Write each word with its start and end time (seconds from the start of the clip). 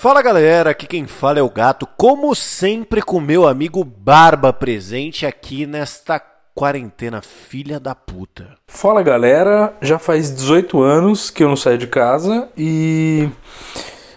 Fala 0.00 0.22
galera, 0.22 0.70
aqui 0.70 0.86
quem 0.86 1.08
fala 1.08 1.40
é 1.40 1.42
o 1.42 1.50
Gato, 1.50 1.84
como 1.96 2.32
sempre 2.32 3.02
com 3.02 3.18
meu 3.18 3.48
amigo 3.48 3.82
Barba 3.82 4.52
presente 4.52 5.26
aqui 5.26 5.66
nesta 5.66 6.20
quarentena 6.54 7.20
filha 7.20 7.80
da 7.80 7.96
puta. 7.96 8.54
Fala 8.68 9.02
galera, 9.02 9.76
já 9.82 9.98
faz 9.98 10.32
18 10.32 10.80
anos 10.80 11.30
que 11.30 11.42
eu 11.42 11.48
não 11.48 11.56
saio 11.56 11.78
de 11.78 11.88
casa 11.88 12.48
e 12.56 13.28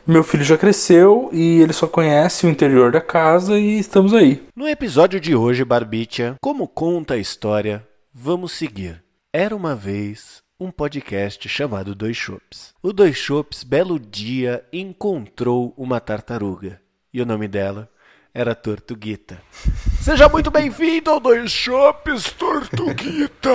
meu 0.06 0.24
filho 0.24 0.44
já 0.44 0.56
cresceu 0.56 1.32
e 1.34 1.62
ele 1.62 1.74
só 1.74 1.88
conhece 1.88 2.46
o 2.46 2.50
interior 2.50 2.92
da 2.92 3.02
casa 3.02 3.58
e 3.58 3.80
estamos 3.80 4.14
aí. 4.14 4.48
No 4.56 4.70
episódio 4.70 5.20
de 5.20 5.36
hoje, 5.36 5.66
Barbicha, 5.66 6.36
como 6.40 6.68
conta 6.68 7.16
a 7.16 7.18
história, 7.18 7.84
vamos 8.14 8.52
seguir. 8.52 9.04
Era 9.34 9.56
uma 9.56 9.76
vez 9.76 10.44
um 10.62 10.70
podcast 10.70 11.50
chamado 11.50 11.96
Dois 11.96 12.16
Chopes. 12.16 12.72
O 12.84 12.94
Dois 12.94 13.18
Chopes, 13.18 13.64
belo 13.64 14.00
dia, 14.00 14.64
encontrou 14.72 15.74
uma 15.76 16.00
tartaruga. 16.00 16.80
E 17.12 17.20
o 17.20 17.26
nome 17.26 17.48
dela 17.48 17.90
era 18.32 18.54
Tortuguita. 18.54 19.42
Seja 20.04 20.30
muito 20.30 20.52
bem-vindo 20.52 21.10
ao 21.10 21.20
Dois 21.20 21.52
Chopes, 21.52 22.32
Tortuguita! 22.34 23.50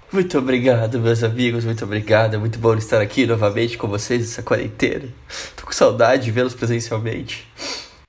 Muito 0.12 0.36
obrigado, 0.36 1.00
meus 1.00 1.24
amigos, 1.24 1.64
muito 1.64 1.86
obrigado. 1.86 2.34
É 2.34 2.36
muito 2.36 2.58
bom 2.58 2.74
estar 2.74 3.00
aqui 3.00 3.24
novamente 3.24 3.78
com 3.78 3.88
vocês 3.88 4.20
nessa 4.20 4.42
quarentena. 4.42 5.08
Tô 5.56 5.64
com 5.64 5.72
saudade 5.72 6.24
de 6.24 6.30
vê-los 6.30 6.52
presencialmente. 6.52 7.48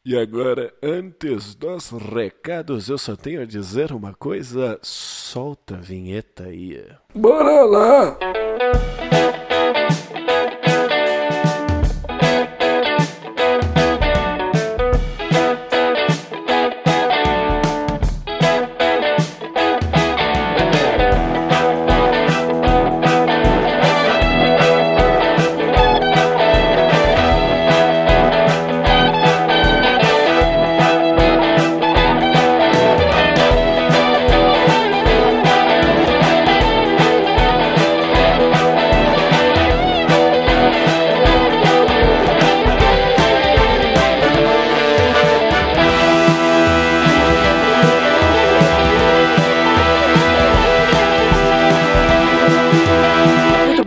E 0.06 0.18
agora, 0.18 0.74
antes 0.84 1.56
dos 1.56 1.90
recados, 1.92 2.90
eu 2.90 2.98
só 2.98 3.16
tenho 3.16 3.42
a 3.42 3.46
dizer 3.46 3.94
uma 3.94 4.14
coisa: 4.14 4.78
solta 4.82 5.76
a 5.76 5.80
vinheta 5.80 6.44
aí. 6.44 6.86
Bora 7.16 7.64
lá! 7.64 8.20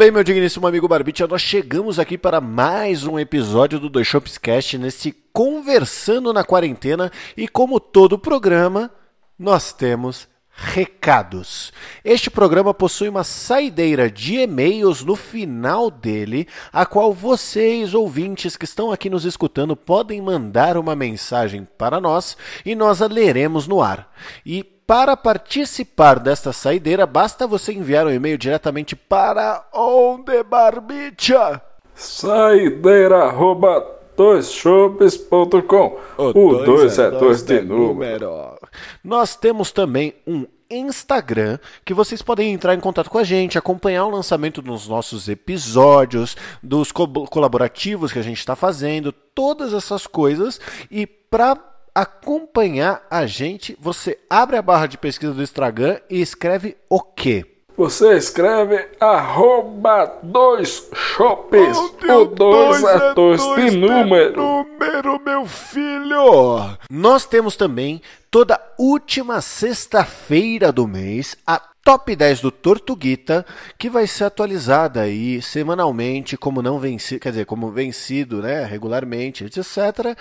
Bem, 0.07 0.13
meu 0.13 0.23
digníssimo 0.23 0.69
amigo 0.69 0.87
Barbicha, 0.87 1.27
nós 1.27 1.43
chegamos 1.43 1.99
aqui 1.99 2.17
para 2.17 2.41
mais 2.41 3.05
um 3.05 3.19
episódio 3.19 3.81
do 3.81 3.89
Dois 3.89 4.07
Shops 4.07 4.39
Cast 4.39 4.79
nesse 4.79 5.11
Conversando 5.33 6.33
na 6.33 6.45
Quarentena 6.45 7.11
e 7.37 7.49
como 7.49 7.81
todo 7.81 8.17
programa, 8.17 8.89
nós 9.37 9.73
temos 9.73 10.29
recados. 10.49 11.73
Este 12.05 12.31
programa 12.31 12.73
possui 12.73 13.09
uma 13.09 13.25
saideira 13.25 14.09
de 14.09 14.37
e-mails 14.37 15.03
no 15.03 15.17
final 15.17 15.91
dele, 15.91 16.47
a 16.73 16.87
qual 16.87 17.13
vocês, 17.13 17.93
ouvintes 17.93 18.57
que 18.57 18.65
estão 18.65 18.93
aqui 18.93 19.11
nos 19.11 19.25
escutando, 19.25 19.75
podem 19.75 20.23
mandar 20.23 20.77
uma 20.77 20.95
mensagem 20.95 21.67
para 21.77 22.01
nós 22.01 22.37
e 22.65 22.77
nós 22.77 23.03
a 23.03 23.09
leremos 23.09 23.67
no 23.67 23.83
ar. 23.83 24.15
E 24.47 24.63
para 24.87 25.17
participar 25.17 26.21
desta 26.21 26.53
saideira, 26.53 27.05
basta 27.07 27.47
você 27.47 27.73
enviar 27.73 28.07
um 28.07 28.11
e-mail 28.11 28.39
diretamente 28.39 28.95
para 28.95 29.67
onde, 29.75 30.43
Barbicha? 30.45 31.61
Saideira 31.95 33.25
arroba 33.25 33.85
doisshops.com 34.17 35.99
O 36.17 36.65
2 36.65 36.99
é 36.99 37.11
2 37.11 37.43
de 37.43 37.61
número. 37.63 38.59
Nós 39.03 39.35
temos 39.35 39.73
também 39.73 40.15
um 40.27 40.47
Instagram 40.71 41.59
que 41.85 41.95
vocês 41.95 42.23
podem 42.23 42.53
entrar 42.53 42.75
em 42.75 42.81
contato 42.81 43.11
com 43.11 43.19
a 43.19 43.25
gente, 43.25 43.59
acompanhar 43.59 44.05
o 44.07 44.11
lançamento 44.11 44.63
dos 44.63 44.89
nossos 44.89 45.29
episódios, 45.29 46.37
dos 46.63 46.93
co 46.93 47.07
colaborativos 47.27 48.13
que 48.13 48.19
a 48.19 48.23
gente 48.23 48.39
está 48.39 48.57
fazendo, 48.57 49.13
todas 49.13 49.73
essas 49.73 50.07
coisas. 50.07 50.61
E 50.91 51.07
para 51.07 51.57
acompanhar 51.97 53.07
a 53.11 53.25
gente, 53.25 53.75
você 53.81 54.19
abre 54.29 54.59
a 54.59 54.63
barra 54.63 54.87
de 54.87 54.99
pesquisa 54.99 55.33
do 55.33 55.43
Instagram 55.43 55.99
e 56.11 56.21
escreve 56.21 56.77
o 56.91 57.01
quê? 57.01 57.47
Você 57.75 58.17
escreve 58.17 58.87
arroba 59.01 60.19
dois 60.23 60.89
chopes. 60.95 61.77
O 61.77 62.25
2 62.27 62.85
é 62.85 63.15
2 63.15 63.41
de 63.57 63.77
número. 63.77 64.37
número, 64.37 65.21
meu 65.25 65.47
filho! 65.47 66.77
Nós 66.91 67.25
temos 67.25 67.57
também 67.57 68.03
toda 68.31 68.61
última 68.79 69.41
sexta-feira 69.41 70.71
do 70.71 70.87
mês 70.87 71.35
a 71.47 71.61
Top 71.83 72.15
10 72.15 72.41
do 72.41 72.51
Tortuguita, 72.51 73.47
que 73.79 73.89
vai 73.89 74.07
ser 74.07 74.25
atualizada 74.25 75.03
aí 75.03 75.41
semanalmente, 75.41 76.37
como 76.37 76.61
não 76.61 76.81
vencido, 76.81 77.21
quer 77.21 77.31
dizer, 77.31 77.47
como 77.47 77.71
vencido, 77.71 78.43
né, 78.43 78.65
regularmente, 78.65 79.45
etc. 79.45 80.19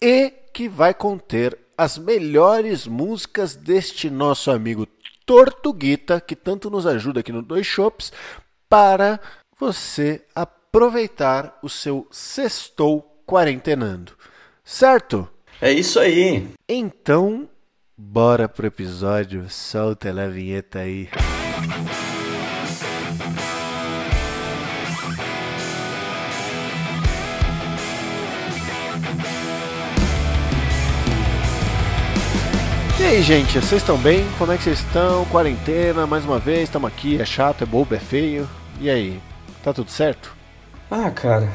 E 0.00 0.43
que 0.54 0.68
vai 0.68 0.94
conter 0.94 1.58
as 1.76 1.98
melhores 1.98 2.86
músicas 2.86 3.56
deste 3.56 4.08
nosso 4.08 4.52
amigo 4.52 4.86
Tortuguita, 5.26 6.20
que 6.20 6.36
tanto 6.36 6.70
nos 6.70 6.86
ajuda 6.86 7.20
aqui 7.20 7.32
no 7.32 7.42
Dois 7.42 7.66
Shops, 7.66 8.12
para 8.68 9.18
você 9.58 10.22
aproveitar 10.32 11.58
o 11.60 11.68
seu 11.68 12.06
sextou 12.10 13.20
quarentenando. 13.26 14.12
Certo? 14.64 15.28
É 15.60 15.72
isso 15.72 15.98
aí. 15.98 16.48
Então, 16.68 17.48
bora 17.96 18.48
pro 18.48 18.66
episódio. 18.66 19.50
Solta 19.50 20.08
a 20.10 20.28
vinheta 20.28 20.80
aí. 20.80 21.08
E 33.04 33.06
aí, 33.06 33.22
gente, 33.22 33.60
vocês 33.60 33.82
estão 33.82 33.98
bem? 33.98 34.24
Como 34.38 34.50
é 34.50 34.56
que 34.56 34.62
vocês 34.62 34.78
estão? 34.78 35.26
Quarentena, 35.26 36.06
mais 36.06 36.24
uma 36.24 36.38
vez, 36.38 36.62
estamos 36.62 36.88
aqui. 36.88 37.20
É 37.20 37.24
chato, 37.26 37.62
é 37.62 37.66
bobo, 37.66 37.94
é 37.94 37.98
feio. 37.98 38.48
E 38.80 38.88
aí, 38.88 39.20
tá 39.62 39.74
tudo 39.74 39.90
certo? 39.90 40.34
Ah, 40.90 41.10
cara, 41.10 41.52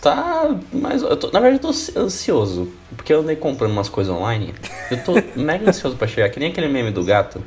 tá. 0.00 0.56
Mas 0.72 1.02
eu 1.02 1.14
tô, 1.14 1.30
na 1.30 1.40
verdade, 1.40 1.62
eu 1.62 1.70
tô 1.94 2.00
ansioso. 2.00 2.72
Porque 2.96 3.12
eu 3.12 3.20
andei 3.20 3.36
comprando 3.36 3.72
umas 3.72 3.90
coisas 3.90 4.10
online. 4.10 4.54
Eu 4.90 5.04
tô 5.04 5.12
mega 5.38 5.68
ansioso 5.68 5.94
pra 5.94 6.08
chegar. 6.08 6.30
Que 6.30 6.40
nem 6.40 6.50
aquele 6.50 6.68
meme 6.68 6.90
do 6.90 7.04
gato 7.04 7.44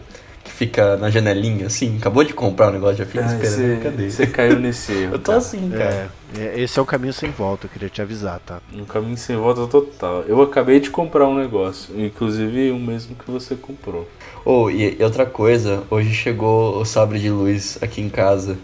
que 0.51 0.57
fica 0.57 0.97
na 0.97 1.09
janelinha 1.09 1.67
assim. 1.67 1.97
Acabou 1.97 2.23
de 2.23 2.33
comprar 2.33 2.69
o 2.69 2.73
negócio, 2.73 2.97
já 2.97 3.05
fica 3.05 3.25
esperando. 3.25 3.83
Cadê? 3.83 4.09
Você 4.11 4.27
caiu 4.27 4.59
nesse 4.59 4.91
erro. 4.93 5.13
Eu 5.13 5.19
tô 5.19 5.31
assim, 5.31 5.69
cara. 5.69 6.11
É, 6.37 6.61
esse 6.61 6.77
é 6.79 6.81
o 6.81 6.85
caminho 6.85 7.11
sem 7.11 7.29
volta, 7.29 7.65
eu 7.65 7.69
queria 7.69 7.89
te 7.89 8.01
avisar, 8.01 8.39
tá? 8.45 8.59
Um 8.73 8.85
caminho 8.85 9.17
sem 9.17 9.35
volta 9.35 9.67
total. 9.67 10.23
Eu 10.27 10.41
acabei 10.41 10.79
de 10.79 10.89
comprar 10.89 11.27
um 11.27 11.35
negócio, 11.37 11.93
inclusive 11.99 12.71
o 12.71 12.79
mesmo 12.79 13.15
que 13.15 13.29
você 13.29 13.55
comprou. 13.55 14.07
Oh, 14.45 14.69
e, 14.69 14.97
e 14.97 15.03
outra 15.03 15.25
coisa, 15.25 15.83
hoje 15.89 16.13
chegou 16.13 16.79
o 16.79 16.85
sabre 16.85 17.19
de 17.19 17.29
luz 17.29 17.77
aqui 17.81 18.01
em 18.01 18.09
casa. 18.09 18.57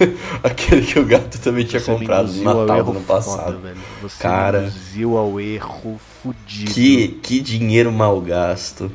Aquele 0.42 0.84
que 0.86 0.98
o 0.98 1.04
gato 1.04 1.38
também 1.38 1.64
tinha 1.64 1.80
Você 1.80 1.92
comprado 1.92 2.32
no 2.32 2.42
Natal 2.42 2.82
do 2.82 2.90
ano 2.92 3.00
passado. 3.02 3.44
foda, 3.44 3.58
velho. 3.58 3.76
Você 4.02 4.22
Cara. 4.22 4.62
induziu 4.62 5.16
ao 5.16 5.38
erro 5.38 6.00
fudido. 6.22 6.72
Que, 6.72 7.08
que 7.22 7.40
dinheiro 7.40 7.92
mal 7.92 8.20
gasto. 8.20 8.90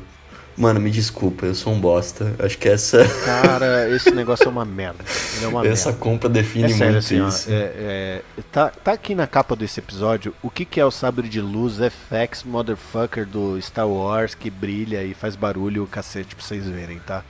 Mano, 0.58 0.80
me 0.80 0.90
desculpa, 0.90 1.46
eu 1.46 1.54
sou 1.54 1.72
um 1.72 1.80
bosta. 1.80 2.34
Acho 2.40 2.58
que 2.58 2.68
essa, 2.68 2.98
Cara, 3.24 3.88
esse 3.94 4.10
negócio 4.10 4.44
é 4.46 4.48
uma 4.48 4.64
merda. 4.64 5.04
É 5.42 5.46
uma 5.46 5.64
essa 5.66 5.90
merda. 5.90 6.02
compra 6.04 6.28
define 6.28 6.64
É 6.64 6.68
sério, 6.70 6.84
muito 6.94 6.98
assim, 6.98 7.20
ó, 7.20 7.28
isso. 7.28 7.48
é- 7.48 8.22
é- 8.36 8.42
tá, 8.50 8.68
tá 8.70 8.92
aqui 8.92 9.14
na 9.14 9.26
capa 9.28 9.54
desse 9.54 9.78
episódio 9.78 10.34
o 10.42 10.50
que, 10.50 10.64
que 10.64 10.80
é 10.80 10.84
o 10.84 10.90
sabre 10.90 11.28
de 11.28 11.40
luz 11.40 11.76
FX 11.78 12.42
Motherfucker 12.44 13.24
do 13.24 13.56
Star 13.62 13.86
Wars 13.88 14.34
que 14.34 14.50
brilha 14.50 15.04
e 15.04 15.14
faz 15.14 15.36
barulho 15.36 15.84
o 15.84 15.86
cacete 15.86 16.34
pra 16.34 16.44
vocês 16.44 16.64
verem, 16.66 16.98
tá? 16.98 17.22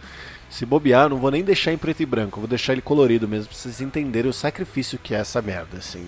Se 0.51 0.65
bobear, 0.65 1.11
não 1.11 1.19
vou 1.19 1.31
nem 1.31 1.45
deixar 1.45 1.73
em 1.73 1.77
preto 1.77 2.03
e 2.03 2.07
branco, 2.07 2.39
eu 2.39 2.41
vou 2.41 2.49
deixar 2.49 2.73
ele 2.73 2.81
colorido 2.81 3.29
mesmo 3.29 3.49
pra 3.49 3.57
vocês 3.59 3.83
entenderem 3.83 4.31
o 4.31 4.35
sacrifício 4.35 4.99
que 4.99 5.15
é 5.15 5.19
essa 5.19 5.43
merda, 5.43 5.77
assim. 5.77 6.07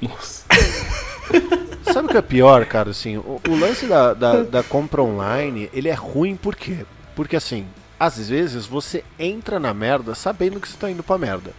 Nossa. 0.00 0.44
Sabe 1.92 2.08
o 2.08 2.10
que 2.10 2.16
é 2.16 2.22
pior, 2.22 2.64
cara? 2.66 2.90
Assim, 2.90 3.16
o, 3.16 3.40
o 3.48 3.56
lance 3.58 3.86
da, 3.86 4.14
da, 4.14 4.42
da 4.42 4.62
compra 4.62 5.02
online, 5.02 5.68
ele 5.72 5.88
é 5.88 5.94
ruim 5.94 6.36
por 6.36 6.54
quê? 6.54 6.84
Porque 7.14 7.36
assim, 7.36 7.66
às 7.98 8.28
vezes 8.28 8.66
você 8.66 9.02
entra 9.18 9.58
na 9.58 9.74
merda 9.74 10.14
sabendo 10.14 10.60
que 10.60 10.68
você 10.68 10.76
tá 10.76 10.90
indo 10.90 11.02
pra 11.02 11.18
merda. 11.18 11.52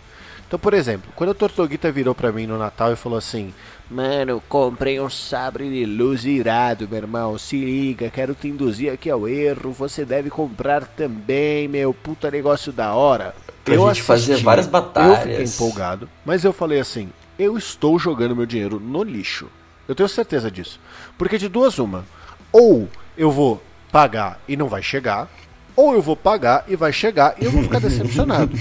Então, 0.47 0.57
por 0.57 0.73
exemplo, 0.73 1.11
quando 1.15 1.29
a 1.29 1.35
Tortuguita 1.35 1.91
virou 1.91 2.15
pra 2.15 2.31
mim 2.31 2.47
no 2.47 2.57
Natal 2.57 2.91
e 2.91 2.95
falou 2.95 3.19
assim: 3.19 3.53
Mano, 3.89 4.41
comprei 4.49 4.99
um 4.99 5.09
sabre 5.09 5.69
de 5.69 5.85
luz 5.85 6.25
irado, 6.25 6.87
meu 6.89 6.97
irmão. 6.97 7.37
Se 7.37 7.55
liga, 7.55 8.09
quero 8.09 8.33
te 8.33 8.47
induzir 8.47 8.91
aqui 8.91 9.11
ao 9.11 9.27
erro. 9.27 9.71
Você 9.73 10.03
deve 10.03 10.31
comprar 10.31 10.87
também, 10.87 11.67
meu 11.67 11.93
puta 11.93 12.31
negócio 12.31 12.71
da 12.71 12.93
hora. 12.95 13.35
Pra 13.63 13.75
eu 13.75 13.87
gente 13.89 14.01
fazer 14.01 14.31
assisti, 14.31 14.43
várias 14.43 14.65
Eu 14.65 14.71
batalhas. 14.71 15.19
fiquei 15.19 15.43
empolgado, 15.43 16.09
mas 16.25 16.43
eu 16.43 16.51
falei 16.51 16.79
assim: 16.79 17.09
eu 17.37 17.55
estou 17.55 17.99
jogando 17.99 18.35
meu 18.35 18.47
dinheiro 18.47 18.79
no 18.79 19.03
lixo. 19.03 19.47
Eu 19.89 19.95
tenho 19.95 20.07
certeza 20.07 20.51
disso. 20.51 20.79
Porque 21.17 21.39
de 21.39 21.49
duas, 21.49 21.79
uma. 21.79 22.05
Ou 22.51 22.87
eu 23.17 23.31
vou 23.31 23.61
pagar 23.91 24.39
e 24.47 24.55
não 24.55 24.67
vai 24.67 24.83
chegar, 24.83 25.27
ou 25.75 25.95
eu 25.95 26.01
vou 26.01 26.15
pagar 26.15 26.63
e 26.67 26.75
vai 26.75 26.93
chegar 26.93 27.35
e 27.41 27.45
eu 27.45 27.51
vou 27.51 27.63
ficar 27.63 27.79
decepcionado. 27.81 28.51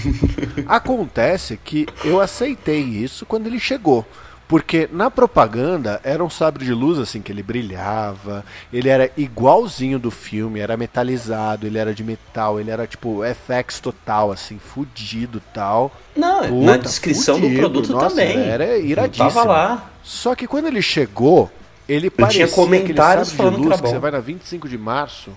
Acontece 0.65 1.55
que 1.63 1.85
eu 2.03 2.19
aceitei 2.19 2.81
isso 2.81 3.27
quando 3.27 3.45
ele 3.45 3.59
chegou. 3.59 4.07
Porque 4.49 4.89
na 4.91 5.11
propaganda 5.11 6.01
era 6.03 6.23
um 6.23 6.29
sabre 6.29 6.65
de 6.65 6.73
luz 6.73 6.97
assim 6.97 7.21
que 7.21 7.31
ele 7.31 7.43
brilhava, 7.43 8.43
ele 8.73 8.89
era 8.89 9.11
igualzinho 9.15 9.99
do 9.99 10.09
filme, 10.09 10.59
era 10.59 10.75
metalizado, 10.75 11.67
ele 11.67 11.77
era 11.77 11.93
de 11.93 12.03
metal, 12.03 12.59
ele 12.59 12.71
era 12.71 12.87
tipo 12.87 13.21
FX 13.23 13.79
total, 13.79 14.31
assim, 14.31 14.57
fudido 14.57 15.39
tal. 15.53 15.91
Não, 16.15 16.39
Puta, 16.39 16.65
na 16.65 16.77
descrição 16.77 17.35
fudido, 17.35 17.53
do 17.53 17.59
produto 17.59 17.91
nossa, 17.91 18.09
também. 18.09 18.39
Era 18.39 18.75
iradíssimo. 18.79 19.29
Tava 19.29 19.43
lá. 19.43 19.89
Só 20.01 20.33
que 20.33 20.47
quando 20.47 20.65
ele 20.65 20.81
chegou, 20.81 21.51
ele 21.87 22.09
parecia 22.09 22.47
tinha 22.47 22.55
comentários 22.55 23.31
aquele 23.31 23.43
sabre 23.43 23.55
que 23.55 23.61
de 23.61 23.67
luz 23.67 23.75
que, 23.75 23.83
bom. 23.83 23.89
você 23.91 23.99
vai 23.99 24.09
na 24.09 24.19
25 24.19 24.67
de 24.67 24.79
março, 24.79 25.29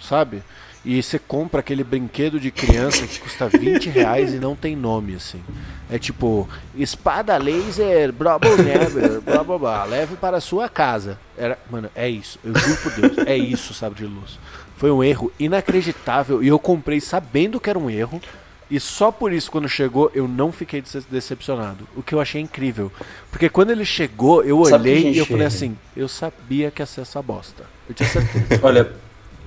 sabe? 0.00 0.44
E 0.84 1.02
você 1.02 1.18
compra 1.18 1.60
aquele 1.60 1.82
brinquedo 1.82 2.38
de 2.38 2.50
criança 2.50 3.06
que 3.06 3.18
custa 3.18 3.48
20 3.48 3.88
reais 3.88 4.34
e 4.34 4.38
não 4.38 4.54
tem 4.54 4.76
nome, 4.76 5.14
assim. 5.14 5.42
É 5.90 5.98
tipo, 5.98 6.48
espada 6.76 7.36
laser, 7.38 8.12
blá 8.12 8.38
blá 8.38 8.50
blá, 8.56 9.20
blá 9.24 9.44
blá 9.44 9.58
blá, 9.58 9.84
leve 9.84 10.16
para 10.16 10.36
a 10.36 10.40
sua 10.40 10.68
casa. 10.68 11.18
Era, 11.38 11.58
mano, 11.70 11.88
é 11.94 12.08
isso, 12.08 12.38
eu 12.44 12.54
juro 12.54 12.76
por 12.82 12.92
Deus, 12.92 13.18
é 13.26 13.36
isso, 13.36 13.72
sabe 13.72 13.94
de 13.96 14.04
luz. 14.04 14.38
Foi 14.76 14.90
um 14.90 15.02
erro 15.02 15.32
inacreditável 15.38 16.42
e 16.42 16.48
eu 16.48 16.58
comprei 16.58 17.00
sabendo 17.00 17.58
que 17.58 17.70
era 17.70 17.78
um 17.78 17.88
erro. 17.88 18.20
E 18.70 18.80
só 18.80 19.12
por 19.12 19.32
isso, 19.32 19.50
quando 19.50 19.68
chegou, 19.68 20.10
eu 20.14 20.26
não 20.26 20.50
fiquei 20.50 20.80
dece- 20.80 21.04
decepcionado. 21.10 21.86
O 21.94 22.02
que 22.02 22.14
eu 22.14 22.20
achei 22.20 22.40
incrível. 22.40 22.90
Porque 23.30 23.48
quando 23.48 23.70
ele 23.70 23.84
chegou, 23.84 24.42
eu 24.42 24.62
Sabe 24.64 24.90
olhei 24.90 25.12
e 25.12 25.18
eu 25.18 25.26
falei 25.26 25.46
assim: 25.46 25.76
eu 25.96 26.08
sabia 26.08 26.70
que 26.70 26.80
ia 26.82 26.86
ser 26.86 27.02
essa 27.02 27.20
bosta. 27.22 27.64
Eu 27.88 27.94
tinha 27.94 28.08
certeza. 28.08 28.60
Olha, 28.62 28.90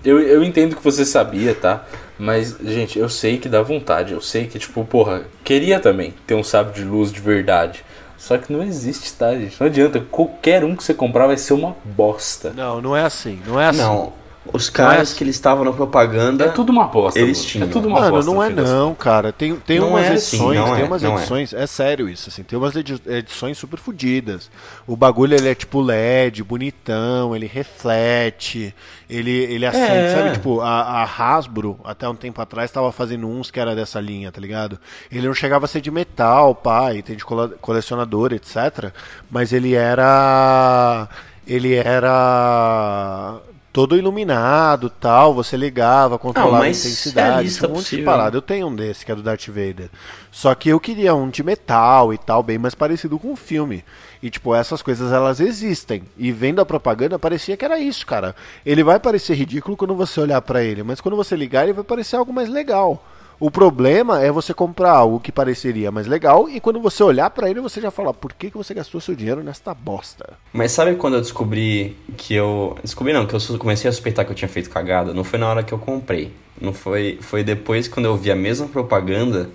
eu, 0.03 0.19
eu 0.19 0.43
entendo 0.43 0.75
que 0.75 0.83
você 0.83 1.05
sabia, 1.05 1.53
tá? 1.53 1.85
Mas, 2.17 2.57
gente, 2.63 2.97
eu 2.97 3.09
sei 3.09 3.37
que 3.37 3.47
dá 3.49 3.61
vontade. 3.61 4.13
Eu 4.13 4.21
sei 4.21 4.47
que, 4.47 4.57
tipo, 4.57 4.83
porra, 4.83 5.23
queria 5.43 5.79
também 5.79 6.13
ter 6.25 6.33
um 6.33 6.43
sabre 6.43 6.73
de 6.73 6.83
luz 6.83 7.11
de 7.11 7.19
verdade. 7.19 7.83
Só 8.17 8.37
que 8.37 8.51
não 8.51 8.63
existe, 8.63 9.13
tá, 9.13 9.33
gente? 9.35 9.55
Não 9.59 9.67
adianta. 9.67 9.99
Qualquer 9.99 10.63
um 10.63 10.75
que 10.75 10.83
você 10.83 10.93
comprar 10.93 11.27
vai 11.27 11.37
ser 11.37 11.53
uma 11.53 11.75
bosta. 11.85 12.51
não, 12.55 12.81
não 12.81 12.97
é 12.97 13.03
assim. 13.03 13.39
Não 13.45 13.59
é 13.59 13.67
assim. 13.67 13.79
Não, 13.79 14.13
os 14.53 14.69
caras 14.69 15.13
que 15.13 15.23
eles 15.23 15.35
estavam 15.35 15.63
na 15.65 15.71
propaganda. 15.73 16.45
É 16.45 16.49
tudo 16.49 16.71
uma 16.71 16.85
bosta. 16.87 17.19
Eles 17.19 17.37
mano. 17.39 17.49
tinham. 17.49 17.67
É 17.67 17.71
tudo 17.71 17.87
uma 17.87 17.99
Mano, 18.01 18.23
não 18.23 18.43
é 18.43 18.49
não, 18.49 18.93
cara. 18.95 19.31
Tem, 19.31 19.55
tem 19.55 19.79
Não 19.79 19.89
umas 19.89 20.05
é 20.05 20.13
assim, 20.13 20.37
edições, 20.37 20.59
não 20.59 20.73
tem 20.75 20.83
é, 20.83 20.85
umas 20.85 21.01
não 21.01 21.11
é. 21.11 21.15
edições, 21.19 21.53
é. 21.53 21.67
sério 21.67 22.07
isso, 22.09 22.29
assim, 22.29 22.43
tem 22.43 22.57
umas 22.57 22.75
edi- 22.75 23.01
edições 23.07 23.57
super 23.57 23.77
fodidas. 23.79 24.49
O 24.85 24.95
bagulho 24.95 25.35
ele 25.35 25.49
é 25.49 25.55
tipo 25.55 25.81
LED, 25.81 26.43
bonitão, 26.43 27.35
ele 27.35 27.45
reflete, 27.47 28.73
ele 29.09 29.31
ele 29.31 29.65
acende, 29.65 29.85
É. 29.87 30.15
sabe, 30.15 30.31
tipo, 30.33 30.61
a, 30.61 31.03
a 31.03 31.03
Hasbro 31.03 31.79
até 31.83 32.07
um 32.07 32.15
tempo 32.15 32.41
atrás 32.41 32.71
tava 32.71 32.91
fazendo 32.91 33.27
uns 33.27 33.49
que 33.51 33.59
era 33.59 33.75
dessa 33.75 33.99
linha, 33.99 34.31
tá 34.31 34.39
ligado? 34.41 34.79
Ele 35.11 35.27
não 35.27 35.33
chegava 35.33 35.65
a 35.65 35.67
ser 35.67 35.81
de 35.81 35.91
metal, 35.91 36.53
pá, 36.55 36.93
e 36.93 37.01
tem 37.01 37.15
de 37.15 37.25
cole- 37.25 37.55
colecionador, 37.61 38.33
etc, 38.33 38.91
mas 39.29 39.51
ele 39.53 39.73
era 39.73 41.07
ele 41.45 41.73
era 41.75 43.37
todo 43.77 43.95
iluminado, 43.95 44.89
tal, 44.89 45.35
você 45.35 45.55
ligava, 45.55 46.17
controlava 46.17 46.63
a 46.63 46.69
intensidade, 46.69 47.53
tinha 47.53 47.69
um 47.69 47.73
monte 47.73 47.77
de 47.77 47.83
possível. 47.83 48.05
parada. 48.05 48.35
Eu 48.35 48.41
tenho 48.41 48.65
um 48.65 48.75
desse, 48.75 49.05
que 49.05 49.11
é 49.11 49.15
do 49.15 49.21
Darth 49.21 49.49
Vader. 49.49 49.91
Só 50.31 50.55
que 50.55 50.69
eu 50.69 50.79
queria 50.79 51.13
um 51.13 51.29
de 51.29 51.43
metal 51.43 52.11
e 52.11 52.17
tal, 52.17 52.41
bem 52.41 52.57
mais 52.57 52.73
parecido 52.73 53.19
com 53.19 53.31
o 53.31 53.35
filme. 53.35 53.85
E, 54.19 54.31
tipo, 54.31 54.55
essas 54.55 54.81
coisas, 54.81 55.11
elas 55.11 55.39
existem. 55.39 56.01
E 56.17 56.31
vendo 56.31 56.59
a 56.59 56.65
propaganda, 56.65 57.19
parecia 57.19 57.55
que 57.55 57.63
era 57.63 57.77
isso, 57.77 58.03
cara. 58.03 58.35
Ele 58.65 58.83
vai 58.83 58.99
parecer 58.99 59.35
ridículo 59.35 59.77
quando 59.77 59.93
você 59.93 60.19
olhar 60.19 60.41
pra 60.41 60.63
ele, 60.63 60.81
mas 60.81 60.99
quando 60.99 61.15
você 61.15 61.35
ligar, 61.35 61.65
ele 61.65 61.73
vai 61.73 61.83
parecer 61.83 62.15
algo 62.15 62.33
mais 62.33 62.49
legal. 62.49 63.05
O 63.39 63.51
problema 63.51 64.23
é 64.23 64.31
você 64.31 64.51
comprar 64.51 64.91
algo 64.91 65.19
que 65.19 65.31
pareceria 65.31 65.91
mais 65.91 66.07
legal 66.07 66.49
e 66.49 66.59
quando 66.59 66.79
você 66.79 67.03
olhar 67.03 67.29
pra 67.29 67.47
ele, 67.47 67.61
você 67.61 67.79
já 67.79 67.91
fala, 67.91 68.11
por 68.11 68.33
que, 68.33 68.49
que 68.49 68.57
você 68.57 68.73
gastou 68.73 68.99
seu 68.99 69.13
dinheiro 69.15 69.43
nesta 69.43 69.75
bosta? 69.75 70.33
Mas 70.51 70.71
sabe 70.71 70.95
quando 70.95 71.15
eu 71.17 71.21
descobri 71.21 71.95
que 72.17 72.33
eu. 72.33 72.75
Descobri 72.83 73.13
não, 73.13 73.27
que 73.27 73.35
eu 73.35 73.39
comecei 73.59 73.87
a 73.87 73.93
suspeitar 73.93 74.25
que 74.25 74.31
eu 74.31 74.35
tinha 74.35 74.49
feito 74.49 74.71
cagada? 74.71 75.13
Não 75.13 75.23
foi 75.23 75.37
na 75.37 75.47
hora 75.47 75.61
que 75.61 75.71
eu 75.71 75.77
comprei. 75.77 76.33
Não 76.59 76.73
foi. 76.73 77.19
Foi 77.21 77.43
depois 77.43 77.87
quando 77.87 78.07
eu 78.07 78.17
vi 78.17 78.31
a 78.31 78.35
mesma 78.35 78.67
propaganda, 78.67 79.51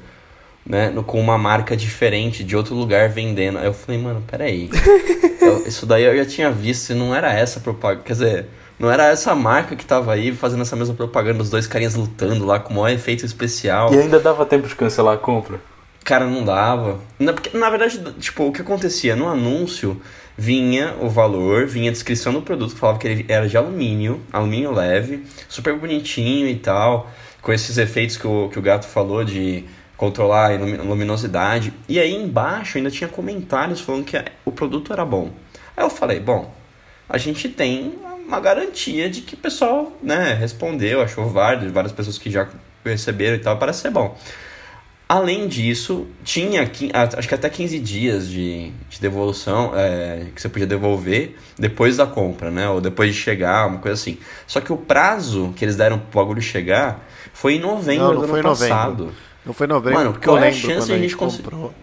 né? 0.64 0.93
Com 1.05 1.20
uma 1.20 1.37
marca 1.37 1.76
diferente 1.76 2.44
de 2.44 2.56
outro 2.56 2.76
lugar 2.76 3.08
vendendo. 3.08 3.58
Aí 3.58 3.67
eu 3.67 3.75
falei, 3.75 4.00
mano, 4.00 4.23
peraí. 4.31 4.70
Eu- 5.43 5.67
isso 5.67 5.85
daí 5.87 6.05
eu 6.05 6.17
já 6.17 6.25
tinha 6.25 6.52
visto 6.52 6.90
e 6.90 6.94
não 6.94 7.12
era 7.12 7.32
essa 7.32 7.58
propaganda. 7.58 8.05
Quer 8.05 8.12
dizer, 8.12 8.46
não 8.82 8.90
era 8.90 9.06
essa 9.06 9.32
marca 9.32 9.76
que 9.76 9.87
tava 9.87 10.12
aí 10.12 10.34
fazendo 10.34 10.62
essa 10.62 10.75
mesma 10.75 10.93
propaganda, 10.93 11.40
os 11.40 11.49
dois 11.49 11.69
carinhas 11.69 11.94
lutando 11.94 12.44
lá 12.44 12.58
com 12.58 12.75
o 12.75 12.76
maior 12.79 12.93
efeito 12.93 13.25
especial. 13.25 13.94
E 13.94 13.96
ainda 13.96 14.19
dava 14.19 14.44
tempo 14.44 14.67
de 14.67 14.75
cancelar 14.75 15.14
a 15.14 15.19
compra. 15.19 15.61
Cara, 16.02 16.26
não 16.26 16.44
dava. 16.44 16.99
Na, 17.17 17.32
porque, 17.32 17.56
na 17.56 17.70
verdade, 17.70 18.02
tipo, 18.19 18.44
o 18.44 18.52
que 18.52 18.61
acontecia? 18.61 19.14
No 19.14 19.29
anúncio 19.29 20.02
vinha 20.37 20.96
o 21.00 21.08
valor, 21.08 21.64
vinha 21.64 21.90
a 21.90 21.93
descrição 21.93 22.32
do 22.32 22.43
produto, 22.43 22.75
que 22.75 22.81
falava 22.81 22.99
que 22.99 23.06
ele 23.06 23.25
era 23.29 23.49
de 23.49 23.56
alumínio, 23.56 24.20
alumínio 24.32 24.73
leve, 24.73 25.25
super 25.49 25.76
bonitinho 25.76 26.49
e 26.49 26.56
tal, 26.56 27.08
com 27.40 27.52
esses 27.52 27.78
efeitos 27.78 28.17
que 28.17 28.26
o, 28.26 28.49
que 28.49 28.58
o 28.58 28.62
gato 28.62 28.88
falou 28.88 29.23
de 29.23 29.64
controlar 29.96 30.50
a 30.50 30.56
luminosidade. 30.56 31.73
E 31.88 32.00
aí 32.00 32.12
embaixo 32.12 32.78
ainda 32.78 32.90
tinha 32.90 33.06
comentários 33.06 33.81
falando 33.81 34.05
que 34.05 34.20
o 34.44 34.50
produto 34.50 34.93
era 34.93 35.05
bom. 35.05 35.31
Aí 35.76 35.85
eu 35.85 35.90
falei, 35.90 36.19
bom, 36.19 36.52
a 37.08 37.17
gente 37.17 37.49
tem 37.49 37.94
uma 38.32 38.40
garantia 38.40 39.08
de 39.11 39.20
que 39.20 39.34
o 39.34 39.38
pessoal, 39.38 39.93
né, 40.02 40.32
respondeu, 40.34 41.02
achou 41.02 41.29
válido, 41.29 41.73
várias 41.73 41.93
pessoas 41.93 42.19
que 42.19 42.31
já 42.31 42.49
receberam 42.84 43.37
e 43.37 43.38
tal, 43.38 43.58
parece 43.58 43.81
ser 43.82 43.90
bom. 43.90 44.17
Além 45.08 45.46
disso, 45.46 46.06
tinha 46.25 46.62
acho 47.19 47.29
que 47.29 47.34
até 47.34 47.50
15 47.50 47.79
dias 47.79 48.26
de, 48.26 48.70
de 48.88 48.99
devolução 48.99 49.73
é, 49.75 50.29
que 50.34 50.40
você 50.40 50.49
podia 50.49 50.67
devolver 50.67 51.37
depois 51.58 51.99
da 51.99 52.06
compra, 52.06 52.50
né? 52.50 52.67
Ou 52.70 52.81
depois 52.81 53.12
de 53.14 53.20
chegar, 53.20 53.66
uma 53.66 53.78
coisa 53.78 54.00
assim. 54.00 54.16
Só 54.47 54.59
que 54.62 54.73
o 54.73 54.76
prazo 54.78 55.52
que 55.54 55.62
eles 55.66 55.76
deram 55.76 55.99
pro 55.99 56.23
bagulho 56.23 56.40
chegar 56.40 57.06
foi 57.35 57.56
em 57.56 57.61
novembro 57.61 58.04
Não, 58.06 58.14
não 58.14 58.21
do 58.23 58.28
foi 58.28 58.38
em 58.38 58.40
ano 58.40 58.49
novembro. 58.49 58.75
passado. 58.75 59.12
Não 59.45 59.52
foi 59.52 59.66
novembro, 59.66 59.99
Mano, 59.99 60.18
qual 60.25 60.38
é 60.38 60.49
a 60.49 60.52
chance 60.52 60.87
de 60.87 60.95
a 60.95 60.99
gente 60.99 61.14
conseguir- 61.14 61.42
comprou. 61.42 61.75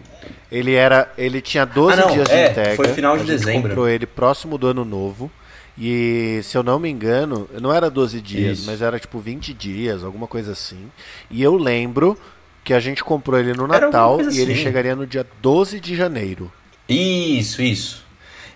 Ele 0.50 0.74
era, 0.74 1.08
ele 1.16 1.40
tinha 1.40 1.64
12 1.64 2.00
Ah, 2.00 2.06
não, 2.06 2.12
dias 2.12 2.28
é, 2.28 2.44
de 2.46 2.50
entrega. 2.50 2.74
foi 2.76 2.88
final 2.88 3.16
de 3.16 3.22
a 3.22 3.26
gente 3.26 3.36
dezembro. 3.38 3.68
comprou 3.68 3.88
ele 3.88 4.06
próximo 4.06 4.58
do 4.58 4.66
ano 4.66 4.84
novo. 4.84 5.30
E 5.78 6.40
se 6.42 6.56
eu 6.56 6.62
não 6.62 6.78
me 6.78 6.88
engano, 6.90 7.48
não 7.60 7.72
era 7.72 7.90
12 7.90 8.20
dias, 8.20 8.58
Isso. 8.58 8.66
mas 8.66 8.82
era 8.82 8.98
tipo 8.98 9.18
20 9.18 9.54
dias, 9.54 10.04
alguma 10.04 10.26
coisa 10.26 10.52
assim. 10.52 10.90
E 11.30 11.42
eu 11.42 11.56
lembro 11.56 12.18
que 12.62 12.74
a 12.74 12.80
gente 12.80 13.02
comprou 13.02 13.38
ele 13.38 13.54
no 13.54 13.66
Natal 13.66 14.20
e 14.20 14.38
ele 14.40 14.52
assim. 14.52 14.62
chegaria 14.62 14.94
no 14.94 15.06
dia 15.06 15.26
12 15.40 15.80
de 15.80 15.96
janeiro. 15.96 16.52
Isso, 16.88 17.62
isso. 17.62 18.04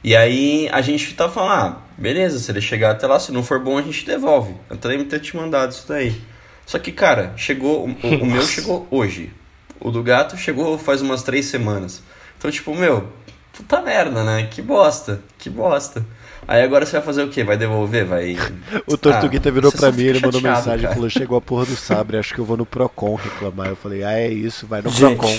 E 0.02 0.14
aí 0.14 0.68
a 0.70 0.82
gente 0.82 1.14
tá 1.14 1.30
falando, 1.30 1.52
ah, 1.52 1.82
beleza, 1.96 2.38
se 2.38 2.50
ele 2.50 2.60
chegar 2.60 2.90
até 2.90 3.06
lá, 3.06 3.18
se 3.18 3.32
não 3.32 3.42
for 3.42 3.58
bom, 3.58 3.78
a 3.78 3.82
gente 3.82 4.04
devolve. 4.04 4.54
Eu 4.68 4.76
também 4.76 5.02
ter 5.04 5.20
te 5.20 5.34
mandado 5.34 5.72
isso 5.72 5.86
daí. 5.88 6.20
Só 6.66 6.78
que, 6.78 6.92
cara, 6.92 7.32
chegou. 7.36 7.86
O, 7.86 7.90
o- 8.06 8.22
o 8.22 8.26
meu 8.26 8.42
chegou 8.46 8.86
hoje. 8.90 9.32
O 9.80 9.90
do 9.90 10.02
gato 10.02 10.36
chegou 10.36 10.78
faz 10.78 11.00
umas 11.00 11.22
três 11.22 11.46
semanas. 11.46 12.02
Então, 12.36 12.50
tipo, 12.50 12.74
meu, 12.74 13.08
puta 13.52 13.80
merda, 13.80 14.22
né? 14.24 14.46
Que 14.50 14.60
bosta, 14.60 15.22
que 15.38 15.48
bosta. 15.48 16.04
Aí 16.46 16.62
agora 16.62 16.84
você 16.84 16.92
vai 16.92 17.02
fazer 17.02 17.22
o 17.22 17.28
quê? 17.28 17.42
Vai 17.42 17.56
devolver? 17.56 18.04
Vai. 18.04 18.36
O 18.86 18.96
Tortuguita 18.96 19.48
Ah, 19.48 19.52
virou 19.52 19.72
pra 19.72 19.90
mim, 19.90 20.02
ele 20.02 20.20
mandou 20.20 20.40
chateado, 20.40 20.58
mensagem 20.58 20.90
e 20.90 20.94
falou: 20.94 21.10
chegou 21.10 21.38
a 21.38 21.40
porra 21.40 21.64
do 21.64 21.76
sabre, 21.76 22.18
acho 22.18 22.34
que 22.34 22.40
eu 22.40 22.44
vou 22.44 22.56
no 22.56 22.66
Procon 22.66 23.14
reclamar. 23.14 23.68
Eu 23.68 23.76
falei, 23.76 24.04
ah, 24.04 24.12
é 24.12 24.28
isso, 24.28 24.66
vai 24.66 24.82
no 24.82 24.90
Gente. 24.90 25.16
Procon. 25.18 25.36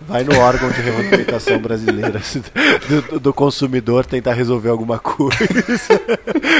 Vai 0.00 0.24
no 0.24 0.38
órgão 0.38 0.70
de 0.70 0.80
regulamentação 0.82 1.58
brasileira 1.58 2.20
do, 3.10 3.18
do 3.18 3.32
consumidor 3.32 4.04
tentar 4.04 4.34
resolver 4.34 4.68
alguma 4.68 4.98
coisa 4.98 5.38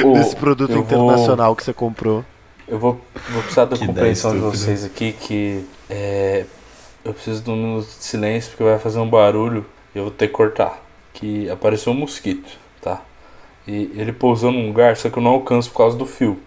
Ô, 0.02 0.14
desse 0.16 0.34
produto 0.34 0.72
internacional 0.72 1.54
que 1.54 1.62
você 1.62 1.72
comprou. 1.74 2.24
Eu 2.66 2.78
vou, 2.78 3.00
vou 3.30 3.42
precisar 3.42 3.66
da 3.66 3.76
Que 3.76 3.86
compreensão 3.86 4.32
de 4.32 4.38
vocês 4.40 4.84
aqui 4.84 5.12
que 5.12 5.64
é, 5.88 6.46
eu 7.04 7.12
preciso 7.12 7.42
de 7.42 7.50
um 7.50 7.56
minuto 7.56 7.86
de 7.86 8.04
silêncio 8.04 8.50
porque 8.50 8.64
vai 8.64 8.78
fazer 8.78 8.98
um 8.98 9.08
barulho 9.08 9.66
e 9.94 9.98
eu 9.98 10.04
vou 10.04 10.12
ter 10.12 10.28
que 10.28 10.32
cortar. 10.32 10.82
Que 11.12 11.48
apareceu 11.50 11.92
um 11.92 11.96
mosquito? 11.96 12.58
E 13.66 13.90
ele 13.96 14.12
pousou 14.12 14.52
num 14.52 14.66
lugar, 14.66 14.96
só 14.96 15.10
que 15.10 15.18
eu 15.18 15.22
não 15.22 15.32
alcanço 15.32 15.70
por 15.70 15.78
causa 15.78 15.96
do 15.96 16.06
fio. 16.06 16.38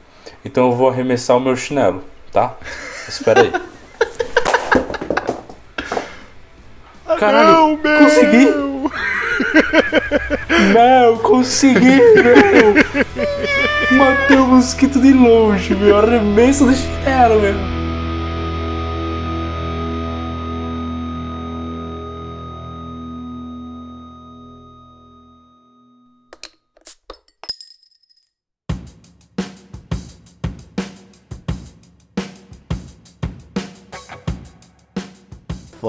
Então 0.44 0.68
eu 0.70 0.76
vou 0.76 0.90
arremessar 0.90 1.36
o 1.36 1.40
meu 1.40 1.56
chinelo, 1.56 2.04
tá? 2.32 2.56
Espera 3.08 3.42
aí. 3.42 3.52
Caralho, 7.20 7.52
não, 7.52 7.78
meu! 7.78 8.00
consegui! 8.00 8.48
Não, 10.74 11.18
consegui, 11.18 11.98
meu! 11.98 12.76
Matei 13.98 14.38
o 14.38 14.46
mosquito 14.46 15.02
de 15.02 15.12
longe, 15.12 15.76
meu! 15.76 15.98
Arremesso 15.98 16.66
do 16.66 16.74
chinelo, 16.74 17.42
meu! 17.42 17.79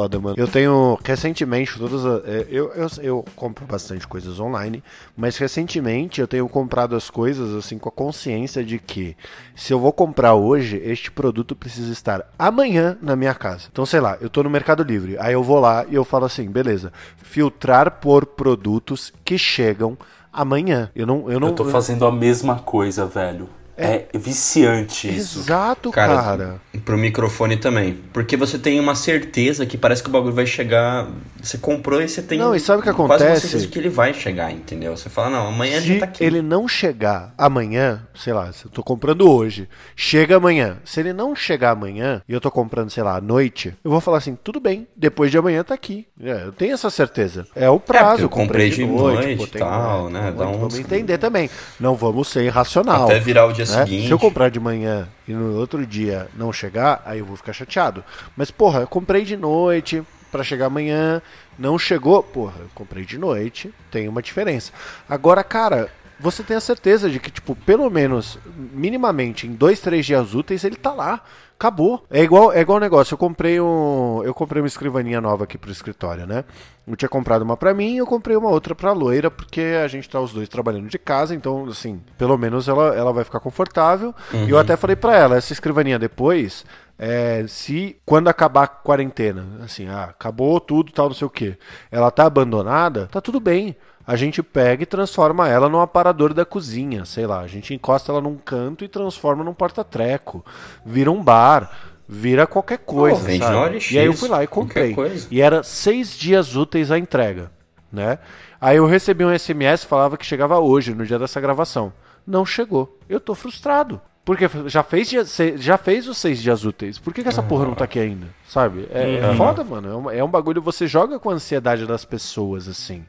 Foda, 0.00 0.18
mano. 0.18 0.34
Eu 0.38 0.48
tenho 0.48 0.98
recentemente 1.04 1.78
todas 1.78 2.06
as, 2.06 2.24
é, 2.24 2.46
eu, 2.48 2.72
eu, 2.72 2.86
eu 3.02 3.24
compro 3.36 3.66
bastante 3.66 4.08
coisas 4.08 4.40
online, 4.40 4.82
mas 5.14 5.36
recentemente 5.36 6.22
eu 6.22 6.26
tenho 6.26 6.48
comprado 6.48 6.96
as 6.96 7.10
coisas 7.10 7.54
assim 7.54 7.78
com 7.78 7.88
a 7.90 7.92
consciência 7.92 8.64
de 8.64 8.78
que 8.78 9.14
se 9.54 9.74
eu 9.74 9.78
vou 9.78 9.92
comprar 9.92 10.34
hoje, 10.34 10.80
este 10.82 11.10
produto 11.10 11.54
precisa 11.54 11.92
estar 11.92 12.26
amanhã 12.38 12.96
na 13.02 13.14
minha 13.14 13.34
casa. 13.34 13.68
Então, 13.70 13.84
sei 13.84 14.00
lá, 14.00 14.16
eu 14.22 14.30
tô 14.30 14.42
no 14.42 14.48
Mercado 14.48 14.82
Livre, 14.82 15.18
aí 15.18 15.34
eu 15.34 15.42
vou 15.42 15.60
lá 15.60 15.84
e 15.86 15.94
eu 15.94 16.04
falo 16.04 16.24
assim, 16.24 16.48
beleza, 16.48 16.90
filtrar 17.18 18.00
por 18.00 18.24
produtos 18.24 19.12
que 19.22 19.36
chegam 19.36 19.98
amanhã. 20.32 20.90
Eu 20.94 21.06
não 21.06 21.30
eu 21.30 21.38
não 21.38 21.48
Eu 21.48 21.54
tô 21.54 21.64
fazendo 21.66 22.06
a 22.06 22.12
mesma 22.12 22.58
coisa, 22.58 23.04
velho. 23.04 23.59
É, 23.80 24.06
viciante 24.18 25.08
isso. 25.08 25.40
Exato, 25.40 25.90
cara. 25.90 26.14
Cara, 26.22 26.60
Pro 26.84 26.96
microfone 26.96 27.56
também. 27.56 27.98
Porque 28.12 28.36
você 28.36 28.58
tem 28.58 28.78
uma 28.80 28.94
certeza 28.94 29.66
que 29.66 29.76
parece 29.76 30.02
que 30.02 30.08
o 30.08 30.12
bagulho 30.12 30.34
vai 30.34 30.46
chegar. 30.46 31.08
Você 31.42 31.58
comprou 31.58 32.00
e 32.02 32.08
você 32.08 32.22
tem. 32.22 32.38
Não, 32.38 32.54
e 32.54 32.60
sabe 32.60 32.80
o 32.80 32.82
que 32.82 32.92
quase 32.92 33.02
uma 33.02 33.14
acontece? 33.14 33.40
certeza 33.42 33.66
de 33.66 33.68
que 33.72 33.78
ele 33.78 33.88
vai 33.88 34.12
chegar, 34.14 34.50
entendeu? 34.52 34.96
Você 34.96 35.08
fala, 35.08 35.30
não, 35.30 35.48
amanhã 35.48 35.80
Se 35.80 35.94
já 35.94 35.98
tá 36.00 36.04
aqui. 36.06 36.24
ele 36.24 36.40
não 36.42 36.66
chegar 36.68 37.34
amanhã, 37.36 38.06
sei 38.14 38.32
lá, 38.32 38.52
se 38.52 38.64
eu 38.66 38.70
tô 38.70 38.82
comprando 38.82 39.30
hoje, 39.30 39.68
chega 39.96 40.36
amanhã. 40.36 40.78
Se 40.84 41.00
ele 41.00 41.12
não 41.12 41.34
chegar 41.34 41.70
amanhã 41.72 42.22
e 42.28 42.32
eu 42.32 42.40
tô 42.40 42.50
comprando, 42.50 42.90
sei 42.90 43.02
lá, 43.02 43.16
à 43.16 43.20
noite, 43.20 43.74
eu 43.84 43.90
vou 43.90 44.00
falar 44.00 44.18
assim, 44.18 44.36
tudo 44.42 44.60
bem, 44.60 44.86
depois 44.96 45.30
de 45.30 45.38
amanhã 45.38 45.62
tá 45.64 45.74
aqui. 45.74 46.06
É, 46.22 46.44
eu 46.44 46.52
tenho 46.52 46.74
essa 46.74 46.90
certeza. 46.90 47.46
É 47.54 47.68
o 47.68 47.78
prazo. 47.80 48.22
eu 48.22 48.28
comprei 48.28 48.70
de 48.70 48.84
noite 48.86 49.36
pô, 49.36 49.44
e 49.44 49.46
tem- 49.46 49.60
tal, 49.60 50.08
é, 50.08 50.10
né, 50.12 50.30
um- 50.30 50.34
vamos 50.36 50.78
entender 50.78 51.18
também. 51.18 51.48
Não 51.78 51.94
vamos 51.94 52.28
ser 52.28 52.42
irracional. 52.44 53.04
Até 53.04 53.18
virar 53.18 53.46
o 53.46 53.52
dia 53.52 53.66
né? 53.70 53.84
seguinte. 53.84 54.06
Se 54.06 54.12
eu 54.12 54.18
comprar 54.18 54.48
de 54.48 54.60
manhã 54.60 55.08
e 55.26 55.32
no 55.32 55.56
outro 55.56 55.86
dia 55.86 56.28
não 56.34 56.52
chegar, 56.52 57.02
aí 57.04 57.18
eu 57.18 57.26
vou 57.26 57.36
ficar 57.36 57.52
chateado. 57.52 58.04
Mas, 58.36 58.50
porra, 58.50 58.80
eu 58.80 58.86
comprei 58.86 59.24
de 59.24 59.36
noite 59.36 60.02
pra 60.30 60.44
chegar 60.44 60.66
amanhã, 60.66 61.20
não 61.58 61.78
chegou, 61.78 62.22
porra, 62.22 62.60
eu 62.60 62.68
comprei 62.74 63.04
de 63.04 63.18
noite, 63.18 63.72
tem 63.90 64.08
uma 64.08 64.22
diferença. 64.22 64.72
Agora, 65.08 65.42
cara, 65.42 65.90
você 66.20 66.42
tem 66.42 66.56
a 66.56 66.60
certeza 66.60 67.08
de 67.08 67.18
que, 67.18 67.30
tipo, 67.30 67.56
pelo 67.56 67.88
menos, 67.88 68.38
minimamente, 68.54 69.46
em 69.46 69.52
dois, 69.52 69.80
três 69.80 70.04
dias 70.04 70.34
úteis, 70.34 70.62
ele 70.64 70.76
tá 70.76 70.92
lá. 70.92 71.22
Acabou. 71.58 72.04
É 72.10 72.22
igual, 72.22 72.52
é 72.52 72.60
igual 72.60 72.78
o 72.78 72.80
negócio. 72.80 73.14
Eu 73.14 73.18
comprei 73.18 73.60
um. 73.60 74.22
Eu 74.24 74.32
comprei 74.32 74.62
uma 74.62 74.66
escrivaninha 74.66 75.20
nova 75.20 75.44
aqui 75.44 75.58
pro 75.58 75.70
escritório, 75.70 76.26
né? 76.26 76.44
Eu 76.86 76.96
tinha 76.96 77.08
comprado 77.08 77.42
uma 77.42 77.56
pra 77.56 77.74
mim 77.74 77.94
e 77.94 77.98
eu 77.98 78.06
comprei 78.06 78.34
uma 78.36 78.48
outra 78.48 78.74
pra 78.74 78.92
loira, 78.92 79.30
porque 79.30 79.60
a 79.82 79.86
gente 79.86 80.08
tá 80.08 80.18
os 80.18 80.32
dois 80.32 80.48
trabalhando 80.48 80.88
de 80.88 80.98
casa, 80.98 81.34
então, 81.34 81.66
assim, 81.66 82.00
pelo 82.16 82.36
menos 82.38 82.66
ela, 82.66 82.94
ela 82.94 83.12
vai 83.12 83.24
ficar 83.24 83.40
confortável. 83.40 84.14
E 84.46 84.50
eu 84.50 84.58
até 84.58 84.76
falei 84.76 84.96
pra 84.96 85.14
ela, 85.14 85.36
essa 85.36 85.52
escrivaninha 85.52 85.98
depois, 85.98 86.64
é, 86.98 87.44
se 87.46 87.96
quando 88.04 88.28
acabar 88.28 88.64
a 88.64 88.68
quarentena, 88.68 89.46
assim, 89.62 89.86
ah, 89.86 90.04
acabou 90.04 90.58
tudo, 90.60 90.92
tal, 90.92 91.08
não 91.08 91.14
sei 91.14 91.26
o 91.26 91.30
que, 91.30 91.56
ela 91.90 92.10
tá 92.10 92.24
abandonada, 92.24 93.06
tá 93.06 93.20
tudo 93.20 93.38
bem. 93.38 93.76
A 94.10 94.16
gente 94.16 94.42
pega 94.42 94.82
e 94.82 94.86
transforma 94.86 95.48
ela 95.48 95.68
num 95.68 95.78
aparador 95.78 96.34
da 96.34 96.44
cozinha, 96.44 97.04
sei 97.04 97.28
lá. 97.28 97.42
A 97.42 97.46
gente 97.46 97.72
encosta 97.72 98.10
ela 98.10 98.20
num 98.20 98.36
canto 98.36 98.84
e 98.84 98.88
transforma 98.88 99.44
num 99.44 99.54
porta-treco. 99.54 100.44
Vira 100.84 101.12
um 101.12 101.22
bar, 101.22 101.70
vira 102.08 102.44
qualquer 102.44 102.78
coisa. 102.78 103.24
sabe? 103.38 103.74
OLX, 103.76 103.92
e 103.92 103.98
aí 104.00 104.06
eu 104.06 104.12
fui 104.12 104.28
lá 104.28 104.42
e 104.42 104.48
comprei. 104.48 104.96
E 105.30 105.40
era 105.40 105.62
seis 105.62 106.18
dias 106.18 106.56
úteis 106.56 106.90
a 106.90 106.98
entrega, 106.98 107.52
né? 107.92 108.18
Aí 108.60 108.78
eu 108.78 108.86
recebi 108.86 109.24
um 109.24 109.32
SMS 109.32 109.84
falava 109.84 110.16
que 110.16 110.26
chegava 110.26 110.58
hoje, 110.58 110.92
no 110.92 111.06
dia 111.06 111.16
dessa 111.16 111.40
gravação. 111.40 111.92
Não 112.26 112.44
chegou. 112.44 112.98
Eu 113.08 113.20
tô 113.20 113.36
frustrado. 113.36 114.00
Porque 114.24 114.50
já 114.66 114.82
fez, 114.82 115.08
já 115.56 115.78
fez 115.78 116.08
os 116.08 116.18
seis 116.18 116.42
dias 116.42 116.64
úteis. 116.64 116.98
Por 116.98 117.14
que, 117.14 117.22
que 117.22 117.28
essa 117.28 117.44
porra 117.44 117.64
não 117.64 117.74
tá 117.74 117.84
aqui 117.84 118.00
ainda? 118.00 118.26
Sabe? 118.48 118.88
É, 118.92 119.18
é 119.18 119.34
foda, 119.36 119.62
mano. 119.62 119.88
É 119.88 119.96
um, 119.96 120.10
é 120.10 120.24
um 120.24 120.28
bagulho. 120.28 120.60
Você 120.62 120.88
joga 120.88 121.18
com 121.18 121.30
a 121.30 121.34
ansiedade 121.34 121.86
das 121.86 122.04
pessoas, 122.04 122.66
assim. 122.68 123.04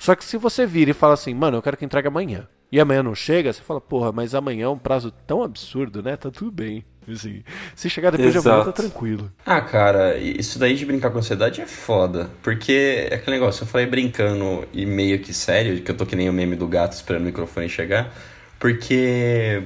Só 0.00 0.14
que 0.14 0.24
se 0.24 0.38
você 0.38 0.64
vira 0.64 0.92
e 0.92 0.94
fala 0.94 1.12
assim, 1.12 1.34
mano, 1.34 1.58
eu 1.58 1.62
quero 1.62 1.76
que 1.76 1.84
entregue 1.84 2.08
amanhã. 2.08 2.48
E 2.72 2.80
amanhã 2.80 3.02
não 3.02 3.14
chega, 3.14 3.52
você 3.52 3.60
fala, 3.60 3.82
porra, 3.82 4.10
mas 4.10 4.34
amanhã 4.34 4.64
é 4.64 4.68
um 4.68 4.78
prazo 4.78 5.12
tão 5.26 5.42
absurdo, 5.42 6.02
né? 6.02 6.16
Tá 6.16 6.30
tudo 6.30 6.50
bem. 6.50 6.82
Assim, 7.06 7.42
se 7.74 7.90
chegar 7.90 8.10
depois 8.10 8.32
de 8.32 8.38
amanhã, 8.38 8.56
tá 8.56 8.62
Exato. 8.62 8.82
tranquilo. 8.82 9.30
Ah, 9.44 9.60
cara, 9.60 10.16
isso 10.16 10.58
daí 10.58 10.74
de 10.74 10.86
brincar 10.86 11.10
com 11.10 11.18
ansiedade 11.18 11.60
é 11.60 11.66
foda. 11.66 12.30
Porque 12.42 13.08
é 13.10 13.16
aquele 13.16 13.36
negócio, 13.36 13.64
eu 13.64 13.66
falei 13.66 13.86
brincando 13.86 14.66
e 14.72 14.86
meio 14.86 15.18
que 15.18 15.34
sério, 15.34 15.82
que 15.82 15.90
eu 15.90 15.96
tô 15.96 16.06
que 16.06 16.16
nem 16.16 16.30
o 16.30 16.32
meme 16.32 16.56
do 16.56 16.66
gato 16.66 16.92
esperando 16.94 17.22
o 17.22 17.26
microfone 17.26 17.68
chegar. 17.68 18.10
Porque 18.58 19.62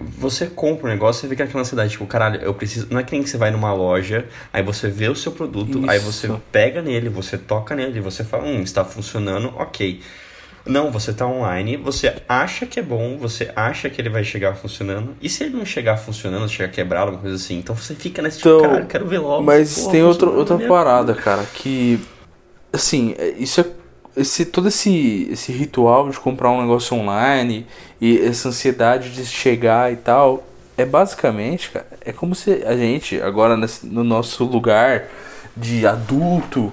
você 0.00 0.46
compra 0.46 0.86
um 0.86 0.90
negócio 0.90 1.26
e 1.26 1.28
fica 1.28 1.44
aquela 1.44 1.60
ansiedade, 1.60 1.90
tipo, 1.92 2.06
caralho, 2.06 2.40
eu 2.40 2.54
preciso. 2.54 2.86
Não 2.90 3.00
é 3.00 3.02
que 3.02 3.12
nem 3.12 3.22
que 3.22 3.30
você 3.30 3.36
vai 3.36 3.50
numa 3.50 3.72
loja, 3.72 4.26
aí 4.52 4.62
você 4.62 4.88
vê 4.88 5.08
o 5.08 5.16
seu 5.16 5.32
produto, 5.32 5.82
aí 5.88 5.98
Isso. 5.98 6.12
você 6.12 6.32
pega 6.52 6.82
nele, 6.82 7.08
você 7.08 7.36
toca 7.36 7.74
nele, 7.74 8.00
você 8.00 8.24
fala, 8.24 8.44
hum, 8.44 8.62
está 8.62 8.84
funcionando, 8.84 9.52
ok. 9.56 10.00
Não, 10.66 10.90
você 10.90 11.12
tá 11.14 11.26
online, 11.26 11.76
você 11.76 12.14
acha 12.28 12.66
que 12.66 12.78
é 12.78 12.82
bom, 12.82 13.16
você 13.16 13.50
acha 13.56 13.88
que 13.88 14.00
ele 14.00 14.10
vai 14.10 14.22
chegar 14.22 14.54
funcionando, 14.54 15.16
e 15.20 15.28
se 15.28 15.44
ele 15.44 15.56
não 15.56 15.64
chegar 15.64 15.96
funcionando, 15.96 16.46
chegar 16.48 16.68
quebrado, 16.70 17.12
uma 17.12 17.18
coisa 17.18 17.36
assim, 17.36 17.58
então 17.58 17.74
você 17.74 17.94
fica 17.94 18.20
nesse 18.20 18.38
tipo, 18.38 18.50
Então, 18.50 18.70
cara, 18.70 18.84
quero 18.84 19.06
ver 19.06 19.18
logo. 19.18 19.42
Mas 19.42 19.84
Pô, 19.84 19.90
tem 19.90 20.02
outra, 20.02 20.26
funcionou 20.26 20.38
outra 20.38 20.56
minha 20.56 20.68
parada, 20.68 21.14
cara, 21.14 21.42
que. 21.54 21.98
Assim, 22.70 23.14
é- 23.18 23.34
isso 23.38 23.60
é. 23.62 23.77
Esse, 24.16 24.44
todo 24.44 24.68
esse, 24.68 25.28
esse 25.30 25.52
ritual 25.52 26.08
de 26.10 26.18
comprar 26.18 26.50
um 26.50 26.60
negócio 26.60 26.96
online 26.96 27.66
e 28.00 28.18
essa 28.20 28.48
ansiedade 28.48 29.10
de 29.10 29.24
chegar 29.24 29.92
e 29.92 29.96
tal, 29.96 30.44
é 30.76 30.84
basicamente, 30.84 31.70
cara, 31.70 31.86
é 32.04 32.12
como 32.12 32.34
se 32.34 32.64
a 32.66 32.76
gente, 32.76 33.20
agora 33.20 33.56
nesse- 33.56 33.86
no 33.86 34.02
nosso 34.02 34.44
lugar 34.44 35.04
de 35.56 35.86
adulto, 35.86 36.72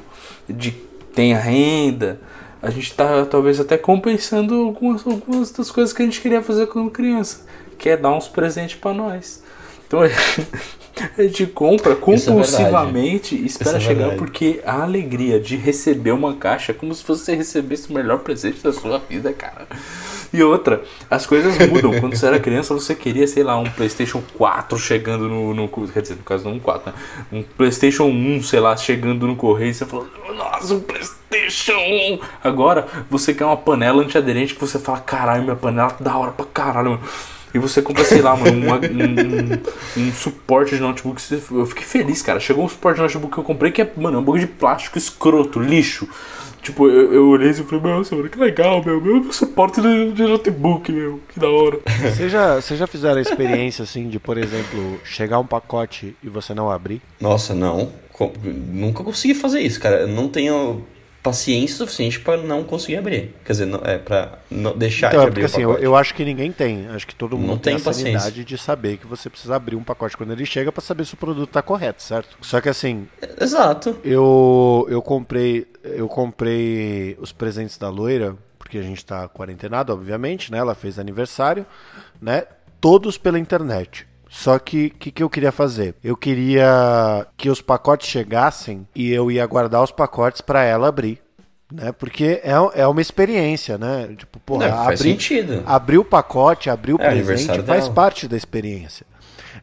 de 0.49 0.71
tenha 1.13 1.37
renda, 1.39 2.19
a 2.61 2.69
gente 2.69 2.93
tá 2.93 3.25
talvez 3.25 3.59
até 3.59 3.77
compensando 3.77 4.55
algumas, 4.55 5.05
algumas 5.05 5.51
das 5.51 5.69
coisas 5.71 5.93
que 5.93 6.01
a 6.01 6.05
gente 6.05 6.19
queria 6.21 6.41
fazer 6.41 6.67
quando 6.67 6.89
criança, 6.91 7.45
que 7.77 7.89
é 7.89 7.97
dar 7.97 8.11
uns 8.11 8.27
presentes 8.27 8.75
pra 8.75 8.93
nós. 8.93 9.43
Então 9.87 9.99
a 11.17 11.21
gente 11.23 11.45
compra 11.47 11.93
é 11.93 11.95
compulsivamente 11.95 13.35
e 13.35 13.45
espera 13.45 13.77
é 13.77 13.79
chegar 13.79 14.15
porque 14.15 14.61
a 14.65 14.83
alegria 14.83 15.39
de 15.39 15.55
receber 15.55 16.11
uma 16.11 16.35
caixa 16.35 16.71
é 16.71 16.75
como 16.75 16.93
se 16.93 17.03
você 17.05 17.35
recebesse 17.35 17.89
o 17.89 17.93
melhor 17.93 18.19
presente 18.19 18.61
da 18.63 18.71
sua 18.71 18.99
vida, 18.99 19.33
cara. 19.33 19.67
E 20.33 20.43
outra, 20.43 20.83
as 21.09 21.25
coisas 21.25 21.57
mudam. 21.69 21.93
Quando 21.99 22.15
você 22.15 22.25
era 22.25 22.39
criança, 22.39 22.73
você 22.73 22.93
queria, 22.93 23.25
sei 23.25 23.43
lá, 23.43 23.57
um 23.57 23.69
PlayStation 23.69 24.21
4 24.37 24.77
chegando 24.77 25.29
no, 25.29 25.53
no. 25.53 25.69
Quer 25.69 26.01
dizer, 26.01 26.15
no 26.15 26.23
caso, 26.23 26.45
não 26.45 26.55
um 26.55 26.59
4, 26.59 26.91
né? 26.91 26.97
Um 27.31 27.41
PlayStation 27.41 28.05
1, 28.05 28.43
sei 28.43 28.59
lá, 28.59 28.75
chegando 28.75 29.25
no 29.27 29.35
correio 29.35 29.71
e 29.71 29.73
você 29.73 29.85
falou: 29.85 30.07
Nossa, 30.35 30.73
um 30.73 30.81
PlayStation 30.81 31.77
1! 31.77 32.19
Agora, 32.43 32.85
você 33.09 33.33
quer 33.33 33.45
uma 33.45 33.57
panela 33.57 34.01
antiaderente 34.01 34.55
que 34.55 34.61
você 34.61 34.77
fala: 34.77 34.99
Caralho, 34.99 35.43
minha 35.43 35.55
panela 35.55 35.91
tá 35.91 36.03
da 36.03 36.17
hora 36.17 36.31
pra 36.31 36.45
caralho, 36.45 36.91
mano. 36.91 37.03
E 37.55 37.57
você 37.57 37.81
compra, 37.81 38.03
sei 38.03 38.21
lá, 38.21 38.35
mano, 38.35 38.65
uma- 38.65 38.75
um, 38.79 40.01
um, 40.03 40.07
um 40.07 40.11
suporte 40.11 40.75
de 40.75 40.81
notebook. 40.81 41.21
Eu 41.51 41.65
fiquei 41.65 41.85
feliz, 41.85 42.21
cara. 42.21 42.37
Chegou 42.37 42.65
um 42.65 42.67
suporte 42.69 42.97
de 42.97 43.03
notebook 43.03 43.33
que 43.33 43.39
eu 43.39 43.43
comprei 43.45 43.71
que 43.71 43.81
é, 43.81 43.89
mano, 43.95 44.17
é 44.17 44.19
um 44.19 44.23
bagulho 44.23 44.45
de 44.45 44.51
plástico 44.51 44.97
escroto, 44.97 45.57
lixo. 45.59 46.05
Tipo, 46.61 46.89
eu, 46.89 47.13
eu 47.13 47.27
olhei 47.29 47.51
assim 47.51 47.61
e 47.61 47.65
falei, 47.65 47.85
nossa, 47.93 48.13
mano, 48.15 48.27
que 48.27 48.37
legal, 48.37 48.83
meu. 48.83 48.99
Meu 48.99 49.31
suporte 49.31 49.79
de, 49.79 50.11
de 50.11 50.23
notebook, 50.23 50.91
meu. 50.91 51.21
Que 51.31 51.39
da 51.39 51.47
hora. 51.47 51.79
Vocês 52.13 52.29
já, 52.31 52.55
vocês 52.55 52.77
já 52.77 52.87
fizeram 52.87 53.19
a 53.19 53.21
experiência, 53.21 53.83
assim, 53.83 54.09
de, 54.09 54.19
por 54.19 54.37
exemplo, 54.37 54.99
chegar 55.05 55.39
um 55.39 55.45
pacote 55.45 56.13
e 56.21 56.27
você 56.27 56.53
não 56.53 56.69
abrir? 56.69 57.01
Nossa, 57.21 57.53
não. 57.53 57.89
Nunca 58.71 59.03
consegui 59.03 59.33
fazer 59.33 59.61
isso, 59.61 59.79
cara. 59.79 60.01
Eu 60.01 60.07
não 60.07 60.27
tenho 60.27 60.83
paciência 61.25 61.77
suficiente 61.77 62.19
pra 62.19 62.37
não 62.37 62.63
conseguir 62.63 62.97
abrir. 62.97 63.33
Quer 63.43 63.53
dizer, 63.53 63.65
não, 63.65 63.79
é 63.83 63.99
não 64.51 64.77
deixar 64.77 65.07
Então, 65.07 65.21
de 65.21 65.25
é 65.25 65.27
abrir 65.29 65.41
porque 65.41 65.41
o 65.41 65.45
assim, 65.45 65.61
eu, 65.63 65.83
eu 65.83 65.95
acho 65.95 66.13
que 66.13 66.23
ninguém 66.23 66.51
tem. 66.51 66.87
Acho 66.89 67.07
que 67.07 67.15
todo 67.15 67.35
mundo 67.35 67.47
Não 67.47 67.57
tem 67.57 67.73
a 67.73 67.79
sanidade 67.79 68.13
paciência. 68.13 68.43
de 68.43 68.57
saber 68.59 68.97
que 68.97 69.07
você 69.07 69.27
precisa 69.27 69.55
abrir 69.55 69.75
um 69.75 69.83
pacote 69.83 70.15
quando 70.15 70.33
ele 70.33 70.45
chega 70.45 70.71
pra 70.71 70.83
saber 70.83 71.03
se 71.03 71.15
o 71.15 71.17
produto 71.17 71.49
tá 71.49 71.63
correto, 71.63 72.03
certo? 72.03 72.37
Só 72.41 72.61
que 72.61 72.69
assim, 72.69 73.07
Exato. 73.41 73.97
eu, 74.03 74.85
eu 74.87 75.01
comprei 75.01 75.65
eu 75.83 76.07
comprei 76.07 77.17
os 77.19 77.31
presentes 77.31 77.75
da 77.77 77.89
loira, 77.89 78.35
porque 78.59 78.77
a 78.77 78.83
gente 78.83 79.03
tá 79.03 79.27
quarentenado, 79.27 79.91
obviamente, 79.93 80.51
né? 80.51 80.59
Ela 80.59 80.75
fez 80.75 80.99
aniversário, 80.99 81.65
né? 82.21 82.43
Todos 82.79 83.17
pela 83.17 83.39
internet. 83.39 84.07
Só 84.37 84.59
que 84.59 84.87
o 84.87 84.91
que, 84.99 85.11
que 85.11 85.23
eu 85.23 85.29
queria 85.29 85.51
fazer? 85.51 85.95
Eu 86.03 86.17
queria 86.17 87.25
que 87.37 87.49
os 87.49 87.61
pacotes 87.61 88.09
chegassem 88.09 88.85
e 88.93 89.09
eu 89.09 89.31
ia 89.31 89.45
guardar 89.45 89.81
os 89.81 89.91
pacotes 89.91 90.41
para 90.41 90.61
ela 90.61 90.89
abrir. 90.89 91.21
Né? 91.71 91.93
Porque 91.93 92.41
é, 92.43 92.53
é 92.81 92.85
uma 92.85 93.01
experiência, 93.01 93.77
né? 93.77 94.13
Tipo, 94.17 94.37
porra, 94.39 94.67
Não, 94.67 94.83
faz 94.83 94.99
abrir, 94.99 95.11
sentido. 95.11 95.63
abrir 95.65 95.97
o 95.99 96.03
pacote, 96.03 96.69
abrir 96.69 96.93
o 96.93 97.01
É 97.01 97.09
presente 97.23 97.61
faz 97.61 97.83
dela. 97.85 97.93
parte 97.93 98.27
da 98.27 98.35
experiência. 98.35 99.05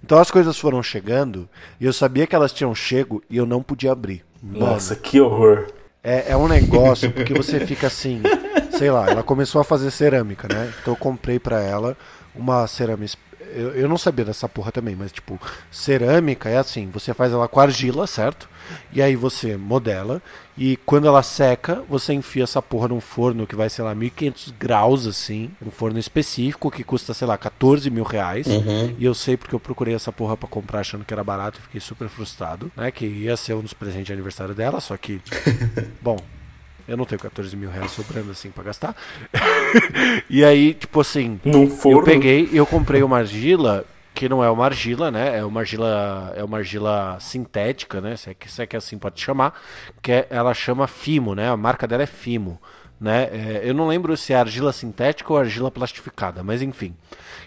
Então 0.02 0.18
as 0.18 0.30
coisas 0.30 0.58
foram 0.58 0.82
chegando 0.82 1.46
e 1.78 1.84
eu 1.84 1.92
sabia 1.92 2.26
que 2.26 2.34
elas 2.34 2.50
tinham 2.52 2.74
chego 2.74 3.22
e 3.28 3.36
eu 3.36 3.44
não 3.44 3.62
podia 3.62 3.92
abrir. 3.92 4.24
Mano, 4.42 4.58
Nossa, 4.66 4.96
que 4.96 5.20
horror. 5.20 5.66
é, 6.02 6.32
é 6.32 6.36
um 6.36 6.48
negócio 6.48 7.12
porque 7.12 7.34
você 7.34 7.60
fica 7.66 7.88
assim, 7.88 8.22
sei 8.78 8.90
lá, 8.90 9.08
ela 9.10 9.22
começou 9.22 9.60
a 9.60 9.64
fazer 9.64 9.90
cerâmica, 9.90 10.48
né? 10.52 10.72
Então 10.80 10.94
eu 10.94 10.98
comprei 10.98 11.38
pra 11.38 11.60
ela 11.62 11.94
uma 12.34 12.66
cerâmica. 12.66 13.16
Eu, 13.54 13.74
eu 13.74 13.88
não 13.88 13.98
sabia 13.98 14.24
dessa 14.24 14.48
porra 14.48 14.72
também, 14.72 14.96
mas 14.96 15.12
tipo, 15.12 15.40
cerâmica 15.70 16.48
é 16.48 16.58
assim, 16.58 16.88
você 16.90 17.12
faz 17.14 17.32
ela 17.32 17.48
com 17.48 17.60
argila, 17.60 18.06
certo? 18.06 18.48
E 18.92 19.02
aí 19.02 19.16
você 19.16 19.56
modela 19.56 20.22
e 20.56 20.76
quando 20.76 21.06
ela 21.06 21.22
seca, 21.22 21.82
você 21.88 22.12
enfia 22.12 22.44
essa 22.44 22.60
porra 22.60 22.88
num 22.88 23.00
forno 23.00 23.46
que 23.46 23.56
vai, 23.56 23.70
sei 23.70 23.84
lá, 23.84 23.94
1500 23.94 24.54
graus 24.58 25.06
assim, 25.06 25.50
um 25.64 25.70
forno 25.70 25.98
específico 25.98 26.70
que 26.70 26.84
custa, 26.84 27.14
sei 27.14 27.26
lá, 27.26 27.38
14 27.38 27.88
mil 27.90 28.04
reais. 28.04 28.46
Uhum. 28.46 28.94
E 28.98 29.04
eu 29.04 29.14
sei 29.14 29.36
porque 29.36 29.54
eu 29.54 29.60
procurei 29.60 29.94
essa 29.94 30.12
porra 30.12 30.36
pra 30.36 30.48
comprar 30.48 30.80
achando 30.80 31.04
que 31.04 31.14
era 31.14 31.24
barato 31.24 31.58
e 31.58 31.62
fiquei 31.62 31.80
super 31.80 32.08
frustrado, 32.08 32.70
né? 32.76 32.90
Que 32.90 33.06
ia 33.06 33.36
ser 33.36 33.54
um 33.54 33.62
dos 33.62 33.72
presentes 33.72 34.06
de 34.06 34.12
aniversário 34.12 34.54
dela, 34.54 34.80
só 34.80 34.96
que. 34.96 35.20
bom, 36.02 36.16
eu 36.88 36.96
não 36.96 37.04
tenho 37.04 37.20
14 37.20 37.56
mil 37.56 37.70
reais 37.70 37.90
sobrando 37.92 38.30
assim 38.30 38.50
pra 38.50 38.64
gastar. 38.64 38.94
e 40.28 40.44
aí, 40.44 40.74
tipo 40.74 41.00
assim, 41.00 41.40
Num 41.44 41.68
forno. 41.68 42.00
eu 42.00 42.04
peguei 42.04 42.48
e 42.52 42.56
eu 42.56 42.66
comprei 42.66 43.02
uma 43.02 43.18
argila 43.18 43.84
que 44.14 44.28
não 44.28 44.44
é 44.44 44.50
uma 44.50 44.66
argila, 44.66 45.10
né? 45.10 45.38
É 45.38 45.44
uma 45.44 45.60
argila, 45.60 46.32
é 46.36 46.44
uma 46.44 46.58
argila 46.58 47.16
sintética, 47.20 48.00
né? 48.00 48.16
Se 48.16 48.30
é 48.30 48.34
que, 48.34 48.50
se 48.50 48.62
é 48.62 48.66
que 48.66 48.76
assim 48.76 48.98
pode 48.98 49.20
chamar, 49.20 49.58
que 50.02 50.12
é- 50.12 50.26
ela 50.28 50.52
chama 50.52 50.86
Fimo, 50.86 51.34
né? 51.34 51.48
A 51.48 51.56
marca 51.56 51.86
dela 51.88 52.02
é 52.02 52.06
Fimo, 52.06 52.60
né? 53.02 53.24
É, 53.24 53.60
eu 53.64 53.74
não 53.74 53.88
lembro 53.88 54.16
se 54.16 54.32
é 54.32 54.36
argila 54.36 54.72
sintética 54.72 55.32
ou 55.32 55.38
argila 55.38 55.70
plastificada, 55.70 56.42
mas 56.42 56.62
enfim. 56.62 56.94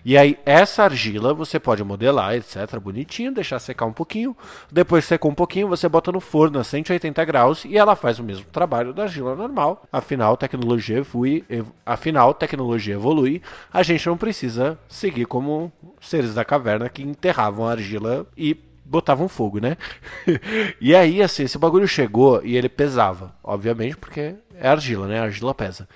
E 0.03 0.17
aí 0.17 0.37
essa 0.45 0.83
argila 0.83 1.33
você 1.33 1.59
pode 1.59 1.83
modelar, 1.83 2.35
etc, 2.35 2.77
bonitinho, 2.79 3.31
deixar 3.31 3.59
secar 3.59 3.85
um 3.85 3.93
pouquinho. 3.93 4.35
Depois 4.71 5.05
secou 5.05 5.31
um 5.31 5.35
pouquinho, 5.35 5.67
você 5.69 5.87
bota 5.87 6.11
no 6.11 6.19
forno 6.19 6.59
a 6.59 6.63
180 6.63 7.23
graus 7.25 7.65
e 7.65 7.77
ela 7.77 7.95
faz 7.95 8.19
o 8.19 8.23
mesmo 8.23 8.45
trabalho 8.51 8.93
da 8.93 9.03
argila 9.03 9.35
normal. 9.35 9.83
Afinal, 9.91 10.35
tecnologia 10.35 10.97
evolui, 10.97 11.43
ev- 11.49 11.71
afinal 11.85 12.33
tecnologia 12.33 12.95
evolui, 12.95 13.41
a 13.71 13.81
gente 13.81 14.05
não 14.07 14.17
precisa 14.17 14.77
seguir 14.89 15.25
como 15.25 15.71
seres 16.01 16.33
da 16.33 16.43
caverna 16.43 16.89
que 16.89 17.01
enterravam 17.01 17.65
a 17.67 17.71
argila 17.71 18.27
e 18.37 18.55
botavam 18.85 19.27
fogo, 19.27 19.59
né? 19.59 19.77
e 20.79 20.95
aí, 20.95 21.21
assim, 21.21 21.43
esse 21.43 21.57
bagulho 21.57 21.87
chegou 21.87 22.41
e 22.43 22.55
ele 22.55 22.69
pesava, 22.69 23.33
obviamente, 23.43 23.97
porque 23.97 24.35
é 24.59 24.67
argila, 24.67 25.07
né? 25.07 25.19
A 25.19 25.23
argila 25.23 25.53
pesa. 25.53 25.87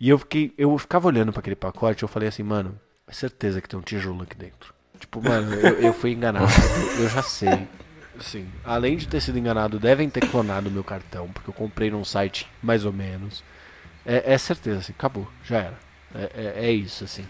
E 0.00 0.08
eu 0.08 0.18
fiquei, 0.18 0.52
eu 0.56 0.76
ficava 0.78 1.08
olhando 1.08 1.32
para 1.32 1.40
aquele 1.40 1.56
pacote, 1.56 2.02
eu 2.02 2.08
falei 2.08 2.28
assim, 2.28 2.42
mano, 2.42 2.78
é 3.06 3.12
certeza 3.12 3.60
que 3.60 3.68
tem 3.68 3.78
um 3.78 3.82
tijolo 3.82 4.22
aqui 4.22 4.36
dentro. 4.36 4.74
Tipo, 4.98 5.22
mano, 5.22 5.54
eu, 5.54 5.80
eu 5.80 5.92
fui 5.92 6.12
enganado, 6.12 6.46
eu 6.98 7.08
já 7.08 7.22
sei. 7.22 7.66
Assim, 8.18 8.48
além 8.64 8.96
de 8.96 9.06
ter 9.06 9.20
sido 9.20 9.38
enganado, 9.38 9.78
devem 9.78 10.08
ter 10.08 10.26
clonado 10.28 10.70
meu 10.70 10.82
cartão, 10.82 11.28
porque 11.28 11.50
eu 11.50 11.54
comprei 11.54 11.90
num 11.90 12.04
site 12.04 12.48
mais 12.62 12.84
ou 12.84 12.92
menos. 12.92 13.44
É, 14.04 14.32
é 14.34 14.38
certeza, 14.38 14.78
assim, 14.78 14.92
acabou, 14.92 15.28
já 15.44 15.58
era. 15.58 15.78
É, 16.14 16.30
é, 16.34 16.66
é 16.66 16.72
isso, 16.72 17.04
assim. 17.04 17.26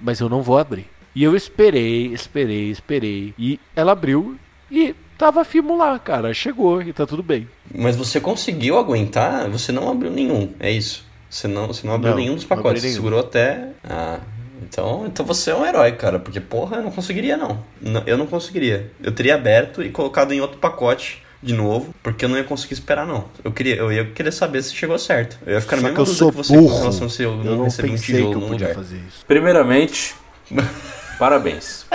Mas 0.00 0.20
eu 0.20 0.28
não 0.28 0.42
vou 0.42 0.58
abrir. 0.58 0.86
E 1.14 1.24
eu 1.24 1.34
esperei, 1.34 2.12
esperei, 2.12 2.70
esperei. 2.70 3.34
E 3.38 3.58
ela 3.74 3.92
abriu 3.92 4.38
e 4.70 4.94
tava 5.18 5.44
firme 5.44 5.76
lá, 5.76 5.98
cara. 5.98 6.32
Chegou 6.32 6.80
e 6.80 6.92
tá 6.92 7.04
tudo 7.06 7.22
bem. 7.22 7.48
Mas 7.74 7.96
você 7.96 8.20
conseguiu 8.20 8.78
aguentar? 8.78 9.48
Você 9.50 9.72
não 9.72 9.90
abriu 9.90 10.10
nenhum, 10.10 10.52
é 10.60 10.70
isso? 10.70 11.04
Você 11.28 11.46
não, 11.46 11.66
você 11.66 11.86
não 11.86 11.94
abriu 11.94 12.12
Não, 12.12 12.18
nenhum 12.18 12.34
dos 12.36 12.44
pacotes, 12.44 12.82
você 12.82 12.92
segurou 12.92 13.20
até. 13.20 13.68
Ah. 13.84 14.18
Então, 14.62 15.04
então 15.06 15.24
você 15.24 15.50
é 15.50 15.54
um 15.54 15.64
herói, 15.64 15.92
cara, 15.92 16.18
porque 16.18 16.40
porra, 16.40 16.78
eu 16.78 16.82
não 16.82 16.90
conseguiria 16.90 17.36
não. 17.36 17.62
Não, 17.80 18.02
Eu 18.06 18.16
não 18.18 18.26
conseguiria. 18.26 18.90
Eu 19.02 19.12
teria 19.12 19.34
aberto 19.34 19.82
e 19.82 19.90
colocado 19.90 20.32
em 20.32 20.40
outro 20.40 20.58
pacote 20.58 21.22
de 21.42 21.54
novo, 21.54 21.94
porque 22.02 22.24
eu 22.24 22.28
não 22.28 22.36
ia 22.36 22.44
conseguir 22.44 22.74
esperar 22.74 23.06
não. 23.06 23.26
Eu 23.44 23.52
queria, 23.52 23.76
eu 23.76 23.92
ia 23.92 24.04
querer 24.06 24.32
saber 24.32 24.62
se 24.62 24.74
chegou 24.74 24.98
certo. 24.98 25.38
Eu 25.46 25.54
ia 25.54 25.60
ficar 25.60 25.76
na 25.76 25.82
Só 25.82 25.88
que 25.88 25.94
mesma 25.94 26.02
eu 26.02 26.04
dúvida 26.04 26.18
sou 26.18 26.30
que 26.32 26.36
você 26.36 26.54
com 26.54 26.60
burro. 26.62 26.78
relação 26.80 27.08
se 27.08 27.22
eu 27.22 27.30
Eu 27.30 27.36
não 27.44 27.56
não 27.58 27.64
recebi 27.64 27.88
um 27.88 27.92
pensei 27.92 28.06
que 28.06 28.12
tijolo 28.16 28.32
eu 28.34 28.40
no 28.40 28.48
podia 28.48 28.68
lugar. 28.68 28.82
fazer 28.82 28.96
isso. 29.08 29.24
Primeiramente, 29.26 30.14
parabéns. 31.18 31.86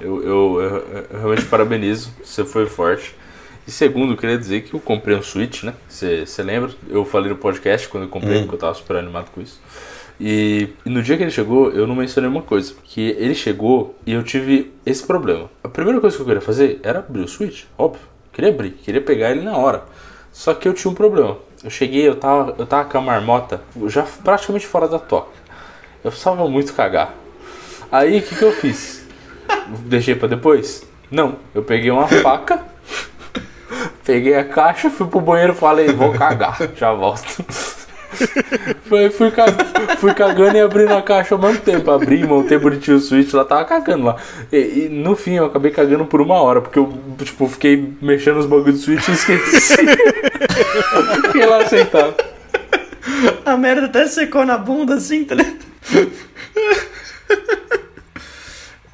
Eu, 0.00 0.22
eu, 0.22 0.60
eu- 0.60 1.06
eu 1.10 1.18
realmente 1.18 1.44
parabenizo. 1.46 2.10
Você 2.22 2.44
foi 2.44 2.66
forte. 2.66 3.14
E 3.66 3.70
segundo, 3.70 4.12
eu 4.12 4.16
queria 4.16 4.36
dizer 4.36 4.62
que 4.62 4.74
eu 4.74 4.80
comprei 4.80 5.16
um 5.16 5.22
Switch, 5.22 5.62
né? 5.62 5.72
Você 5.88 6.42
lembra? 6.42 6.70
Eu 6.88 7.04
falei 7.04 7.30
no 7.30 7.36
podcast 7.36 7.88
quando 7.88 8.02
eu 8.04 8.08
comprei, 8.10 8.36
Hum. 8.38 8.42
porque 8.42 8.56
eu 8.56 8.58
tava 8.58 8.74
super 8.74 8.96
animado 8.96 9.30
com 9.30 9.40
isso. 9.40 9.58
E, 10.20 10.68
e 10.84 10.90
no 10.90 11.02
dia 11.02 11.16
que 11.16 11.22
ele 11.22 11.30
chegou, 11.30 11.70
eu 11.72 11.86
não 11.86 11.94
mencionei 11.96 12.28
uma 12.30 12.42
coisa. 12.42 12.74
Que 12.84 13.10
ele 13.18 13.34
chegou 13.34 13.94
e 14.06 14.12
eu 14.12 14.22
tive 14.22 14.72
esse 14.84 15.02
problema. 15.06 15.50
A 15.62 15.68
primeira 15.68 16.00
coisa 16.00 16.14
que 16.14 16.22
eu 16.22 16.26
queria 16.26 16.40
fazer 16.42 16.78
era 16.82 16.98
abrir 16.98 17.22
o 17.22 17.28
Switch, 17.28 17.64
óbvio. 17.78 18.02
Queria 18.32 18.50
abrir, 18.50 18.70
queria 18.72 19.00
pegar 19.00 19.30
ele 19.30 19.40
na 19.42 19.56
hora. 19.56 19.84
Só 20.32 20.52
que 20.52 20.68
eu 20.68 20.74
tinha 20.74 20.90
um 20.90 20.94
problema. 20.94 21.38
Eu 21.62 21.70
cheguei, 21.70 22.06
eu 22.06 22.16
tava, 22.16 22.54
eu 22.58 22.66
tava 22.66 22.88
com 22.88 22.98
a 22.98 23.00
marmota 23.00 23.62
já 23.86 24.02
praticamente 24.02 24.66
fora 24.66 24.86
da 24.88 24.98
toca. 24.98 25.30
Eu 26.02 26.10
precisava 26.10 26.46
muito 26.48 26.74
cagar. 26.74 27.14
Aí 27.90 28.18
o 28.18 28.22
que, 28.22 28.34
que 28.34 28.42
eu 28.42 28.52
fiz? 28.52 29.03
Deixei 29.86 30.14
pra 30.14 30.28
depois? 30.28 30.86
Não. 31.10 31.36
Eu 31.54 31.62
peguei 31.62 31.90
uma 31.90 32.06
faca, 32.08 32.60
peguei 34.04 34.34
a 34.34 34.44
caixa, 34.44 34.90
fui 34.90 35.06
pro 35.06 35.20
banheiro 35.20 35.52
e 35.52 35.56
falei, 35.56 35.88
vou 35.88 36.12
cagar, 36.12 36.56
já 36.76 36.92
volto. 36.92 37.44
Fui, 39.16 39.30
ca- 39.32 39.46
fui 39.98 40.14
cagando 40.14 40.56
e 40.56 40.60
abrindo 40.60 40.92
a 40.94 41.02
caixa 41.02 41.34
ao 41.34 41.40
mesmo 41.40 41.58
tempo. 41.60 41.90
Abri, 41.90 42.24
montei 42.24 42.56
bonitinho 42.58 42.96
o 42.96 43.00
switch 43.00 43.32
lá, 43.32 43.44
tava 43.44 43.64
cagando 43.64 44.04
lá. 44.04 44.16
E, 44.52 44.56
e 44.86 44.88
no 44.88 45.16
fim 45.16 45.32
eu 45.34 45.46
acabei 45.46 45.72
cagando 45.72 46.04
por 46.06 46.20
uma 46.20 46.40
hora, 46.40 46.60
porque 46.60 46.78
eu 46.78 46.92
tipo, 47.24 47.48
fiquei 47.48 47.92
mexendo 48.00 48.36
os 48.38 48.46
bagulhos 48.46 48.78
do 48.80 48.84
switch 48.84 49.08
e 49.08 49.12
esqueci. 49.12 49.76
Fiquei 51.26 51.44
lá 51.46 51.66
sentado. 51.66 52.14
A 53.44 53.56
merda 53.56 53.86
até 53.86 54.06
secou 54.06 54.46
na 54.46 54.58
bunda 54.58 54.94
assim, 54.94 55.24
tá 55.24 55.34
ligado? 55.34 55.58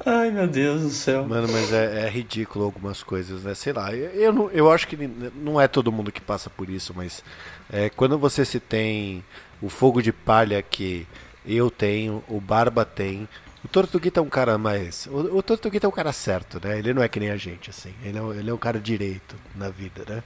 Ai 0.05 0.31
meu 0.31 0.47
Deus 0.47 0.81
do 0.81 0.89
céu. 0.89 1.25
Mano, 1.27 1.47
mas 1.51 1.71
é, 1.71 2.05
é 2.07 2.09
ridículo 2.09 2.65
algumas 2.65 3.03
coisas, 3.03 3.43
né? 3.43 3.53
Sei 3.53 3.71
lá, 3.73 3.93
eu, 3.93 4.09
eu, 4.11 4.33
não- 4.33 4.49
eu 4.51 4.71
acho 4.71 4.87
que 4.87 4.97
não 5.35 5.59
é 5.61 5.67
todo 5.67 5.91
mundo 5.91 6.11
que 6.11 6.21
passa 6.21 6.49
por 6.49 6.69
isso, 6.69 6.93
mas 6.95 7.23
é, 7.71 7.89
quando 7.89 8.17
você 8.17 8.43
se 8.43 8.59
tem 8.59 9.23
o 9.61 9.69
fogo 9.69 10.01
de 10.01 10.11
palha 10.11 10.61
que 10.61 11.05
eu 11.45 11.69
tenho, 11.69 12.23
o 12.27 12.39
Barba 12.39 12.83
tem. 12.85 13.27
O 13.63 13.67
Tortuguita 13.67 14.19
é 14.19 14.23
um 14.23 14.29
cara 14.29 14.57
mais. 14.57 15.05
O, 15.05 15.37
o 15.37 15.43
Tortuguita 15.43 15.85
é 15.85 15.89
um 15.89 15.91
cara 15.91 16.11
certo, 16.11 16.59
né? 16.63 16.79
Ele 16.79 16.93
não 16.93 17.03
é 17.03 17.07
que 17.07 17.19
nem 17.19 17.29
a 17.29 17.37
gente, 17.37 17.69
assim. 17.69 17.93
Ele 18.03 18.17
é, 18.17 18.21
um- 18.21 18.33
ele 18.33 18.49
é 18.49 18.53
um 18.53 18.57
cara 18.57 18.79
direito 18.79 19.35
na 19.55 19.69
vida, 19.69 20.03
né? 20.07 20.23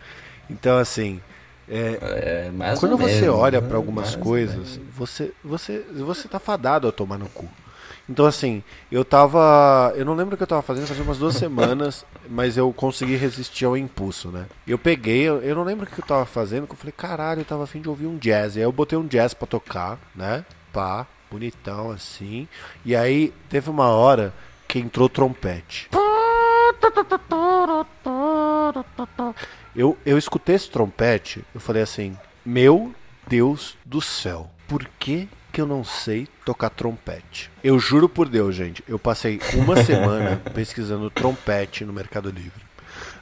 Então, 0.50 0.78
assim. 0.78 1.20
é, 1.68 2.52
É, 2.62 2.76
quando 2.80 2.98
você 2.98 3.22
menos, 3.22 3.36
olha 3.40 3.60
né? 3.60 3.68
para 3.68 3.76
algumas 3.78 4.16
coisas, 4.16 4.80
você, 4.96 5.34
você, 5.44 5.80
você 5.94 6.28
tá 6.30 6.40
fadado 6.40 6.88
a 6.88 6.92
tomar 6.92 7.18
no 7.18 7.28
cu. 7.30 7.50
Então, 8.08 8.26
assim, 8.26 8.64
eu 8.92 9.04
tava. 9.04 9.94
Eu 9.96 10.06
não 10.06 10.14
lembro 10.14 10.36
o 10.36 10.38
que 10.38 10.44
eu 10.44 10.48
tava 10.48 10.62
fazendo, 10.62 10.88
fazia 10.88 11.04
umas 11.04 11.18
duas 11.18 11.36
semanas, 11.38 12.06
mas 12.30 12.56
eu 12.56 12.72
consegui 12.72 13.16
resistir 13.16 13.66
ao 13.66 13.76
impulso, 13.76 14.30
né? 14.30 14.46
Eu 14.68 14.78
peguei, 14.78 15.24
eu, 15.24 15.42
eu 15.42 15.56
não 15.56 15.64
lembro 15.64 15.86
o 15.86 15.90
que 15.90 16.00
eu 16.00 16.06
tava 16.06 16.26
fazendo, 16.26 16.68
que 16.68 16.74
eu 16.74 16.78
falei, 16.78 16.94
caralho, 16.96 17.42
eu 17.42 17.46
tava 17.46 17.64
afim 17.64 17.82
de 17.82 17.90
ouvir 17.90 18.06
um 18.06 18.18
jazz. 18.18 18.56
E 18.56 18.60
aí 18.60 18.66
eu 18.66 18.72
botei 18.72 18.98
um 18.98 19.08
jazz 19.08 19.34
pra 19.34 19.48
tocar, 19.48 20.00
né? 20.16 20.46
Pá, 20.72 21.08
bonitão 21.32 21.92
assim. 21.92 22.48
E 22.84 22.96
aí 22.96 23.34
teve 23.50 23.70
uma 23.70 23.88
hora 23.88 24.34
que 24.68 24.80
entrou 24.80 25.10
trompete. 25.10 25.90
Eu, 29.76 29.98
eu 30.06 30.18
escutei 30.18 30.56
esse 30.56 30.70
trompete, 30.70 31.44
eu 31.54 31.60
falei 31.60 31.82
assim: 31.82 32.18
Meu 32.46 32.94
Deus 33.28 33.78
do 33.86 34.02
céu, 34.02 34.50
por 34.68 34.88
que, 35.00 35.28
que 35.56 35.62
eu 35.62 35.66
não 35.66 35.86
sei 35.86 36.28
tocar 36.44 36.70
trompete? 36.70 37.50
Eu 37.64 37.80
juro 37.80 38.10
por 38.10 38.28
Deus, 38.28 38.54
gente, 38.54 38.84
eu 38.90 39.00
passei 39.00 39.40
uma 39.54 39.78
semana 39.82 40.36
pesquisando 40.54 41.10
trompete 41.10 41.86
no 41.86 41.94
Mercado 41.94 42.30
Livre. 42.30 42.66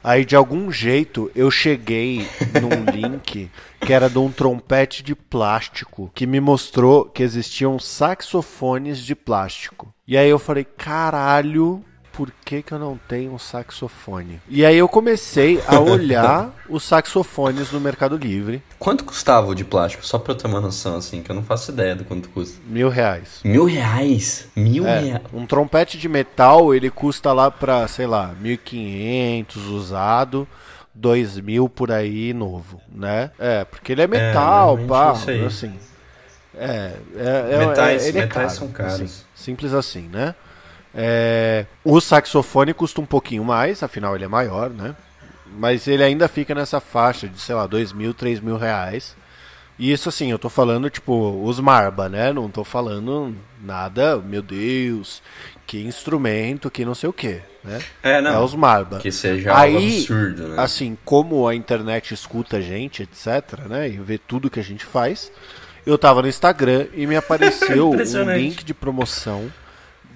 Aí 0.02 0.24
de 0.24 0.34
algum 0.34 0.68
jeito 0.72 1.30
eu 1.32 1.48
cheguei 1.48 2.28
num 2.60 2.90
link 2.90 3.48
que 3.78 3.92
era 3.92 4.10
de 4.10 4.18
um 4.18 4.32
trompete 4.32 5.00
de 5.00 5.14
plástico 5.14 6.10
que 6.12 6.26
me 6.26 6.40
mostrou 6.40 7.04
que 7.04 7.22
existiam 7.22 7.78
saxofones 7.78 8.98
de 8.98 9.14
plástico. 9.14 9.94
E 10.04 10.16
aí 10.16 10.28
eu 10.28 10.38
falei, 10.40 10.64
caralho, 10.64 11.84
por 12.16 12.30
que, 12.44 12.62
que 12.62 12.72
eu 12.72 12.78
não 12.78 12.98
tenho 13.08 13.32
um 13.32 13.38
saxofone? 13.38 14.40
E 14.48 14.64
aí 14.64 14.76
eu 14.76 14.88
comecei 14.88 15.60
a 15.66 15.78
olhar 15.80 16.50
os 16.70 16.84
saxofones 16.84 17.72
no 17.72 17.80
Mercado 17.80 18.16
Livre. 18.16 18.62
Quanto 18.78 19.04
custava 19.04 19.48
o 19.48 19.54
de 19.54 19.64
plástico? 19.64 20.06
Só 20.06 20.18
pra 20.18 20.32
eu 20.32 20.36
ter 20.36 20.46
uma 20.46 20.60
noção, 20.60 20.96
assim, 20.96 21.22
que 21.22 21.30
eu 21.30 21.34
não 21.34 21.42
faço 21.42 21.72
ideia 21.72 21.96
do 21.96 22.04
quanto 22.04 22.28
custa. 22.28 22.56
Mil 22.66 22.88
reais. 22.88 23.40
Mil 23.44 23.64
reais? 23.64 24.46
Mil 24.54 24.86
É, 24.86 25.00
reais? 25.00 25.22
um 25.32 25.44
trompete 25.46 25.98
de 25.98 26.08
metal, 26.08 26.74
ele 26.74 26.88
custa 26.90 27.32
lá 27.32 27.50
pra, 27.50 27.86
sei 27.88 28.06
lá, 28.06 28.32
1.500 28.40 29.56
usado, 29.70 30.46
2.000 30.98 31.68
por 31.68 31.90
aí 31.90 32.32
novo, 32.32 32.80
né? 32.92 33.30
É, 33.38 33.64
porque 33.64 33.92
ele 33.92 34.02
é 34.02 34.06
metal, 34.06 34.76
normalmente 34.76 35.24
pá, 35.26 35.32
é 35.32 35.34
aí. 35.34 35.46
assim. 35.46 35.72
É, 36.56 36.92
é, 37.16 37.48
é 37.50 37.66
Metais- 37.66 38.04
é- 38.04 38.08
ele 38.08 38.18
é 38.18 38.22
metais 38.22 38.44
caro, 38.46 38.50
são 38.58 38.68
caros. 38.68 38.94
assim, 38.94 39.10
simples 39.34 39.72
assim, 39.74 40.02
né? 40.02 40.34
É, 40.94 41.66
o 41.82 42.00
saxofone 42.00 42.72
custa 42.72 43.00
um 43.00 43.06
pouquinho 43.06 43.44
mais, 43.44 43.82
afinal 43.82 44.14
ele 44.14 44.24
é 44.24 44.28
maior, 44.28 44.70
né? 44.70 44.94
Mas 45.58 45.86
ele 45.88 46.02
ainda 46.02 46.28
fica 46.28 46.54
nessa 46.54 46.80
faixa 46.80 47.28
de, 47.28 47.40
sei 47.40 47.54
lá, 47.54 47.66
dois 47.66 47.92
mil, 47.92 48.14
três 48.14 48.40
mil 48.40 48.56
reais. 48.56 49.16
E 49.76 49.90
isso 49.90 50.08
assim, 50.08 50.30
eu 50.30 50.38
tô 50.38 50.48
falando, 50.48 50.88
tipo, 50.88 51.42
os 51.44 51.58
marba, 51.58 52.08
né? 52.08 52.32
Não 52.32 52.48
tô 52.48 52.62
falando 52.62 53.34
nada, 53.60 54.16
meu 54.18 54.40
Deus, 54.40 55.20
que 55.66 55.82
instrumento, 55.82 56.70
que 56.70 56.84
não 56.84 56.94
sei 56.94 57.08
o 57.08 57.12
que, 57.12 57.40
né? 57.64 57.80
É, 58.00 58.20
não. 58.20 58.34
É 58.34 58.38
os 58.38 58.54
marba. 58.54 58.98
Que 58.98 59.10
seja 59.10 59.50
algo 59.52 59.62
Aí, 59.62 59.98
absurdo, 59.98 60.48
né? 60.48 60.62
assim, 60.62 60.96
como 61.04 61.48
a 61.48 61.54
internet 61.56 62.14
escuta 62.14 62.58
a 62.58 62.60
gente, 62.60 63.02
etc, 63.02 63.66
né? 63.68 63.88
E 63.88 63.96
vê 63.98 64.16
tudo 64.16 64.48
que 64.50 64.60
a 64.60 64.64
gente 64.64 64.84
faz, 64.84 65.32
eu 65.84 65.98
tava 65.98 66.22
no 66.22 66.28
Instagram 66.28 66.86
e 66.94 67.04
me 67.04 67.16
apareceu 67.16 67.90
um 67.90 67.94
Impressionante. 67.94 68.38
link 68.40 68.64
de 68.64 68.74
promoção 68.74 69.50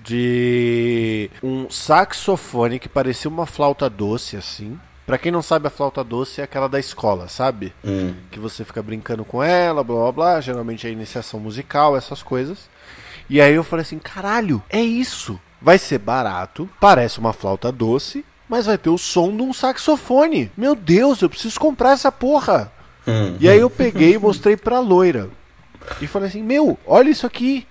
de 0.09 1.31
um 1.42 1.68
saxofone 1.68 2.79
que 2.79 2.88
parecia 2.88 3.31
uma 3.31 3.44
flauta 3.44 3.90
doce, 3.90 4.38
assim. 4.38 4.81
Pra 5.07 5.18
quem 5.18 5.31
não 5.31 5.42
sabe, 5.42 5.66
a 5.66 5.71
flauta 5.71 6.03
doce 6.03 6.40
é 6.40 6.44
aquela 6.44 6.66
da 6.66 6.81
escola, 6.81 7.29
sabe? 7.29 7.75
Hum. 7.85 8.14
que 8.31 8.38
você 8.38 8.64
fica 8.64 8.83
brincando 8.83 9.23
com 9.23 9.42
ela, 9.42 9.85
blá 9.85 9.97
blá 9.97 10.12
blá, 10.12 10.40
geralmente 10.40 10.87
é 10.87 10.90
iniciação 10.90 11.38
musical, 11.38 11.94
essas 11.94 12.23
coisas. 12.23 12.71
E 13.29 13.38
aí 13.38 13.53
eu 13.55 13.62
falei 13.62 13.83
assim, 13.83 13.99
caralho, 13.99 14.62
é 14.71 14.81
isso. 14.81 15.38
Vai 15.61 15.77
ser 15.77 15.99
barato, 15.99 16.68
parece 16.81 17.18
uma 17.18 17.35
flauta 17.35 17.71
doce, 17.71 18.25
mas 18.49 18.64
vai 18.64 18.79
ter 18.79 18.88
o 18.88 18.97
som 18.97 19.37
de 19.37 19.42
um 19.42 19.53
saxofone. 19.53 20.51
Meu 20.57 20.75
Deus, 20.75 21.21
eu 21.21 21.29
preciso 21.29 21.61
comprar 21.61 21.92
essa 21.92 22.11
porra. 22.11 22.73
Hum. 23.07 23.37
E 23.38 23.49
aí 23.49 23.59
eu 23.59 23.68
peguei 23.68 24.14
e 24.14 24.18
mostrei 24.18 24.57
pra 24.57 24.81
loira. 24.81 25.29
E 26.01 26.07
falei 26.07 26.29
assim, 26.29 26.42
meu, 26.42 26.79
olha 26.87 27.11
isso 27.11 27.27
aqui. 27.27 27.66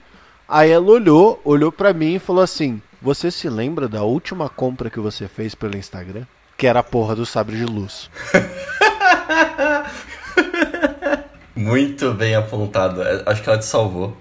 Aí 0.48 0.72
ela 0.72 0.86
olhou, 0.86 1.42
olhou 1.44 1.72
pra 1.72 1.94
mim 1.94 2.16
e 2.16 2.20
falou 2.20 2.42
assim: 2.42 2.82
Você 3.02 3.30
se 3.30 3.50
lembra 3.50 3.88
da 3.88 4.04
última 4.04 4.48
compra 4.48 4.90
que 4.90 5.00
você 5.00 5.28
fez 5.28 5.54
pelo 5.54 5.76
Instagram? 5.76 6.24
Que 6.56 6.68
era 6.68 6.80
a 6.80 6.84
porra 6.84 7.16
do 7.16 7.26
sabre 7.26 7.58
de 7.58 7.66
luz. 7.66 8.10
Muito 11.56 12.14
bem 12.14 12.36
apontado. 12.36 13.02
É, 13.02 13.24
Acho 13.26 13.44
que 13.44 13.50
ela 13.50 13.60
te 13.60 13.66
salvou. 13.66 14.16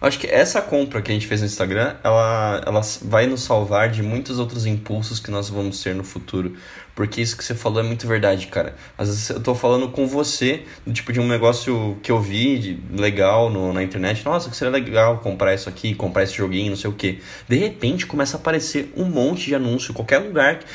Acho 0.00 0.18
que 0.18 0.26
essa 0.26 0.62
compra 0.62 1.02
que 1.02 1.10
a 1.10 1.14
gente 1.14 1.26
fez 1.26 1.40
no 1.40 1.46
Instagram, 1.46 1.96
ela, 2.04 2.62
ela 2.64 2.80
vai 3.02 3.26
nos 3.26 3.42
salvar 3.42 3.90
de 3.90 4.02
muitos 4.02 4.38
outros 4.38 4.64
impulsos 4.64 5.18
que 5.18 5.30
nós 5.30 5.48
vamos 5.48 5.82
ter 5.82 5.94
no 5.94 6.04
futuro. 6.04 6.54
Porque 6.94 7.20
isso 7.20 7.36
que 7.36 7.44
você 7.44 7.54
falou 7.54 7.80
é 7.80 7.82
muito 7.82 8.06
verdade, 8.06 8.48
cara. 8.48 8.74
Às 8.96 9.08
vezes 9.08 9.30
eu 9.30 9.40
tô 9.40 9.54
falando 9.54 9.88
com 9.88 10.06
você, 10.06 10.64
do 10.84 10.92
tipo 10.92 11.12
de 11.12 11.20
um 11.20 11.28
negócio 11.28 11.96
que 12.02 12.10
eu 12.10 12.20
vi 12.20 12.58
de 12.58 12.82
legal 12.92 13.50
no, 13.50 13.72
na 13.72 13.82
internet. 13.82 14.24
Nossa, 14.24 14.50
que 14.50 14.56
seria 14.56 14.72
legal 14.72 15.18
comprar 15.18 15.54
isso 15.54 15.68
aqui, 15.68 15.94
comprar 15.94 16.24
esse 16.24 16.34
joguinho, 16.34 16.70
não 16.70 16.76
sei 16.76 16.90
o 16.90 16.92
que. 16.92 17.20
De 17.48 17.56
repente 17.56 18.06
começa 18.06 18.36
a 18.36 18.40
aparecer 18.40 18.92
um 18.96 19.04
monte 19.04 19.46
de 19.46 19.54
anúncio, 19.54 19.94
qualquer 19.94 20.18
lugar 20.18 20.58
que 20.58 20.66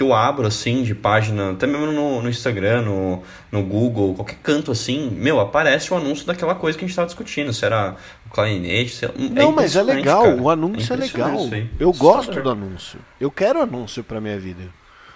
eu 0.00 0.14
abro 0.14 0.46
assim 0.46 0.84
de 0.84 0.94
página, 0.94 1.50
até 1.50 1.66
mesmo 1.66 1.86
no, 1.90 2.22
no 2.22 2.28
Instagram, 2.28 2.82
no, 2.82 3.22
no 3.50 3.62
Google, 3.64 4.14
qualquer 4.14 4.36
canto 4.42 4.70
assim, 4.70 5.10
meu, 5.10 5.40
aparece 5.40 5.92
o 5.92 5.96
anúncio 5.96 6.24
daquela 6.24 6.54
coisa 6.54 6.78
que 6.78 6.84
a 6.84 6.86
gente 6.88 6.94
tava 6.94 7.06
discutindo, 7.06 7.52
se 7.52 7.64
era 7.64 7.96
o 8.24 8.30
clarinete, 8.30 8.92
se 8.94 9.04
era... 9.04 9.14
Não, 9.18 9.50
mas 9.50 9.74
é 9.74 9.82
legal, 9.82 10.22
cara. 10.22 10.36
o 10.40 10.48
anúncio 10.48 10.92
é, 10.92 10.96
impressionante 10.96 11.50
legal. 11.50 11.68
Eu 11.80 11.92
gosto 11.92 12.40
do 12.40 12.50
anúncio. 12.50 13.00
Eu 13.20 13.30
quero 13.30 13.60
anúncio 13.60 14.04
pra 14.04 14.20
minha 14.20 14.38
vida. 14.38 14.62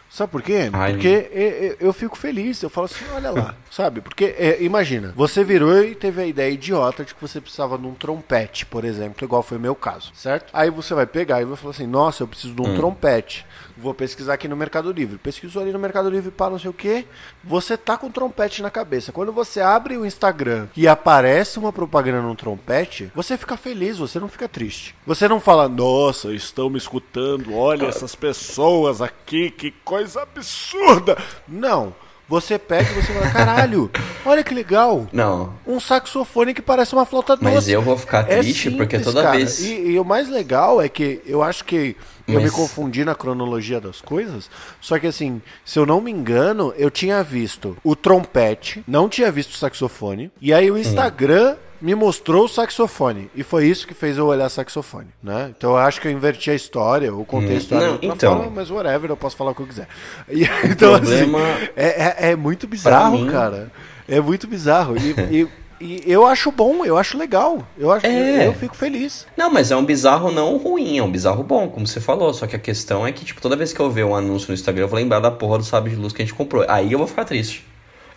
Sabe 0.09 0.31
por 0.31 0.41
quê? 0.41 0.71
Ai, 0.73 0.93
Porque 0.93 1.09
e- 1.09 1.77
e- 1.83 1.85
eu 1.85 1.93
fico 1.93 2.17
feliz, 2.17 2.63
eu 2.63 2.71
falo 2.71 2.85
assim, 2.85 3.05
olha 3.15 3.31
lá, 3.33 3.55
sabe? 3.71 4.01
Porque, 4.01 4.37
é, 4.39 4.63
imagina, 4.63 5.13
você 5.17 5.43
virou 5.43 5.83
e 5.83 5.95
teve 5.97 6.23
a 6.23 6.27
ideia 6.27 6.51
idiota 6.51 7.05
de 7.05 7.13
que 7.15 7.21
você 7.21 7.41
precisava 7.41 7.77
de 7.77 7.87
um 7.87 7.93
trompete, 7.93 8.65
por 8.65 8.85
exemplo, 8.85 9.25
igual 9.25 9.43
foi 9.43 9.59
o 9.59 9.61
meu 9.61 9.75
caso, 9.75 10.13
certo? 10.15 10.47
Aí 10.53 10.71
você 10.71 10.95
vai 10.95 11.07
pegar 11.07 11.43
e 11.43 11.45
vai 11.45 11.57
falar 11.57 11.73
assim, 11.73 11.87
nossa, 11.89 12.23
eu 12.23 12.29
preciso 12.29 12.55
de 12.55 12.63
um 12.63 12.77
trompete. 12.77 13.45
Vou 13.79 13.93
pesquisar 13.93 14.35
aqui 14.35 14.49
no 14.49 14.57
Mercado 14.57 14.91
Livre. 14.91 15.19
Pesquisou 15.19 15.61
ali 15.63 15.71
no 15.73 15.79
Mercado 15.79 16.09
Livre 16.09 16.31
para 16.31 16.51
não 16.51 16.59
sei 16.59 16.71
o 16.71 16.73
quê. 16.73 17.05
Você 17.45 17.77
tá 17.77 17.97
com 17.99 18.07
um 18.07 18.11
trompete 18.11 18.63
na 18.63 18.71
cabeça. 18.71 19.13
Quando 19.13 19.33
você 19.33 19.61
abre 19.61 19.97
o 19.99 20.07
Instagram 20.07 20.67
e 20.77 20.89
aparece 20.89 21.59
uma 21.59 21.73
propaganda 21.73 22.23
num 22.23 22.35
trompete, 22.35 23.11
você 23.15 23.37
fica 23.37 23.57
feliz, 23.57 23.99
você 23.99 24.19
não 24.19 24.29
fica 24.29 24.49
triste. 24.49 24.95
Você 25.07 25.29
não 25.29 25.39
fala, 25.41 25.69
nossa, 25.69 26.33
estão 26.33 26.71
me 26.71 26.79
escutando, 26.79 27.55
olha 27.55 27.87
essas 27.87 28.15
pessoas 28.15 29.03
aqui, 29.03 29.51
que 29.51 29.71
coisa 29.85 30.23
absurda. 30.23 31.17
Não. 31.47 31.95
Você 32.29 32.59
pega 32.59 32.91
e 32.91 32.95
você 32.95 33.13
fala, 33.13 33.31
caralho, 33.31 33.89
olha 34.25 34.43
que 34.43 34.53
legal. 34.53 35.07
Não, 35.13 35.55
Um 35.65 35.79
saxofone 35.79 36.55
que 36.55 36.61
parece 36.61 36.93
uma 36.93 37.07
flauta 37.07 37.37
doce. 37.37 37.45
Mas 37.55 37.69
eu 37.69 37.81
vou 37.81 37.97
ficar 37.97 38.29
É 38.29 38.39
triste 38.41 38.69
porque 38.73 38.97
simples, 38.97 39.05
toda 39.15 39.23
cara. 39.23 39.37
vez- 39.37 39.61
E, 39.61 39.91
e 39.91 39.99
o 40.01 40.05
mais 40.05 40.29
legal 40.29 40.83
é 40.83 40.89
que 40.89 41.23
eu 41.25 41.41
acho 41.41 41.65
que 41.65 41.95
eu 42.29 42.37
me 42.39 42.43
Mas- 42.45 42.53
confundi 42.53 43.05
na 43.05 43.15
cronologia 43.15 43.81
das 43.81 44.01
coisas. 44.01 44.51
Só 44.81 44.99
que 44.99 45.07
assim, 45.07 45.41
se 45.65 45.79
eu 45.79 45.87
não 45.87 46.01
me 46.01 46.11
engano, 46.11 46.73
eu 46.77 46.91
tinha 46.91 47.23
visto 47.23 47.77
o 47.85 47.95
trompete, 47.95 48.83
não 48.87 49.09
tinha 49.09 49.31
visto 49.31 49.53
o 49.53 49.57
saxofone. 49.57 50.31
E 50.41 50.53
aí 50.53 50.71
o 50.71 50.77
Instagram 50.79 51.57
me 51.81 51.95
mostrou 51.95 52.47
o 52.47 52.49
saxofone. 52.49 53.31
E 53.35 53.43
foi 53.43 53.67
isso 53.67 53.87
que 53.87 53.93
fez 53.95 54.17
eu 54.17 54.27
olhar 54.27 54.49
saxofone, 54.49 55.09
né? 55.23 55.53
Então 55.57 55.71
eu 55.73 55.77
acho 55.77 56.01
que 56.01 56.09
eu 56.09 56.13
inverti 56.13 56.51
a 56.51 56.55
história, 56.55 57.13
ou 57.15 57.25
contei 57.25 57.57
a 57.57 57.59
história 57.59 57.89
Não, 57.89 57.99
então. 58.03 58.37
forma, 58.39 58.51
mas 58.55 58.71
whatever, 58.71 59.11
eu 59.11 59.17
posso 59.17 59.37
falar 59.37 59.51
o 59.51 59.55
que 59.55 59.61
eu 59.63 59.67
quiser. 59.67 59.87
E, 60.29 60.45
então, 60.65 60.93
problema- 60.99 61.39
assim, 61.39 61.69
é, 61.77 61.87
é, 62.29 62.31
é 62.31 62.37
muito 62.37 62.67
bizarro, 62.67 63.19
mim- 63.19 63.31
cara. 63.31 63.71
É 64.09 64.21
muito 64.21 64.47
bizarro. 64.47 64.97
E, 64.97 65.11
e- 65.43 65.49
e 65.81 66.03
eu 66.07 66.27
acho 66.27 66.51
bom, 66.51 66.85
eu 66.85 66.97
acho 66.97 67.17
legal. 67.19 67.67
Eu, 67.77 67.93
acho, 67.93 68.07
É. 68.07 68.47
eu 68.47 68.55
fico 68.55 68.77
feliz. 68.77 69.27
Não, 69.37 69.51
mas 69.51 69.71
é 69.71 69.77
um 69.77 69.85
bizarro 69.85 70.31
não 70.31 70.57
ruim, 70.57 70.99
é 70.99 71.03
um 71.03 71.11
bizarro 71.11 71.43
bom, 71.43 71.69
como 71.69 71.87
você 71.87 72.01
falou. 72.01 72.33
Só 72.35 72.47
que 72.47 72.57
a 72.57 72.59
questão 72.59 73.07
é 73.07 73.13
que, 73.13 73.25
tipo, 73.25 73.41
toda 73.41 73.57
vez 73.57 73.73
que 73.73 73.81
eu 73.81 73.91
ver 73.91 74.05
um 74.05 74.15
anúncio 74.15 74.49
no 74.49 74.55
Instagram, 74.55 74.85
eu 74.85 74.89
vou 74.89 74.99
lembrar 74.99 75.21
da 75.21 75.31
porra 75.31 75.59
do 75.59 75.65
sabre 75.65 75.91
de 75.91 75.97
luz 75.97 76.13
que 76.13 76.23
a 76.23 76.25
gente 76.25 76.35
comprou. 76.35 76.65
Aí 76.69 76.93
eu 76.93 76.99
vou 76.99 77.07
ficar 77.07 77.25
triste. 77.25 77.65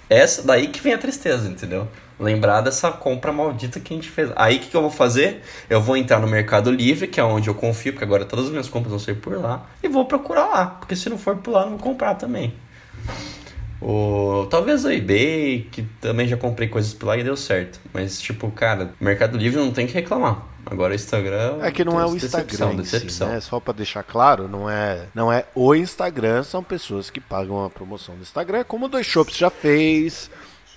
Essa 0.10 0.42
daí 0.42 0.68
que 0.70 0.82
vem 0.82 0.94
a 0.94 0.98
tristeza, 0.98 1.48
entendeu? 1.48 1.88
Lembrar 2.20 2.62
dessa 2.62 2.92
compra 2.92 3.32
maldita 3.32 3.80
que 3.80 3.94
a 3.94 3.96
gente 3.96 4.10
fez. 4.10 4.32
Aí 4.36 4.58
o 4.58 4.60
que, 4.60 4.68
que 4.68 4.76
eu 4.76 4.82
vou 4.82 4.90
fazer? 4.90 5.42
Eu 5.70 5.80
vou 5.82 5.96
entrar 5.96 6.20
no 6.20 6.28
Mercado 6.28 6.72
Livre, 6.72 7.08
que 7.08 7.20
é 7.20 7.24
onde 7.24 7.48
eu 7.48 7.54
confio, 7.54 7.94
porque 7.94 8.04
agora 8.06 8.26
todas 8.26 8.46
as 8.46 8.52
minhas 8.52 8.68
compras 8.68 8.90
vão 8.90 9.00
ser 9.00 9.18
por 9.18 9.38
lá, 9.38 9.68
e 9.84 9.88
vou 9.88 10.06
procurar 10.06 10.48
lá. 10.48 10.66
Porque 10.66 10.96
se 10.96 11.10
não 11.10 11.18
for 11.18 11.38
por 11.38 11.52
lá, 11.52 11.62
eu 11.62 11.70
não 11.70 11.78
vou 11.78 11.80
comprar 11.88 12.16
também. 12.16 12.54
O, 13.82 14.46
talvez 14.50 14.84
o 14.84 14.92
eBay, 14.92 15.68
que 15.72 15.84
também 16.02 16.28
já 16.28 16.36
comprei 16.36 16.68
coisas 16.68 16.94
por 16.94 17.08
lá 17.08 17.18
e 17.18 17.24
deu 17.24 17.38
certo. 17.38 17.80
Mas, 17.94 18.20
tipo, 18.20 18.52
cara, 18.52 18.94
Mercado 19.00 19.38
Livre 19.38 19.60
não 19.60 19.72
tem 19.72 19.88
que 19.88 19.94
reclamar. 19.94 20.46
Agora 20.66 20.92
o 20.92 20.96
Instagram. 20.96 21.60
É 21.62 21.72
que 21.72 21.84
não 21.84 22.00
é 22.00 22.06
o 22.06 22.12
decepção, 22.14 22.42
Instagram, 22.42 22.70
si, 22.72 22.92
decepção. 22.92 23.30
né? 23.30 23.40
Só 23.40 23.60
pra 23.60 23.74
deixar 23.74 24.04
claro, 24.04 24.48
não 24.48 24.70
é, 24.70 25.06
não 25.16 25.32
é 25.32 25.46
o 25.56 25.74
Instagram, 25.74 26.44
são 26.44 26.64
pessoas 26.64 27.10
que 27.10 27.20
pagam 27.20 27.64
a 27.64 27.70
promoção 27.70 28.16
do 28.16 28.22
Instagram, 28.22 28.64
como 28.68 28.86
o 28.86 28.90
Dois 28.90 29.08
Shops 29.08 29.36
já 29.36 29.50
fez, 29.50 30.30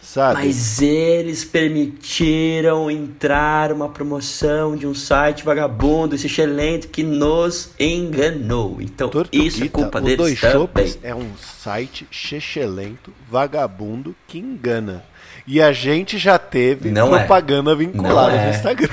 sabe? 0.03 0.45
Mas 0.45 0.83
eles 0.83 1.45
permitiram 1.45 2.91
entrar 2.91 3.73
uma 3.73 3.89
promoção 3.89 4.77
de 4.77 4.87
um 4.87 4.95
site 4.95 5.45
vagabundo, 5.45 6.15
esse 6.15 6.27
excelente 6.27 6.89
que 6.89 7.03
nos 7.03 7.71
enganou. 7.79 8.79
Então, 8.81 9.09
Tortuguita, 9.09 9.47
isso 9.47 9.65
é 9.65 9.69
culpa 9.69 9.99
o 9.99 10.03
deles 10.03 10.17
Dois 10.19 10.41
também. 10.41 10.59
Shops 10.59 10.99
é 11.03 11.15
um 11.15 11.31
site 11.37 12.07
chechelento, 12.11 13.13
vagabundo, 13.31 14.15
que 14.27 14.39
engana. 14.39 15.05
E 15.47 15.61
a 15.61 15.73
gente 15.73 16.19
já 16.19 16.39
teve 16.39 16.91
Não 16.91 17.15
é. 17.17 17.21
propaganda 17.21 17.75
vinculada 17.75 18.33
Não 18.33 18.39
é. 18.39 18.45
no 18.47 18.51
Instagram. 18.55 18.89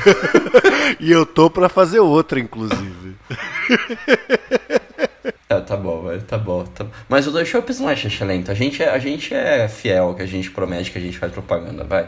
e 1.00 1.12
eu 1.12 1.26
tô 1.26 1.50
pra 1.50 1.69
fazer 1.69 2.00
outra, 2.00 2.39
inclusive. 2.39 3.15
Ah, 5.51 5.62
tá 5.62 5.75
bom, 5.75 6.03
velho, 6.03 6.21
tá 6.21 6.38
bom. 6.38 6.63
Tá... 6.63 6.85
Mas 7.09 7.25
o 7.25 7.45
Shops 7.45 7.79
não 7.79 7.89
é 7.89 7.93
excelente. 7.93 8.51
A 8.51 8.53
gente 8.53 8.83
é, 8.83 8.89
a 8.89 8.99
gente 8.99 9.33
é 9.33 9.67
fiel, 9.67 10.13
que 10.13 10.21
a 10.21 10.27
gente 10.27 10.51
promete 10.51 10.91
que 10.91 10.99
a 10.99 11.01
gente 11.01 11.17
faz 11.17 11.31
propaganda, 11.31 11.83
vai. 11.83 12.07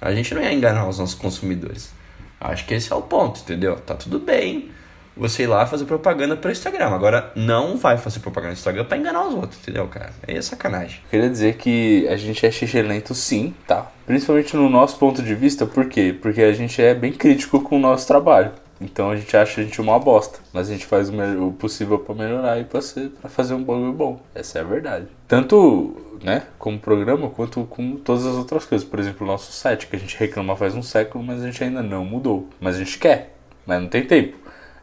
A 0.00 0.14
gente 0.14 0.32
não 0.32 0.40
ia 0.40 0.52
enganar 0.52 0.88
os 0.88 1.00
nossos 1.00 1.16
consumidores. 1.16 1.92
Acho 2.40 2.64
que 2.64 2.74
esse 2.74 2.92
é 2.92 2.94
o 2.94 3.02
ponto, 3.02 3.40
entendeu? 3.40 3.80
Tá 3.80 3.94
tudo 3.94 4.20
bem 4.20 4.70
você 5.16 5.42
ir 5.42 5.46
lá 5.48 5.66
fazer 5.66 5.86
propaganda 5.86 6.36
pelo 6.36 6.52
Instagram. 6.52 6.90
Agora, 6.90 7.32
não 7.34 7.76
vai 7.76 7.98
fazer 7.98 8.20
propaganda 8.20 8.52
no 8.52 8.58
Instagram 8.58 8.84
pra 8.84 8.96
enganar 8.96 9.26
os 9.26 9.34
outros, 9.34 9.60
entendeu, 9.60 9.88
cara? 9.88 10.12
É 10.24 10.40
sacanagem. 10.40 11.00
Queria 11.10 11.28
dizer 11.28 11.56
que 11.56 12.06
a 12.06 12.16
gente 12.16 12.46
é 12.46 12.50
xixelento 12.52 13.12
sim, 13.12 13.52
tá? 13.66 13.90
Principalmente 14.06 14.54
no 14.54 14.70
nosso 14.70 14.96
ponto 14.98 15.20
de 15.20 15.34
vista, 15.34 15.66
por 15.66 15.86
quê? 15.86 16.16
Porque 16.22 16.42
a 16.42 16.52
gente 16.52 16.80
é 16.80 16.94
bem 16.94 17.12
crítico 17.12 17.60
com 17.60 17.76
o 17.76 17.80
nosso 17.80 18.06
trabalho. 18.06 18.52
Então 18.80 19.10
a 19.10 19.16
gente 19.16 19.36
acha 19.36 19.60
a 19.60 19.64
gente 19.64 19.80
uma 19.80 19.98
bosta. 19.98 20.38
Mas 20.52 20.68
a 20.68 20.72
gente 20.72 20.86
faz 20.86 21.10
o, 21.10 21.52
possível 21.52 21.98
pra 21.98 22.14
melhorar 22.14 22.58
e 22.60 22.64
pra 22.64 22.80
fazer 23.28 23.54
um 23.54 23.62
bagulho 23.62 23.92
bom. 23.92 24.20
Essa 24.34 24.58
é 24.58 24.62
a 24.62 24.64
verdade. 24.64 25.06
Tanto, 25.26 25.96
né, 26.22 26.44
como 26.58 26.78
programa, 26.78 27.28
quanto 27.30 27.64
com 27.64 27.96
todas 27.96 28.26
as 28.26 28.36
outras 28.36 28.64
coisas. 28.64 28.86
Por 28.86 28.98
exemplo, 28.98 29.26
o 29.26 29.30
nosso 29.30 29.52
site, 29.52 29.86
que 29.86 29.96
a 29.96 29.98
gente 29.98 30.16
reclama 30.16 30.56
faz 30.56 30.74
um 30.74 30.82
século, 30.82 31.24
mas 31.24 31.42
a 31.42 31.46
gente 31.46 31.62
ainda 31.62 31.82
não 31.82 32.04
mudou. 32.04 32.48
Mas 32.60 32.76
a 32.76 32.78
gente 32.78 32.98
quer, 32.98 33.34
mas 33.66 33.80
não 33.80 33.88
tem 33.88 34.04
tempo. 34.04 34.36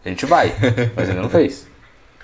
A 0.03 0.09
gente 0.09 0.25
vai, 0.25 0.53
mas 0.95 1.09
ainda 1.09 1.21
não 1.21 1.29
fez. 1.29 1.67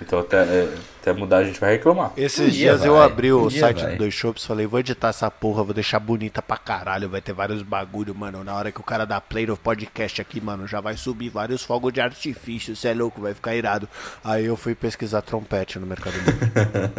Então 0.00 0.18
até, 0.18 0.38
é, 0.38 0.74
até 1.00 1.12
mudar 1.12 1.38
a 1.38 1.44
gente 1.44 1.60
vai 1.60 1.72
reclamar. 1.72 2.12
Esses 2.16 2.40
Um 2.40 2.50
dia 2.50 2.72
dias 2.72 2.84
eu 2.84 2.94
vai, 2.96 3.06
abri 3.06 3.32
um 3.32 3.44
o 3.44 3.48
dia 3.48 3.60
site 3.60 3.82
vai. 3.82 3.92
do 3.92 3.98
Dois 3.98 4.14
Shops, 4.14 4.44
falei, 4.44 4.66
vou 4.66 4.80
editar 4.80 5.08
essa 5.08 5.30
porra, 5.30 5.62
vou 5.62 5.74
deixar 5.74 6.00
bonita 6.00 6.42
pra 6.42 6.56
caralho, 6.56 7.08
vai 7.08 7.20
ter 7.20 7.32
vários 7.32 7.62
bagulho, 7.62 8.14
mano. 8.14 8.42
Na 8.42 8.54
hora 8.54 8.72
que 8.72 8.80
o 8.80 8.84
cara 8.84 9.04
dá 9.04 9.20
play 9.20 9.46
no 9.46 9.56
podcast 9.56 10.20
aqui, 10.20 10.40
mano, 10.40 10.66
já 10.66 10.80
vai 10.80 10.96
subir 10.96 11.28
vários 11.28 11.62
fogos 11.62 11.92
de 11.92 12.00
artifício, 12.00 12.74
cê 12.74 12.88
é 12.88 12.94
louco, 12.94 13.20
vai 13.20 13.34
ficar 13.34 13.54
irado. 13.54 13.88
Aí 14.24 14.44
eu 14.44 14.56
fui 14.56 14.74
pesquisar 14.74 15.22
trompete 15.22 15.78
no 15.78 15.86
Mercado 15.86 16.14
Livre. 16.16 16.92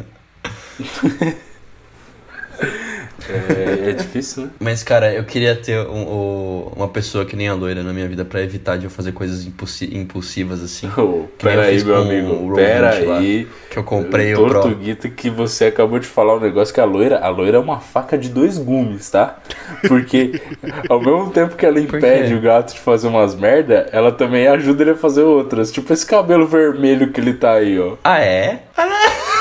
É, 3.30 3.90
é 3.90 3.94
difícil, 3.94 4.44
né? 4.44 4.50
Mas, 4.60 4.84
cara, 4.84 5.14
eu 5.14 5.24
queria 5.24 5.56
ter 5.56 5.80
um- 5.88 6.04
o- 6.04 6.74
uma 6.76 6.88
pessoa 6.90 7.26
que 7.26 7.36
nem 7.38 7.48
a 7.48 7.54
loira 7.54 7.82
na 7.82 7.94
minha 7.94 8.08
vida 8.08 8.26
pra 8.26 8.42
evitar 8.42 8.78
de 8.78 8.84
eu 8.86 8.90
fazer 8.90 9.14
coisas 9.14 9.46
impulsi- 9.46 9.96
impulsivas 9.96 10.62
assim. 10.62 10.88
Ô, 10.98 11.28
Que 11.40 11.46
nem 11.46 11.56
eu 11.56 11.60
pera 11.60 11.62
aí, 11.64 11.74
fiz 11.74 11.84
meu 11.84 11.96
amigo. 12.02 12.52
o 12.52 12.54
Pera 12.54 12.92
Roll20 13.00 13.06
lá, 13.08 13.18
aí. 13.20 13.48
Que 13.72 13.78
eu 13.80 13.84
comprei 13.84 14.34
o. 14.36 14.38
Tortuguita 14.48 15.08
que 15.10 15.30
você 15.30 15.66
acabou 15.66 16.00
de 16.00 16.06
falar 16.08 16.36
um 16.36 16.40
negócio 16.40 16.74
que 16.74 16.82
a 16.82 16.86
loira, 16.86 17.20
a 17.20 17.30
loira 17.30 17.58
é 17.58 17.60
uma 17.60 17.80
faca 17.80 18.18
de 18.18 18.28
dois 18.30 18.58
gumes, 18.58 19.10
tá? 19.10 19.38
Porque 19.88 20.42
ao 20.90 21.00
mesmo 21.00 21.30
tempo 21.32 21.56
que 21.56 21.66
ela 21.66 21.80
impede 21.80 22.34
o 22.36 22.42
gato 22.42 22.74
de 22.74 22.80
fazer 22.82 23.08
umas 23.08 23.36
merda, 23.36 23.88
ela 23.94 24.12
também 24.12 24.48
ajuda 24.48 24.84
ele 24.84 24.92
a 24.92 24.96
fazer 24.96 25.22
outras. 25.24 25.72
Tipo 25.72 25.94
esse 25.94 26.06
cabelo 26.06 26.46
vermelho 26.46 27.10
que 27.12 27.22
ele 27.22 27.34
tá 27.34 27.54
aí, 27.54 27.80
ó. 27.80 27.96
Ah, 28.04 28.20
é? 28.20 28.64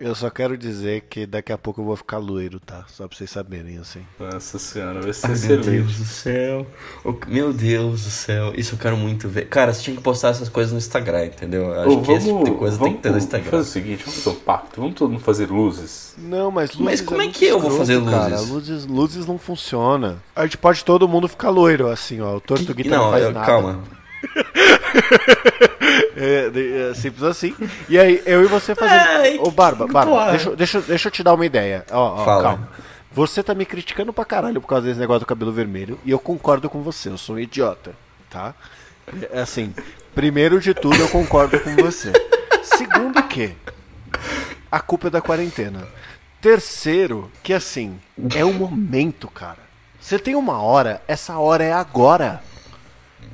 Eu 0.00 0.14
só 0.14 0.28
quero 0.28 0.58
dizer 0.58 1.02
que 1.08 1.24
daqui 1.24 1.52
a 1.52 1.56
pouco 1.58 1.80
eu 1.80 1.84
vou 1.84 1.96
ficar 1.96 2.18
loiro, 2.18 2.58
tá? 2.60 2.84
Só 2.88 3.06
pra 3.06 3.16
vocês 3.16 3.30
saberem, 3.30 3.78
assim. 3.78 4.00
Nossa 4.18 4.58
senhora, 4.58 5.00
vai 5.00 5.12
ser 5.12 5.26
Ai, 5.26 5.32
meu 5.32 5.36
excelente. 5.38 5.70
Deus 5.70 5.96
do 5.96 6.04
céu. 6.04 6.66
O- 7.04 7.16
Meu 7.28 7.52
Deus 7.52 8.04
do 8.04 8.10
céu. 8.10 8.52
Isso 8.56 8.74
eu 8.74 8.78
quero 8.78 8.96
muito 8.96 9.28
ver. 9.28 9.46
Cara, 9.48 9.72
você 9.72 9.82
tinha 9.82 9.96
que 9.96 10.02
postar 10.02 10.28
essas 10.30 10.48
coisas 10.48 10.72
no 10.72 10.78
Instagram, 10.78 11.26
entendeu? 11.26 11.62
Eu 11.66 11.80
acho 11.80 11.90
Ô, 11.98 12.02
que 12.02 12.12
esse 12.12 12.26
tipo 12.26 12.44
de 12.44 12.50
coisa 12.52 12.78
tem 12.78 12.94
que 12.94 13.02
ter 13.02 13.10
no 13.12 13.18
Instagram. 13.18 13.50
fazer 13.50 13.62
o 13.62 13.72
seguinte, 13.72 14.04
vamos 14.04 14.22
fazer 14.22 14.36
um 14.36 14.40
pacto, 14.40 14.80
vamos 14.80 14.94
todo 14.96 15.10
mundo 15.10 15.22
fazer 15.22 15.46
luzes. 15.50 16.14
Não, 16.18 16.50
mas 16.50 16.70
luzes 16.72 16.84
Mas 16.84 17.00
como 17.00 17.20
é 17.20 17.24
muito 17.24 17.38
que 17.38 17.44
eu 17.46 17.60
vou 17.60 17.70
fazer 17.70 18.02
Cara, 18.04 18.28
luzes? 18.40 18.48
luzes, 18.50 18.86
luzes 18.86 19.26
não 19.26 19.38
funciona. 19.38 20.18
A 20.34 20.44
gente 20.44 20.58
pode 20.58 20.84
todo 20.84 21.08
mundo 21.08 21.28
ficar 21.28 21.50
loiro, 21.50 21.88
assim, 21.88 22.20
ó. 22.20 22.36
O 22.36 22.40
Tortuguita 22.40 22.90
não, 22.90 23.04
Não, 23.04 23.10
faz 23.10 23.24
eu- 23.24 23.32
nada. 23.32 23.46
calma. 23.46 23.82
É, 26.16 26.90
é 26.90 26.94
simples 26.94 27.22
assim. 27.24 27.54
E 27.88 27.98
aí, 27.98 28.22
eu 28.24 28.42
e 28.42 28.46
você 28.46 28.74
fazendo. 28.74 29.00
Ai, 29.00 29.36
Ô, 29.38 29.50
Barba, 29.50 29.86
Barba, 29.86 30.30
deixa, 30.30 30.48
eu- 30.48 30.56
deixa, 30.56 30.80
deixa 30.80 31.08
eu 31.08 31.12
te 31.12 31.22
dar 31.22 31.34
uma 31.34 31.44
ideia. 31.44 31.84
Ó, 31.90 32.22
ó, 32.22 32.24
Fala. 32.24 32.42
calma. 32.42 32.68
Você 33.12 33.42
tá 33.42 33.54
me 33.54 33.64
criticando 33.66 34.12
pra 34.12 34.24
caralho 34.24 34.60
por 34.60 34.66
causa 34.68 34.86
desse 34.86 34.98
negócio 34.98 35.20
do 35.20 35.26
cabelo 35.26 35.52
vermelho. 35.52 35.98
E 36.04 36.10
eu 36.10 36.18
concordo 36.18 36.68
com 36.70 36.82
você, 36.82 37.08
eu 37.10 37.18
sou 37.18 37.36
um 37.36 37.38
idiota, 37.38 37.92
tá? 38.30 38.54
É, 39.32 39.40
Assim, 39.40 39.74
primeiro 40.14 40.60
de 40.60 40.72
tudo, 40.74 40.96
eu 41.00 41.08
concordo 41.08 41.58
com 41.60 41.74
você. 41.76 42.12
Segundo 42.62 43.22
que 43.24 43.52
a 44.70 44.80
culpa 44.80 45.08
é 45.08 45.10
da 45.10 45.20
quarentena. 45.20 45.86
Terceiro, 46.40 47.30
que 47.42 47.52
assim, 47.52 47.98
é 48.34 48.44
o 48.44 48.52
momento, 48.52 49.28
cara. 49.28 49.58
Você 50.00 50.18
tem 50.18 50.34
uma 50.34 50.60
hora, 50.60 51.00
essa 51.08 51.38
hora 51.38 51.64
é 51.64 51.72
agora. 51.72 52.42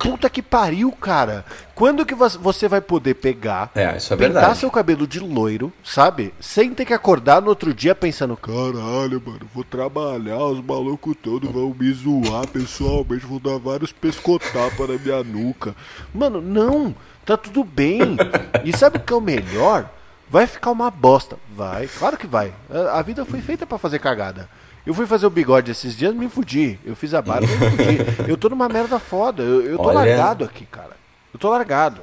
Puta 0.01 0.31
que 0.31 0.41
pariu, 0.43 0.91
cara. 0.93 1.45
Quando 1.75 2.07
que 2.07 2.15
vo- 2.15 2.29
você 2.41 2.67
vai 2.69 2.81
poder 2.81 3.15
pegar, 3.15 3.71
É, 3.75 3.97
isso 3.97 4.13
é 4.13 4.17
pintar 4.17 4.33
verdade. 4.33 4.59
seu 4.59 4.71
cabelo 4.71 5.07
de 5.07 5.21
loiro, 5.21 5.73
sabe? 5.85 6.33
Sem 6.41 6.73
ter 6.75 6.85
que 6.85 6.95
acordar 6.95 7.41
no 7.43 7.49
outro 7.49 7.73
dia 7.75 7.95
pensando, 7.95 8.37
caralho, 8.37 9.23
mano, 9.25 9.41
vou 9.55 9.63
trabalhar, 9.65 10.39
os 10.45 10.65
malucos 10.65 11.15
todos 11.23 11.51
vão 11.51 11.75
me 11.79 11.93
zoar 11.93 12.47
pessoalmente, 12.49 13.27
vou 13.27 13.39
dar 13.39 13.59
vários 13.59 13.93
pescotapas 13.93 14.89
na 14.89 14.97
minha 14.99 15.23
nuca. 15.23 15.75
Mano, 16.15 16.41
não, 16.41 16.95
tá 17.25 17.37
tudo 17.37 17.63
bem. 17.65 18.17
E 18.65 18.77
sabe 18.77 18.97
o 18.97 19.01
que 19.01 19.13
é 19.13 19.17
o 19.17 19.21
melhor? 19.21 19.89
Vai 20.31 20.47
ficar 20.47 20.71
uma 20.71 20.91
bosta. 20.91 21.37
Vai, 21.55 21.89
claro 21.89 22.17
que 22.17 22.27
vai. 22.27 22.53
A 22.71 22.99
a 23.01 23.03
vida 23.03 23.25
foi 23.25 23.41
feita 23.41 23.67
pra 23.67 23.79
fazer 23.79 23.99
cagada. 23.99 24.49
Eu 24.87 24.95
fui 24.95 25.07
fazer 25.07 25.27
o 25.27 25.31
bigode 25.31 25.71
esses 25.71 25.97
dias, 25.97 26.15
me 26.15 26.29
fudi. 26.29 26.79
Eu 26.85 26.97
fiz 26.97 27.13
a 27.15 27.21
barba, 27.23 27.47
me 27.47 27.71
fudi. 27.71 27.99
Eu 28.31 28.37
tô 28.37 28.49
numa 28.49 28.69
merda 28.69 28.99
foda. 28.99 29.43
Eu, 29.43 29.63
eu 29.63 29.77
tô 29.77 29.85
Olha. 29.85 29.99
largado 29.99 30.45
aqui, 30.45 30.65
cara. 30.67 30.97
Eu 31.33 31.39
tô 31.39 31.49
largado. 31.51 32.01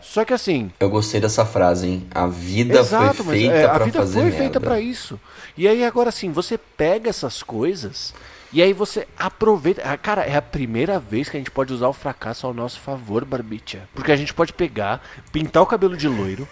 Só 0.00 0.24
que 0.24 0.32
assim, 0.32 0.70
Eu 0.80 0.88
gostei 0.88 1.20
dessa 1.20 1.44
frase, 1.44 1.86
hein? 1.86 2.06
A 2.14 2.26
vida 2.26 2.78
Exato, 2.80 3.22
foi 3.22 3.26
mas 3.26 3.40
feita 3.42 3.54
é, 3.56 3.64
a 3.66 3.70
pra 3.74 3.84
vida 3.84 3.98
fazer 3.98 4.12
foi 4.14 4.22
merda. 4.22 4.38
feita 4.38 4.60
pra 4.60 4.80
isso. 4.80 5.20
E 5.58 5.68
aí 5.68 5.84
agora 5.84 6.10
sim, 6.10 6.32
você 6.32 6.56
pega 6.56 7.10
essas 7.10 7.42
coisas 7.42 8.14
e 8.50 8.62
aí 8.62 8.72
você 8.72 9.06
aproveita. 9.18 9.82
Ah, 9.84 9.98
Cara, 9.98 10.22
é 10.22 10.34
a 10.36 10.42
primeira 10.42 10.98
vez 10.98 11.28
que 11.28 11.36
a 11.36 11.40
gente 11.40 11.50
pode 11.50 11.74
usar 11.74 11.88
o 11.88 11.92
fracasso 11.92 12.46
ao 12.46 12.54
nosso 12.54 12.80
favor, 12.80 13.26
Barbicha. 13.26 13.82
Porque 13.94 14.10
a 14.10 14.16
gente 14.16 14.32
pode 14.32 14.54
pegar, 14.54 15.02
pintar 15.30 15.62
o 15.62 15.66
cabelo 15.66 15.94
de 15.96 16.08
loiro, 16.08 16.48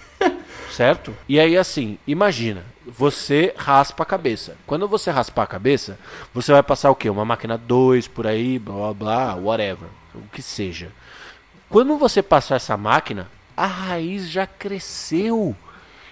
certo? 0.70 1.14
E 1.28 1.38
aí 1.38 1.56
assim, 1.56 1.98
imagina, 2.06 2.64
você 2.86 3.54
raspa 3.56 4.02
a 4.02 4.06
cabeça. 4.06 4.56
Quando 4.66 4.88
você 4.88 5.10
raspar 5.10 5.42
a 5.42 5.46
cabeça, 5.46 5.98
você 6.32 6.52
vai 6.52 6.62
passar 6.62 6.90
o 6.90 6.94
quê? 6.94 7.10
Uma 7.10 7.24
máquina 7.24 7.58
2 7.58 8.08
por 8.08 8.26
aí, 8.26 8.58
blá 8.58 8.74
blá 8.74 8.94
blá, 8.94 9.34
whatever, 9.34 9.88
o 10.14 10.22
que 10.32 10.42
seja. 10.42 10.90
Quando 11.68 11.98
você 11.98 12.22
passar 12.22 12.56
essa 12.56 12.76
máquina, 12.76 13.28
a 13.56 13.66
raiz 13.66 14.30
já 14.30 14.46
cresceu. 14.46 15.54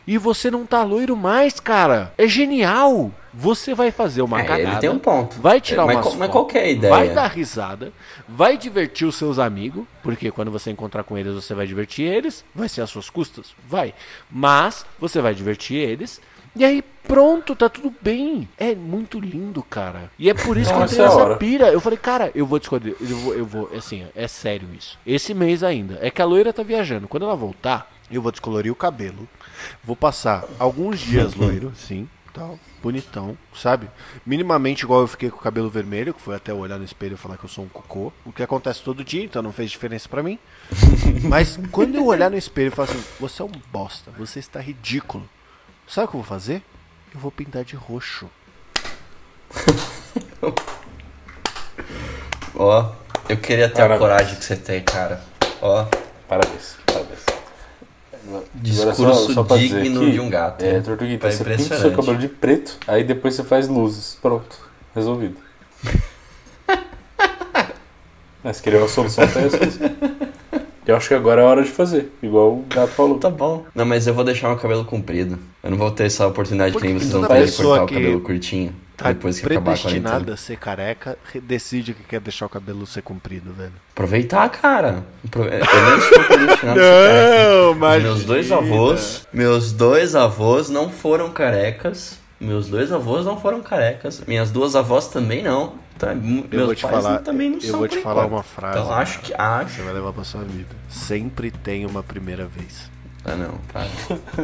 E 0.07 0.17
você 0.19 0.51
não 0.51 0.65
tá 0.65 0.83
loiro 0.85 1.17
mais, 1.17 1.59
cara. 1.59 2.13
É 2.17 2.29
genial. 2.29 3.11
Você 3.35 3.75
vai 3.75 3.91
fazer 3.91 4.23
uma 4.23 4.41
É, 4.41 4.45
cagada. 4.45 4.71
ele 4.71 4.79
tem 4.81 4.89
um 4.89 4.99
ponto. 4.99 5.37
Vai 5.41 5.61
tirar 5.61 5.85
mas 5.85 5.97
umas 5.97 6.07
qual- 6.07 6.17
mas 6.17 6.31
qual 6.31 6.47
que 6.47 6.57
é 6.57 6.63
a 6.63 6.69
ideia? 6.71 6.95
Vai 6.95 7.09
dar 7.11 7.27
risada. 7.27 7.93
Vai 8.27 8.57
divertir 8.57 9.07
os 9.07 9.17
seus 9.17 9.39
amigos. 9.39 9.85
Porque 10.03 10.31
quando 10.31 10.51
você 10.51 10.71
encontrar 10.71 11.03
com 11.03 11.19
eles, 11.19 11.35
você 11.35 11.53
vai 11.55 11.67
divertir 11.67 12.07
eles. 12.07 12.45
Vai 12.55 12.69
ser 12.69 12.81
às 12.83 12.89
suas 12.91 13.11
custas? 13.11 13.55
Vai. 13.69 13.93
Mas 14.31 14.87
você 14.99 15.21
vai 15.21 15.35
divertir 15.35 15.77
eles. 15.77 16.21
E 16.55 16.65
aí, 16.65 16.83
pronto, 17.07 17.55
tá 17.55 17.69
tudo 17.69 17.93
bem. 18.01 18.49
É 18.57 18.75
muito 18.75 19.21
lindo, 19.21 19.63
cara. 19.63 20.11
E 20.19 20.31
é 20.31 20.35
por 20.35 20.57
isso 20.57 20.73
que 20.73 20.81
eu 20.83 20.87
tenho 20.89 21.03
é 21.03 21.05
essa 21.07 21.15
hora. 21.17 21.37
pira. 21.37 21.67
Eu 21.69 21.81
falei, 21.81 21.99
cara, 21.99 22.31
eu 22.35 22.47
vou 22.47 22.59
descobrir. 22.59 22.97
Eu 22.99 23.17
vou, 23.19 23.35
eu 23.35 23.45
vou, 23.45 23.71
assim, 23.77 24.07
é 24.17 24.27
sério 24.27 24.67
isso. 24.79 24.99
Esse 25.07 25.35
mês 25.35 25.63
ainda. 25.63 25.99
É 26.01 26.11
que 26.11 26.23
a 26.23 26.25
loira 26.25 26.55
tá 26.55 26.63
viajando. 26.63 27.07
Quando 27.07 27.25
ela 27.25 27.37
voltar, 27.37 27.93
eu 28.11 28.23
vou 28.23 28.33
descolorir 28.33 28.73
o 28.73 28.77
cabelo. 28.77 29.29
Vou 29.85 29.97
passar 29.97 30.45
alguns 30.59 30.99
dias 31.01 31.35
loiro, 31.35 31.73
sim, 31.77 32.09
tal. 32.33 32.59
Bonitão, 32.83 33.37
sabe? 33.55 33.89
Minimamente 34.25 34.85
igual 34.85 35.01
eu 35.01 35.07
fiquei 35.09 35.31
com 35.31 35.39
o 35.39 35.43
cabelo 35.43 35.69
vermelho, 35.69 36.15
que 36.15 36.21
foi 36.21 36.37
até 36.37 36.53
eu 36.53 36.59
olhar 36.59 36.79
no 36.79 36.85
espelho 36.85 37.15
e 37.15 37.17
falar 37.17 37.37
que 37.37 37.45
eu 37.45 37.49
sou 37.49 37.65
um 37.65 37.69
cocô. 37.69 38.13
O 38.25 38.33
que 38.33 38.43
acontece 38.43 38.83
todo 38.83 39.03
dia, 39.05 39.25
então 39.25 39.43
não 39.43 39.53
fez 39.53 39.71
diferença 39.71 40.09
pra 40.09 40.23
mim. 40.23 40.39
Mas 41.29 41.59
quando 41.73 41.97
eu 41.97 42.07
olhar 42.07 42.31
no 42.31 42.37
espelho 42.39 42.69
e 42.69 42.71
falar 42.71 42.89
assim, 42.91 43.03
você 43.19 43.43
é 43.43 43.45
um 43.45 43.53
bosta, 43.73 44.11
você 44.17 44.39
está 44.39 44.61
ridículo. 44.61 45.29
Sabe 45.89 46.07
o 46.07 46.11
que 46.11 46.17
eu 46.17 46.21
vou 46.21 46.29
fazer? 46.29 46.63
Eu 47.15 47.21
vou 47.21 47.31
pintar 47.33 47.65
de 47.65 47.75
roxo. 47.77 48.29
Ó, 52.55 52.93
eu 53.29 53.37
queria 53.37 53.69
ter 53.69 53.83
a 53.83 53.89
Parabéns. 53.89 53.99
coragem 54.01 54.37
que 54.39 54.45
você 54.45 54.57
tem, 54.57 54.83
cara. 54.83 55.21
Ó, 55.61 55.85
Parabéns, 56.29 56.77
parabéns. 56.87 57.26
Discurso 58.55 59.45
pra 59.45 59.57
dizer 59.57 59.83
digno 59.83 60.03
aqui, 60.03 60.13
de 60.13 60.21
um 60.21 60.31
gato. 60.31 60.63
É, 60.65 60.81
Tortuguita, 60.81 61.29
Tá 61.29 61.33
você 61.33 61.45
pinta 61.45 61.75
o 61.75 61.79
seu 61.79 61.93
cabelo 61.93 62.19
de 62.19 62.29
preto, 62.29 62.79
aí 62.87 63.05
depois 63.05 63.35
você 63.35 63.45
faz 63.45 63.69
luzes. 63.69 64.19
Pronto, 64.21 64.57
resolvido. 64.95 65.37
Mas 68.43 68.61
queria 68.61 68.79
uma 68.79 68.89
solução 68.89 69.27
pra 69.27 69.43
isso. 69.43 69.57
Eu 70.87 70.97
acho 70.97 71.09
que 71.09 71.15
agora 71.15 71.43
é 71.43 71.45
a 71.45 71.49
hora 71.49 71.65
de 71.65 71.71
fazer, 71.71 72.13
igual 72.23 72.53
o 72.53 72.65
gato 72.73 72.93
falou. 72.93 73.19
Tá 73.19 73.29
bom. 73.29 73.65
Não, 73.75 73.85
mas 73.85 74.07
eu 74.07 74.15
vou 74.15 74.23
deixar 74.23 74.47
meu 74.49 74.57
cabelo 74.57 74.85
comprido. 74.85 75.37
Eu 75.61 75.71
não 75.73 75.77
vou 75.77 75.91
ter 75.91 76.05
essa 76.05 76.25
oportunidade 76.29 76.73
Por 76.75 76.81
que 76.81 76.87
nem 76.87 76.97
que 76.97 77.01
vocês 77.05 77.13
vão 77.13 77.27
ter 77.27 77.45
de 77.45 77.53
cortar 77.53 77.83
o 77.83 77.87
que 77.87 77.95
cabelo 77.95 78.21
curtinho. 78.21 78.73
Tá 78.97 79.13
depois 79.13 79.39
que 79.39 79.47
acabar 79.47 79.61
a 79.61 79.75
predestinada 79.75 80.09
quarentena. 80.17 80.35
a 80.35 80.37
ser 80.39 80.57
careca, 80.57 81.19
re- 81.33 81.41
decide 81.41 81.93
que 81.93 82.03
quer 82.03 82.19
deixar 82.21 82.47
o 82.47 82.49
cabelo 82.49 82.87
ser 82.87 83.03
comprido, 83.03 83.53
velho. 83.53 83.73
Aproveitar, 83.93 84.49
cara. 84.49 85.05
Apro- 85.25 85.45
Eu 85.45 85.51
nem 85.51 85.99
estou 85.99 86.25
predestinado 86.25 86.81
a 86.81 86.83
ser 86.83 87.79
careca. 87.79 88.01
Meus 88.01 88.25
dois 88.25 88.53
avós, 88.53 89.29
meus 89.33 89.73
dois 89.73 90.15
avós 90.17 90.69
não 90.71 90.89
foram 90.91 91.31
carecas. 91.31 92.19
Meus 92.41 92.69
dois 92.69 92.91
avós 92.93 93.25
não 93.27 93.39
foram 93.41 93.63
carecas. 93.63 94.23
Minhas 94.27 94.51
duas 94.51 94.75
avós 94.75 95.09
também 95.09 95.43
não. 95.43 95.75
Tá, 95.99 96.13
Eu 96.13 96.17
meus 96.17 96.67
vou 96.67 96.75
te 96.75 96.83
pais 96.83 96.95
falar, 97.03 97.19
também 97.21 97.49
não 97.49 97.57
eu 97.57 97.63
são 97.63 97.79
vou 97.79 97.89
te 97.89 97.99
falar 98.03 98.27
uma 98.27 98.43
frase. 98.43 98.79
Então 98.79 98.93
acho 98.93 99.21
que 99.21 99.33
acho. 99.33 99.77
Você 99.77 99.83
vai 99.83 99.95
levar 99.95 100.13
pra 100.13 100.25
sua 100.25 100.43
vida. 100.45 100.69
Sempre 100.91 101.51
tem 101.51 101.87
uma 101.87 102.03
primeira 102.03 102.45
vez. 102.47 102.91
Ah 103.25 103.35
não, 103.35 103.59
para. 103.73 103.89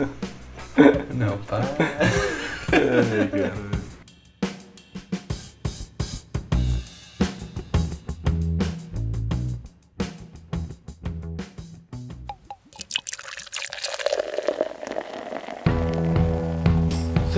não, 1.14 1.36
para. 1.38 1.62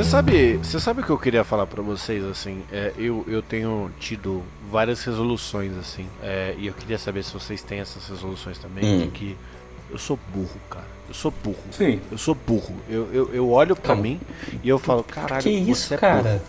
Você 0.04 0.10
sabe, 0.10 0.56
você 0.58 0.78
sabe 0.80 1.00
o 1.00 1.04
que 1.04 1.10
eu 1.10 1.18
queria 1.18 1.42
falar 1.44 1.66
pra 1.66 1.82
vocês, 1.82 2.22
assim? 2.24 2.62
É, 2.70 2.92
eu, 2.98 3.24
eu 3.26 3.42
tenho 3.42 3.90
tido 3.98 4.42
várias 4.70 5.02
resoluções, 5.02 5.72
assim, 5.78 6.06
é, 6.22 6.54
e 6.58 6.66
eu 6.66 6.74
queria 6.74 6.98
saber 6.98 7.24
se 7.24 7.32
vocês 7.32 7.62
têm 7.62 7.80
essas 7.80 8.06
resoluções 8.08 8.58
também, 8.58 8.84
Hum. 8.84 8.98
de 9.00 9.06
que 9.08 9.36
eu 9.90 9.98
sou 9.98 10.18
burro, 10.32 10.60
cara. 10.70 10.84
Eu 11.08 11.14
sou 11.14 11.32
burro. 11.42 11.56
Sim. 11.72 12.00
Eu 12.12 12.18
sou 12.18 12.34
burro. 12.34 12.76
Eu, 12.88 13.08
eu, 13.12 13.30
eu 13.34 13.50
olho 13.50 13.74
pra 13.74 13.88
Calma. 13.88 14.02
mim 14.02 14.20
e 14.62 14.68
eu 14.68 14.78
falo, 14.78 15.02
caralho, 15.02 15.42
Que 15.42 15.50
isso, 15.50 15.88
você 15.88 15.94
é 15.94 15.98
cara? 15.98 16.22
burro. 16.22 16.40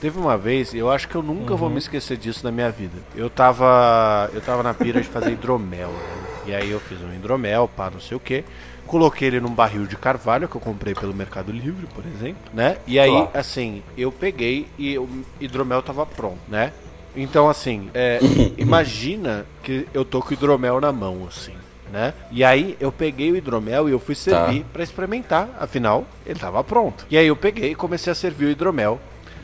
Teve 0.00 0.18
uma 0.18 0.36
vez, 0.36 0.74
eu 0.74 0.90
acho 0.90 1.06
que 1.08 1.14
eu 1.14 1.22
nunca 1.22 1.54
vou 1.54 1.70
me 1.70 1.78
esquecer 1.78 2.16
disso 2.16 2.40
na 2.42 2.50
minha 2.50 2.70
vida. 2.70 2.96
Eu 3.14 3.30
tava. 3.30 4.28
Eu 4.34 4.40
tava 4.40 4.60
na 4.62 4.74
pira 4.74 5.00
de 5.00 5.06
fazer 5.06 5.30
hidromel. 5.30 5.88
né? 5.90 6.21
E 6.46 6.54
aí 6.54 6.70
eu 6.70 6.80
fiz 6.80 7.00
um 7.00 7.14
hidromel, 7.14 7.68
pá, 7.68 7.90
não 7.90 8.00
sei 8.00 8.16
o 8.16 8.20
que. 8.20 8.44
Coloquei 8.86 9.28
ele 9.28 9.40
num 9.40 9.50
barril 9.54 9.86
de 9.86 9.96
carvalho 9.96 10.48
que 10.48 10.56
eu 10.56 10.60
comprei 10.60 10.94
pelo 10.94 11.14
Mercado 11.14 11.52
Livre, 11.52 11.86
por 11.94 12.04
exemplo, 12.04 12.42
né? 12.52 12.76
E 12.86 12.98
aí, 12.98 13.10
Claro. 13.10 13.30
assim, 13.34 13.82
eu 13.96 14.10
peguei 14.10 14.66
e 14.78 14.98
o 14.98 15.08
hidromel 15.40 15.80
tava 15.82 16.04
pronto, 16.04 16.40
né? 16.48 16.72
Então, 17.14 17.48
assim, 17.48 17.90
é, 17.94 18.18
imagina 18.58 19.46
que 19.62 19.86
eu 19.94 20.04
tô 20.04 20.20
com 20.20 20.30
o 20.30 20.32
hidromel 20.32 20.80
na 20.80 20.90
mão, 20.92 21.26
assim, 21.28 21.54
né? 21.92 22.12
E 22.30 22.42
aí 22.42 22.76
eu 22.80 22.90
peguei 22.90 23.30
o 23.30 23.36
hidromel 23.36 23.88
e 23.88 23.92
eu 23.92 24.00
fui 24.00 24.14
servir 24.14 24.64
pra 24.72 24.82
experimentar, 24.82 25.48
afinal, 25.60 26.04
ele 26.26 26.38
tava 26.38 26.62
pronto. 26.64 27.06
E 27.10 27.16
aí 27.16 27.26
eu 27.28 27.36
peguei 27.36 27.70
e 27.72 27.74
comecei 27.74 28.10
a 28.10 28.14
servir 28.16 28.46
o 28.46 28.50
hidromel. 28.50 29.00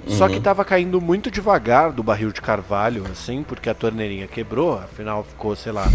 Só 0.09 0.29
que 0.29 0.41
tava 0.41 0.65
caindo 0.65 1.01
muito 1.01 1.31
devagar 1.31 1.93
do 1.93 2.03
barril 2.03 2.33
de 2.33 2.41
carvalho, 2.41 3.05
assim, 3.11 3.43
porque 3.43 3.69
a 3.69 3.75
torneirinha 3.75 4.27
quebrou, 4.27 4.79
afinal 4.79 5.23
ficou, 5.23 5.55
sei 5.55 5.73
lá, 5.73 5.87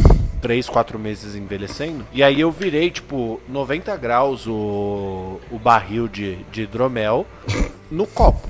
3, 0.42 0.70
4 0.70 1.00
meses 1.00 1.36
envelhecendo. 1.36 2.06
E 2.14 2.22
aí 2.22 2.40
eu 2.40 2.52
virei, 2.52 2.92
tipo, 2.92 3.42
90 3.48 3.96
graus 3.98 4.46
o, 4.46 5.40
o 5.52 5.58
barril 5.58 6.08
de, 6.08 6.36
de 6.52 6.64
hidromel 6.64 7.26
no 7.90 8.06
copo. 8.06 8.48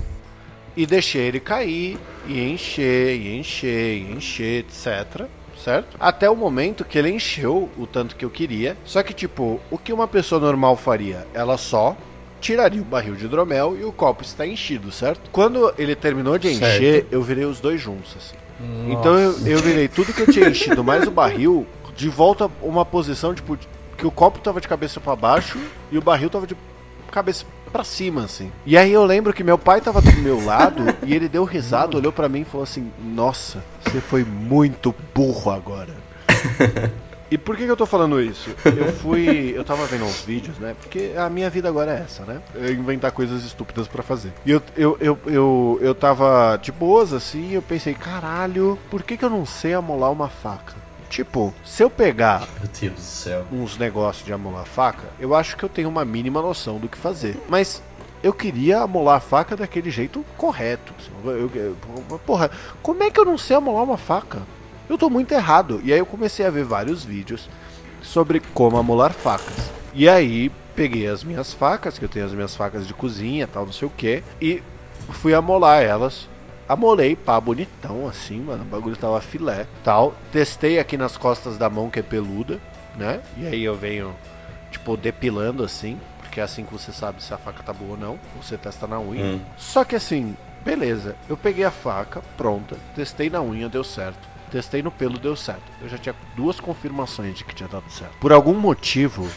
E 0.76 0.86
deixei 0.86 1.22
ele 1.22 1.38
cair, 1.38 1.98
e 2.26 2.40
encher, 2.40 3.16
e 3.16 3.38
encher, 3.38 3.96
e 3.96 4.12
encher, 4.12 4.64
etc. 4.64 5.26
Certo? 5.56 5.96
Até 6.00 6.28
o 6.28 6.34
momento 6.34 6.84
que 6.84 6.98
ele 6.98 7.10
encheu 7.10 7.70
o 7.78 7.86
tanto 7.86 8.16
que 8.16 8.24
eu 8.24 8.30
queria. 8.30 8.76
Só 8.84 9.02
que, 9.02 9.14
tipo, 9.14 9.60
o 9.70 9.78
que 9.78 9.92
uma 9.92 10.08
pessoa 10.08 10.40
normal 10.40 10.76
faria? 10.76 11.26
Ela 11.32 11.56
só 11.56 11.96
tiraria 12.44 12.82
o 12.82 12.84
barril 12.84 13.14
de 13.14 13.24
hidromel 13.24 13.74
e 13.80 13.84
o 13.84 13.90
copo 13.90 14.22
está 14.22 14.46
enchido, 14.46 14.92
certo? 14.92 15.30
Quando 15.32 15.72
ele 15.78 15.96
terminou 15.96 16.36
de 16.36 16.54
Certo. 16.54 16.76
encher, 16.76 17.06
eu 17.10 17.22
virei 17.22 17.46
os 17.46 17.58
dois 17.58 17.80
juntos, 17.80 18.14
assim. 18.18 18.36
Então 18.90 19.18
eu, 19.18 19.32
eu 19.46 19.58
virei 19.60 19.88
tudo 19.88 20.12
que 20.12 20.20
eu 20.20 20.30
tinha 20.30 20.50
enchido, 20.50 20.84
mais 20.84 21.06
o 21.08 21.10
barril, 21.10 21.66
de 21.96 22.08
volta 22.10 22.44
a 22.44 22.50
uma 22.62 22.84
posição, 22.84 23.34
tipo, 23.34 23.56
que 23.96 24.06
o 24.06 24.10
copo 24.10 24.38
tava 24.40 24.60
de 24.60 24.68
cabeça 24.68 25.00
pra 25.00 25.16
baixo 25.16 25.58
e 25.90 25.96
o 25.96 26.02
barril 26.02 26.28
tava 26.28 26.46
de 26.46 26.54
cabeça 27.10 27.46
pra 27.72 27.82
cima, 27.82 28.24
assim. 28.24 28.52
E 28.66 28.76
aí 28.76 28.92
eu 28.92 29.04
lembro 29.06 29.32
que 29.32 29.42
meu 29.42 29.56
pai 29.56 29.80
tava 29.80 30.02
do 30.02 30.12
meu 30.20 30.44
lado 30.44 30.84
e 31.02 31.14
ele 31.14 31.28
deu 31.28 31.44
risada, 31.44 31.96
olhou 31.96 32.12
pra 32.12 32.28
mim 32.28 32.42
e 32.42 32.44
falou 32.44 32.62
assim: 32.64 32.90
Nossa, 33.02 33.64
você 33.82 34.00
foi 34.02 34.22
muito 34.22 34.94
burro 35.14 35.50
agora. 35.50 35.94
E 37.30 37.38
por 37.38 37.56
que, 37.56 37.64
que 37.64 37.70
eu 37.70 37.76
tô 37.76 37.86
falando 37.86 38.20
isso? 38.20 38.50
Eu 38.64 38.92
fui. 39.00 39.52
Eu 39.56 39.64
tava 39.64 39.86
vendo 39.86 40.04
uns 40.04 40.20
vídeos, 40.22 40.58
né? 40.58 40.74
Porque 40.80 41.12
a 41.16 41.28
minha 41.30 41.48
vida 41.50 41.68
agora 41.68 41.92
é 41.92 42.02
essa, 42.04 42.24
né? 42.24 42.40
É 42.56 42.70
inventar 42.70 43.10
coisas 43.12 43.44
estúpidas 43.44 43.88
pra 43.88 44.02
fazer. 44.02 44.32
E 44.44 44.50
eu, 44.50 44.62
eu, 44.76 44.96
eu, 45.00 45.18
eu, 45.26 45.78
eu 45.80 45.94
tava 45.94 46.56
de 46.62 46.70
boas 46.70 47.12
assim, 47.12 47.52
eu 47.52 47.62
pensei, 47.62 47.94
caralho, 47.94 48.78
por 48.90 49.02
que, 49.02 49.16
que 49.16 49.24
eu 49.24 49.30
não 49.30 49.44
sei 49.46 49.74
amolar 49.74 50.12
uma 50.12 50.28
faca? 50.28 50.74
Tipo, 51.08 51.54
se 51.64 51.82
eu 51.82 51.88
pegar 51.90 52.46
uns 53.52 53.78
negócios 53.78 54.24
de 54.26 54.32
amolar 54.32 54.64
faca, 54.64 55.04
eu 55.20 55.34
acho 55.34 55.56
que 55.56 55.62
eu 55.64 55.68
tenho 55.68 55.88
uma 55.88 56.04
mínima 56.04 56.42
noção 56.42 56.78
do 56.78 56.88
que 56.88 56.98
fazer. 56.98 57.36
Mas 57.48 57.80
eu 58.22 58.32
queria 58.32 58.80
amolar 58.80 59.16
a 59.16 59.20
faca 59.20 59.54
daquele 59.56 59.90
jeito 59.90 60.24
correto. 60.36 60.92
assim. 60.98 61.10
Eu- 61.24 61.50
eu- 61.54 61.76
porra, 62.26 62.50
como 62.82 63.02
é 63.02 63.10
que 63.10 63.20
eu 63.20 63.24
não 63.24 63.38
sei 63.38 63.54
amolar 63.56 63.84
uma 63.84 63.96
faca? 63.98 64.42
Eu 64.88 64.98
tô 64.98 65.08
muito 65.08 65.32
errado. 65.32 65.80
E 65.84 65.92
aí 65.92 65.98
eu 65.98 66.06
comecei 66.06 66.44
a 66.44 66.50
ver 66.50 66.64
vários 66.64 67.04
vídeos 67.04 67.48
sobre 68.02 68.40
como 68.52 68.76
amolar 68.76 69.12
facas. 69.12 69.70
E 69.94 70.08
aí 70.08 70.50
peguei 70.74 71.06
as 71.06 71.22
minhas 71.24 71.52
facas, 71.52 71.98
que 71.98 72.04
eu 72.04 72.08
tenho 72.08 72.26
as 72.26 72.32
minhas 72.32 72.54
facas 72.54 72.86
de 72.86 72.92
cozinha, 72.92 73.46
tal, 73.46 73.64
não 73.64 73.72
sei 73.72 73.86
o 73.86 73.90
que, 73.90 74.22
e 74.40 74.62
fui 75.10 75.34
amolar 75.34 75.82
elas. 75.82 76.28
Amolei, 76.68 77.14
pá, 77.14 77.38
bonitão 77.38 78.08
assim, 78.08 78.40
mano. 78.40 78.62
O 78.62 78.66
bagulho 78.66 78.96
tava 78.96 79.20
filé, 79.20 79.66
tal. 79.82 80.14
Testei 80.32 80.78
aqui 80.78 80.96
nas 80.96 81.16
costas 81.16 81.58
da 81.58 81.68
mão 81.68 81.90
que 81.90 82.00
é 82.00 82.02
peluda, 82.02 82.58
né? 82.96 83.20
E 83.36 83.46
aí 83.46 83.62
eu 83.62 83.76
venho, 83.76 84.14
tipo, 84.70 84.96
depilando 84.96 85.62
assim, 85.62 86.00
porque 86.18 86.40
é 86.40 86.42
assim 86.42 86.64
que 86.64 86.72
você 86.72 86.90
sabe 86.90 87.22
se 87.22 87.32
a 87.34 87.38
faca 87.38 87.62
tá 87.62 87.72
boa 87.72 87.92
ou 87.92 87.96
não. 87.98 88.18
Você 88.40 88.56
testa 88.56 88.86
na 88.86 88.98
unha. 88.98 89.24
Hum. 89.24 89.40
Só 89.58 89.84
que 89.84 89.94
assim, 89.94 90.34
beleza. 90.64 91.16
Eu 91.28 91.36
peguei 91.36 91.64
a 91.64 91.70
faca, 91.70 92.22
pronta. 92.36 92.76
Testei 92.94 93.28
na 93.28 93.42
unha, 93.42 93.68
deu 93.68 93.84
certo. 93.84 94.33
Testei 94.54 94.84
no 94.84 94.90
pelo, 94.92 95.18
deu 95.18 95.34
certo. 95.34 95.64
Eu 95.82 95.88
já 95.88 95.98
tinha 95.98 96.14
duas 96.36 96.60
confirmações 96.60 97.36
de 97.36 97.42
que 97.44 97.52
tinha 97.52 97.68
dado 97.68 97.90
certo. 97.90 98.12
Por 98.20 98.32
algum 98.32 98.54
motivo, 98.54 99.28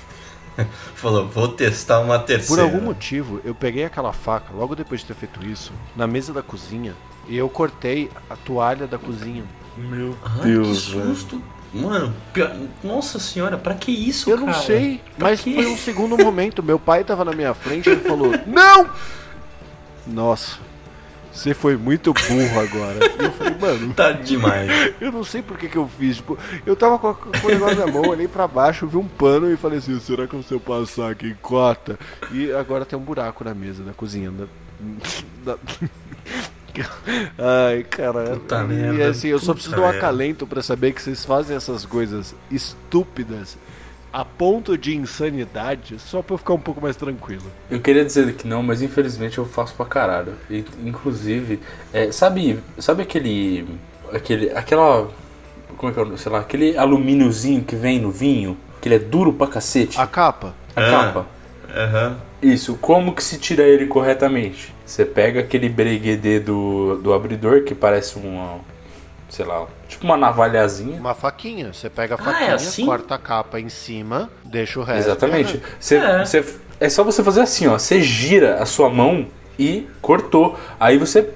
Falou, 0.94 1.28
vou 1.28 1.48
testar 1.48 2.00
uma 2.02 2.20
por 2.20 2.26
terceira. 2.28 2.62
algum 2.62 2.82
motivo, 2.82 3.42
eu 3.44 3.56
peguei 3.56 3.84
aquela 3.86 4.14
faca, 4.14 4.54
logo 4.54 4.76
depois 4.76 5.02
de 5.02 5.08
ter 5.08 5.16
feito 5.16 5.44
isso, 5.44 5.72
na 5.96 6.06
mesa 6.06 6.32
da 6.32 6.44
cozinha, 6.44 6.94
e 7.28 7.36
eu 7.36 7.50
cortei 7.50 8.12
a 8.30 8.36
toalha 8.36 8.86
da 8.86 9.00
cozinha. 9.00 9.44
Meu 9.76 10.16
Ah, 10.24 10.38
Deus, 10.44 10.86
que 10.86 10.92
susto. 10.92 11.42
Mano, 11.74 12.14
pior- 12.32 12.56
nossa 12.84 13.18
senhora, 13.18 13.58
pra 13.58 13.74
que 13.74 13.92
isso, 13.92 14.30
Eu 14.30 14.38
cara? 14.38 14.52
não 14.52 14.54
sei, 14.62 15.02
mas 15.18 15.42
quê? 15.42 15.54
foi 15.56 15.66
um 15.66 15.78
segundo 15.78 16.16
momento. 16.16 16.62
Meu 16.62 16.78
pai 16.78 17.04
tava 17.04 17.26
na 17.26 17.34
minha 17.34 17.56
frente 17.56 17.90
e 17.90 17.94
ele 17.94 18.02
falou: 18.02 18.32
Não! 18.46 18.88
Nossa, 20.06 20.58
você 21.38 21.54
foi 21.54 21.78
muito 21.78 22.14
burro 22.14 22.60
agora. 22.60 23.00
E 23.20 23.24
eu 23.26 23.32
falei, 23.32 23.56
mano, 23.60 23.94
Tá 23.94 24.12
demais. 24.12 24.70
eu 25.00 25.12
não 25.12 25.24
sei 25.24 25.42
por 25.42 25.58
que, 25.58 25.68
que 25.70 25.78
eu 25.78 25.88
fiz. 26.00 26.18
Tipo, 26.18 26.38
eu 26.66 26.76
tava 26.76 26.98
com, 26.98 27.10
a- 27.10 27.14
com 27.16 27.48
o 27.48 27.50
negócio 27.52 27.76
na 27.78 27.88
mão, 27.88 28.10
olhei 28.10 28.28
pra 28.28 28.48
baixo, 28.48 28.88
vi 28.88 28.98
um 28.98 29.08
pano 29.08 29.52
e 29.52 29.56
falei 29.58 29.78
assim: 29.80 30.00
será 30.00 30.26
que 30.28 30.42
se 30.44 30.54
eu 30.54 30.60
passar 30.60 31.12
aqui, 31.12 31.36
corta? 31.42 31.98
E 32.32 32.52
agora 32.52 32.86
tem 32.86 32.98
um 32.98 33.02
buraco 33.02 33.44
na 33.44 33.54
mesa 33.54 33.84
da 33.84 33.94
cozinha. 33.94 34.32
Da, 34.32 34.46
da- 35.46 35.58
Ai, 37.38 37.84
cara. 37.84 38.32
Puta 38.32 38.64
e 38.64 38.68
merda, 38.68 39.08
assim, 39.10 39.30
eu 39.30 39.40
só 39.40 39.54
preciso 39.54 39.74
de 39.76 39.82
um 39.82 39.84
merda. 39.84 39.98
acalento 39.98 40.46
pra 40.46 40.62
saber 40.62 40.92
que 40.94 41.02
vocês 41.02 41.26
fazem 41.26 41.56
essas 41.58 41.86
coisas 41.86 42.36
estúpidas 42.52 43.58
a 44.18 44.26
ponto 44.26 44.76
de 44.76 44.96
insanidade 44.98 46.00
só 46.00 46.24
pra 46.24 46.34
eu 46.34 46.38
ficar 46.40 46.56
um 46.56 46.60
pouco 46.60 46.82
mais 46.82 46.96
tranquilo. 46.96 47.44
Eu 47.70 47.80
queria 47.80 48.04
dizer 48.04 48.34
que 48.34 48.48
não, 48.48 48.64
mas 48.64 48.82
infelizmente 48.82 49.38
eu 49.38 49.46
faço 49.46 49.76
pra 49.76 49.86
caralho. 49.86 50.34
E, 50.50 50.66
inclusive, 50.84 51.60
é, 51.94 52.12
sabe, 52.12 52.60
sabe 52.80 53.04
aquele, 53.04 53.68
aquele, 54.12 54.50
aquela, 54.50 55.08
como 55.78 55.92
é 55.92 55.94
que 55.94 56.02
é, 56.02 56.18
sei 56.18 56.32
lá, 56.32 56.40
aquele 56.40 56.76
alumíniozinho 56.76 57.64
que 57.64 57.76
vem 57.76 58.00
no 58.00 58.10
vinho, 58.10 58.58
que 58.82 58.88
ele 58.88 58.96
é 58.96 59.00
duro 59.00 59.32
pra 59.32 59.46
cacete, 59.46 60.00
A 60.00 60.04
a, 60.04 60.08
capa? 60.08 60.56
Ah. 60.76 60.90
capa. 60.90 61.26
Aham. 61.76 62.18
Isso, 62.42 62.76
como 62.82 63.14
que 63.14 63.24
se 63.24 63.38
tira 63.38 63.62
ele 63.62 63.86
corretamente? 63.86 64.74
Você 64.84 65.06
pega 65.06 65.42
aquele 65.42 65.70
breguedê 65.70 66.40
do, 66.40 66.98
do 67.04 67.14
abridor, 67.14 67.62
que 67.66 67.76
parece 67.76 68.18
uma, 68.18 68.62
sei 69.30 69.46
lá, 69.46 69.66
tipo 69.88 70.06
uma 70.06 70.18
navalhazinha. 70.18 71.00
Uma 71.00 71.14
faquinha. 71.14 71.74
Você 71.74 71.90
pega 71.90 72.16
a 72.16 72.18
Ah, 72.18 72.22
é 72.22 72.34
faquinha, 72.34 72.56
assim? 72.56 72.86
corta 72.86 73.16
a 73.16 73.18
capa 73.18 73.60
em 73.60 73.70
cima, 73.70 74.30
deixa 74.46 74.80
o 74.80 74.84
resto. 74.84 75.08
Exatamente. 75.10 75.62
Você, 75.80 75.96
É. 75.96 76.26
você- 76.26 76.46
é 76.80 76.90
só 76.90 77.04
você 77.04 77.24
fazer 77.24 77.42
assim, 77.42 77.68
ó. 77.68 77.78
Você 77.78 78.02
gira 78.02 78.56
a 78.62 78.66
sua 78.66 78.90
mão 78.90 79.28
e 79.60 79.88
cortou. 80.02 80.58
Aí 80.80 80.98
você 80.98 81.34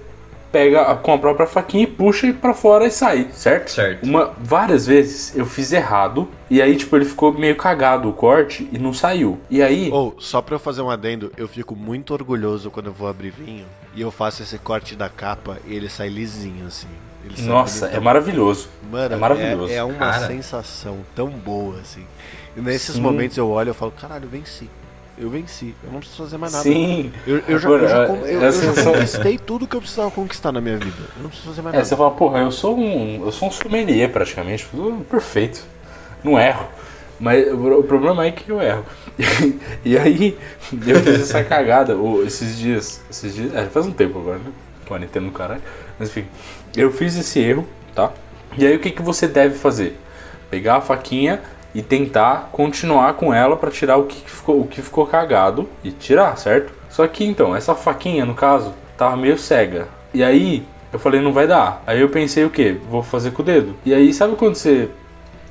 pega 0.52 0.82
a- 0.82 0.96
com 0.98 1.14
a 1.14 1.18
própria 1.18 1.48
faquinha 1.48 1.86
e 1.86 1.88
puxa 1.88 2.32
pra 2.34 2.54
fora 2.54 2.86
e 2.86 2.92
sai, 2.92 3.30
certo? 3.32 3.72
Certo. 3.72 4.04
Uma, 4.04 4.34
várias 4.38 4.86
vezes 4.86 5.34
eu 5.34 5.46
fiz 5.46 5.72
errado 5.72 6.28
e 6.50 6.62
aí 6.62 6.76
tipo 6.76 6.94
ele 6.98 7.06
ficou 7.06 7.32
meio 7.32 7.56
cagado 7.56 8.10
o 8.10 8.14
corte 8.14 8.68
e 8.70 8.78
não 8.78 8.94
saiu. 8.94 9.40
E 9.50 9.64
aí 9.64 9.90
Ou, 9.90 10.14
só 10.20 10.42
pra 10.42 10.56
eu 10.56 10.60
fazer 10.60 10.82
um 10.82 10.90
adendo, 10.90 11.32
eu 11.38 11.48
fico 11.48 11.74
muito 11.74 12.14
orgulhoso 12.14 12.70
quando 12.70 12.88
eu 12.88 12.94
vou 12.94 13.08
abrir 13.08 13.30
vinho 13.32 13.66
e 13.96 14.02
eu 14.02 14.12
faço 14.12 14.44
esse 14.44 14.58
corte 14.58 14.94
da 14.94 15.08
capa 15.08 15.58
e 15.66 15.74
ele 15.74 15.88
sai 15.90 16.10
lisinho, 16.10 16.68
assim. 16.68 16.88
Nossa, 17.40 17.86
é 17.86 17.90
bonitão. 17.90 18.04
maravilhoso. 18.04 18.70
Mano, 18.92 19.16
é 19.16 19.18
maravilhoso. 19.18 19.72
É, 19.72 19.76
é 19.78 19.84
uma 19.84 19.98
Cara. 19.98 20.28
sensação 20.28 20.98
tão 21.16 21.30
boa, 21.30 21.80
assim. 21.80 22.06
E 22.56 22.62
nesses 22.62 22.96
Sim. 22.96 23.02
momentos 23.02 23.38
eu 23.38 23.50
olho 23.50 23.72
e 23.72 23.74
falo, 23.74 23.92
caralho, 23.92 24.26
eu 24.26 24.30
venci. 24.30 24.70
Eu 25.18 25.30
venci. 25.30 25.76
Eu 25.84 25.92
não 25.92 26.00
preciso 26.00 26.24
fazer 26.24 26.38
mais 26.38 26.52
nada. 26.54 26.64
Sim. 26.64 27.12
Eu, 27.28 27.44
eu 27.48 27.60
já, 27.60 27.68
Agora, 27.68 27.84
eu 27.84 27.90
já, 27.90 27.96
é- 27.96 28.06
eu- 28.10 28.42
é 28.42 28.46
a 28.46 28.48
eu 28.48 28.52
já 28.76 28.84
conquistei 28.84 29.38
tudo 29.38 29.68
que 29.68 29.76
eu 29.76 29.82
precisava 29.82 30.10
conquistar 30.10 30.52
na 30.52 30.60
minha 30.60 30.78
vida. 30.78 30.98
Eu 31.18 31.24
não 31.24 31.30
preciso 31.30 31.50
fazer 31.50 31.62
mais 31.62 31.74
É, 31.76 31.78
nada. 31.78 31.88
você 31.88 31.96
fala, 31.96 32.12
porra, 32.12 32.40
eu 32.40 32.52
sou 32.52 32.78
um. 32.78 33.24
Eu 33.26 33.32
sou 33.32 33.48
um 33.48 33.52
sommelier 33.52 34.10
praticamente. 34.12 34.68
tudo 34.72 35.04
Perfeito. 35.06 35.64
Não 36.24 36.40
erro. 36.40 36.66
Mas 37.20 37.46
o 37.54 37.84
problema 37.84 38.26
é 38.26 38.32
que 38.32 38.50
eu 38.50 38.60
erro. 38.60 38.84
e 39.86 39.96
aí, 39.96 40.36
eu 40.88 41.00
fiz 41.02 41.22
essa 41.22 41.44
cagada 41.44 41.96
esses 42.26 42.58
dias. 42.58 43.00
Esses 43.10 43.36
dias. 43.36 43.54
É, 43.54 43.66
faz 43.68 43.86
um 43.86 43.92
tempo 43.92 44.18
agora, 44.18 44.40
né? 44.40 44.52
Quarentena 44.88 45.28
no 45.28 45.32
caralho. 45.32 45.62
Mas 46.00 46.10
enfim, 46.10 46.26
eu 46.76 46.92
fiz 46.92 47.18
esse 47.18 47.40
erro, 47.40 47.68
tá? 47.94 48.12
E 48.58 48.66
aí 48.66 48.76
o 48.76 48.80
que, 48.80 48.92
que 48.92 49.02
você 49.02 49.28
deve 49.28 49.56
fazer? 49.56 50.00
Pegar 50.50 50.78
a 50.78 50.82
faquinha 50.82 51.42
e 51.74 51.82
tentar 51.82 52.50
continuar 52.52 53.14
com 53.14 53.34
ela 53.34 53.56
pra 53.56 53.72
tirar 53.72 53.98
o 53.98 54.06
que 54.06 54.30
ficou, 54.30 54.62
o 54.62 54.68
que 54.68 54.82
ficou 54.82 55.06
cagado 55.06 55.70
e 55.84 55.92
tirar, 55.92 56.38
certo? 56.38 56.74
Só 56.90 57.08
que 57.08 57.24
então, 57.24 57.56
essa 57.56 57.74
faquinha, 57.74 58.26
no 58.26 58.34
caso, 58.34 58.74
tava 58.98 59.16
meio 59.16 59.38
cega. 59.38 59.88
E 60.14 60.24
aí, 60.24 60.66
eu 60.92 61.00
falei, 61.00 61.22
não 61.22 61.32
vai 61.32 61.48
dar. 61.48 61.82
Aí 61.88 62.02
eu 62.02 62.10
pensei 62.10 62.44
o 62.44 62.50
quê? 62.50 62.78
Vou 62.90 63.02
fazer 63.02 63.32
com 63.32 63.42
o 63.42 63.46
dedo. 63.46 63.76
E 63.86 63.94
aí, 63.94 64.14
sabe 64.14 64.36
quando 64.36 64.56
você 64.56 64.90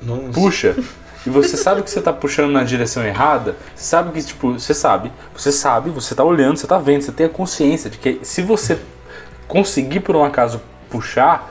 Nossa. 0.02 0.32
puxa 0.32 0.76
e 1.26 1.30
você 1.30 1.56
sabe 1.56 1.82
que 1.82 1.90
você 1.90 2.02
tá 2.02 2.12
puxando 2.12 2.52
na 2.52 2.62
direção 2.62 3.04
errada, 3.04 3.56
você 3.74 3.84
sabe 3.84 4.12
que, 4.12 4.22
tipo, 4.22 4.52
você 4.52 4.74
sabe, 4.74 5.10
você 5.34 5.50
sabe, 5.50 5.88
você 5.88 6.14
tá 6.14 6.22
olhando, 6.22 6.58
você 6.58 6.66
tá 6.66 6.78
vendo, 6.78 7.02
você 7.02 7.12
tem 7.12 7.26
a 7.26 7.30
consciência 7.30 7.88
de 7.88 7.96
que 7.96 8.20
se 8.22 8.42
você 8.42 8.78
conseguir 9.48 10.00
por 10.00 10.14
um 10.14 10.24
acaso 10.24 10.60
puxar, 10.90 11.50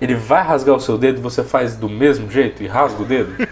ele 0.00 0.14
vai 0.14 0.42
rasgar 0.42 0.74
o 0.76 0.80
seu 0.80 0.96
dedo 0.96 1.18
e 1.18 1.22
você 1.22 1.42
faz 1.42 1.76
do 1.76 1.88
mesmo 1.88 2.30
jeito 2.30 2.62
e 2.62 2.66
rasga 2.66 3.02
o 3.02 3.04
dedo. 3.04 3.32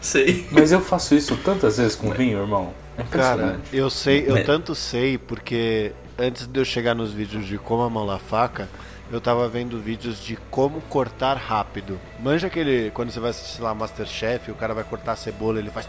Sei. 0.00 0.46
Mas 0.50 0.72
eu 0.72 0.80
faço 0.80 1.14
isso 1.14 1.36
tantas 1.38 1.78
vezes 1.78 1.94
com 1.96 2.10
vinho, 2.10 2.40
irmão. 2.40 2.72
É 2.98 3.02
Cara, 3.04 3.58
eu 3.72 3.88
sei, 3.88 4.24
eu 4.28 4.34
Mas- 4.34 4.46
tanto 4.46 4.74
sei 4.74 5.16
porque 5.16 5.92
antes 6.18 6.46
de 6.46 6.60
eu 6.60 6.64
chegar 6.64 6.94
nos 6.94 7.12
vídeos 7.12 7.46
de 7.46 7.56
como 7.56 7.82
amolar 7.82 8.18
faca, 8.18 8.68
eu 9.12 9.20
tava 9.20 9.46
vendo 9.46 9.78
vídeos 9.78 10.24
de 10.24 10.36
como 10.50 10.80
cortar 10.80 11.36
rápido. 11.36 12.00
Manja 12.18 12.46
aquele, 12.46 12.90
quando 12.92 13.10
você 13.10 13.20
vai 13.20 13.28
assistir 13.28 13.60
lá 13.60 13.74
Masterchef, 13.74 14.50
o 14.50 14.54
cara 14.54 14.72
vai 14.72 14.84
cortar 14.84 15.12
a 15.12 15.16
cebola, 15.16 15.58
ele 15.58 15.70
faz. 15.70 15.86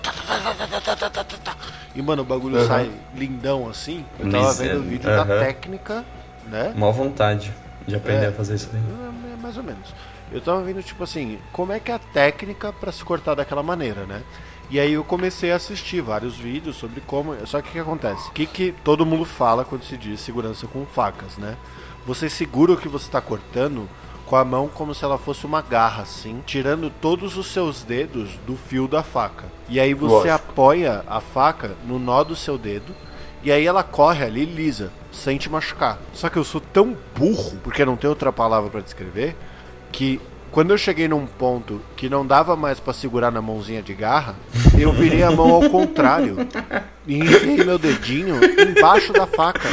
E, 1.95 2.01
mano, 2.01 2.23
o 2.23 2.25
bagulho 2.25 2.59
uhum. 2.59 2.67
sai 2.67 2.91
lindão 3.15 3.69
assim. 3.69 4.05
Eu 4.19 4.29
tava 4.29 4.53
vendo 4.55 4.79
o 4.79 4.83
vídeo 4.83 5.09
uhum. 5.09 5.15
da 5.15 5.25
técnica, 5.39 6.03
né? 6.47 6.73
Mó 6.75 6.91
vontade 6.91 7.53
de 7.87 7.95
aprender 7.95 8.25
é, 8.25 8.27
a 8.27 8.33
fazer 8.33 8.55
isso 8.55 8.69
daí. 8.73 8.81
É, 8.81 9.29
é, 9.29 9.33
é, 9.33 9.41
mais 9.41 9.55
ou 9.55 9.63
menos. 9.63 9.93
Eu 10.29 10.41
tava 10.41 10.61
vendo, 10.61 10.83
tipo 10.83 11.01
assim, 11.01 11.39
como 11.53 11.71
é 11.71 11.79
que 11.79 11.91
é 11.91 11.95
a 11.95 11.99
técnica 11.99 12.73
para 12.73 12.91
se 12.91 13.05
cortar 13.05 13.35
daquela 13.35 13.63
maneira, 13.63 14.05
né? 14.05 14.21
E 14.69 14.79
aí 14.79 14.93
eu 14.93 15.03
comecei 15.03 15.51
a 15.51 15.55
assistir 15.55 16.01
vários 16.01 16.35
vídeos 16.35 16.75
sobre 16.75 17.01
como. 17.01 17.35
Só 17.45 17.61
que 17.61 17.69
o 17.69 17.71
que 17.71 17.79
acontece? 17.79 18.29
O 18.29 18.31
que, 18.31 18.45
que 18.45 18.73
todo 18.83 19.05
mundo 19.05 19.25
fala 19.25 19.63
quando 19.63 19.83
se 19.83 19.97
diz 19.97 20.19
segurança 20.19 20.65
com 20.67 20.85
facas, 20.85 21.37
né? 21.37 21.57
Você 22.05 22.29
segura 22.29 22.73
o 22.73 22.77
que 22.77 22.87
você 22.87 23.05
está 23.05 23.21
cortando 23.21 23.87
com 24.25 24.35
a 24.35 24.43
mão 24.43 24.67
como 24.67 24.95
se 24.95 25.03
ela 25.03 25.17
fosse 25.17 25.45
uma 25.45 25.61
garra, 25.61 26.03
assim, 26.03 26.41
tirando 26.45 26.89
todos 26.89 27.37
os 27.37 27.47
seus 27.47 27.83
dedos 27.83 28.31
do 28.47 28.55
fio 28.55 28.87
da 28.87 29.03
faca. 29.03 29.45
E 29.69 29.79
aí 29.79 29.93
você 29.93 30.29
Lógico. 30.29 30.33
apoia 30.33 31.03
a 31.07 31.19
faca 31.19 31.75
no 31.85 31.99
nó 31.99 32.23
do 32.23 32.35
seu 32.35 32.57
dedo 32.57 32.95
e 33.43 33.51
aí 33.51 33.65
ela 33.65 33.83
corre 33.83 34.23
ali 34.23 34.45
lisa, 34.45 34.91
sem 35.11 35.37
te 35.37 35.49
machucar. 35.49 35.99
Só 36.13 36.29
que 36.29 36.37
eu 36.37 36.43
sou 36.45 36.61
tão 36.61 36.95
burro, 37.15 37.57
porque 37.61 37.83
não 37.83 37.97
tem 37.97 38.09
outra 38.09 38.31
palavra 38.31 38.69
pra 38.69 38.79
descrever, 38.79 39.35
que 39.91 40.19
quando 40.53 40.69
eu 40.69 40.77
cheguei 40.77 41.07
num 41.07 41.25
ponto 41.25 41.81
que 41.97 42.07
não 42.07 42.23
dava 42.23 42.55
mais 42.55 42.79
pra 42.79 42.93
segurar 42.93 43.31
na 43.31 43.41
mãozinha 43.41 43.81
de 43.81 43.91
garra, 43.95 44.35
eu 44.77 44.93
virei 44.93 45.23
a 45.23 45.31
mão 45.31 45.49
ao 45.51 45.67
contrário 45.67 46.37
e 47.07 47.17
enfiei 47.17 47.63
meu 47.63 47.79
dedinho 47.79 48.35
embaixo 48.61 49.11
da 49.11 49.25
faca. 49.25 49.67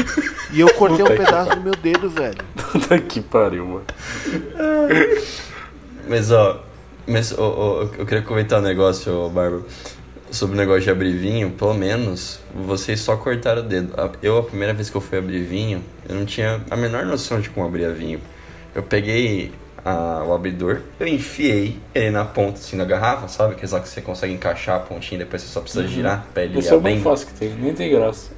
E 0.51 0.59
eu 0.59 0.73
cortei 0.73 1.05
um 1.05 1.09
Puta 1.09 1.19
que 1.19 1.25
pedaço 1.25 1.51
do 1.51 1.61
meu 1.61 1.75
dedo, 1.75 2.09
velho. 2.09 2.39
Puta 2.73 2.99
que 2.99 3.21
pariu, 3.21 3.67
mano. 3.67 3.85
Mas 6.09 6.33
ó, 6.33 6.65
mas 7.07 7.39
ó, 7.39 7.43
ó, 7.43 7.83
eu 7.99 8.07
queria 8.07 8.23
comentar 8.23 8.59
um 8.59 8.63
negócio, 8.63 9.15
ó, 9.15 9.29
Bárbara, 9.29 9.63
sobre 10.31 10.57
o 10.57 10.59
negócio 10.59 10.81
de 10.81 10.91
abrir 10.91 11.13
vinho. 11.13 11.51
Pelo 11.51 11.75
menos 11.75 12.41
vocês 12.55 13.01
só 13.01 13.19
cortaram 13.19 13.61
o 13.61 13.65
dedo. 13.67 13.93
Eu, 14.23 14.39
a 14.39 14.43
primeira 14.43 14.73
vez 14.73 14.89
que 14.89 14.97
eu 14.97 15.03
fui 15.03 15.19
abrir 15.19 15.43
vinho, 15.43 15.85
eu 16.09 16.15
não 16.15 16.25
tinha 16.25 16.63
a 16.71 16.77
menor 16.77 17.05
noção 17.05 17.39
de 17.39 17.51
como 17.51 17.67
abrir 17.67 17.93
vinho. 17.93 18.19
Eu 18.75 18.83
peguei 18.83 19.53
a- 19.85 20.25
o 20.27 20.35
abridor, 20.35 20.81
eu 20.99 21.07
enfiei 21.07 21.79
ele 21.95 22.11
na 22.11 22.25
ponta 22.25 22.59
assim 22.59 22.77
da 22.77 22.85
garrafa, 22.85 23.29
sabe? 23.29 23.53
Aqueles 23.53 23.73
lá 23.73 23.81
que 23.81 23.89
você 23.89 24.01
consegue 24.01 24.33
encaixar 24.33 24.77
a 24.77 24.81
pontinha 24.81 25.21
e 25.21 25.25
depois 25.25 25.43
você 25.43 25.49
só 25.49 25.61
precisa 25.61 25.87
girar 25.87 26.27
pra 26.35 26.45
ele 26.45 26.59
Esse 26.59 26.71
é 26.73 26.77
o 26.77 26.81
mais 26.81 27.03
fácil 27.03 27.27
que 27.29 27.35
tem, 27.35 27.51
nem 27.55 27.75
tem 27.75 27.91
graça. 27.91 28.31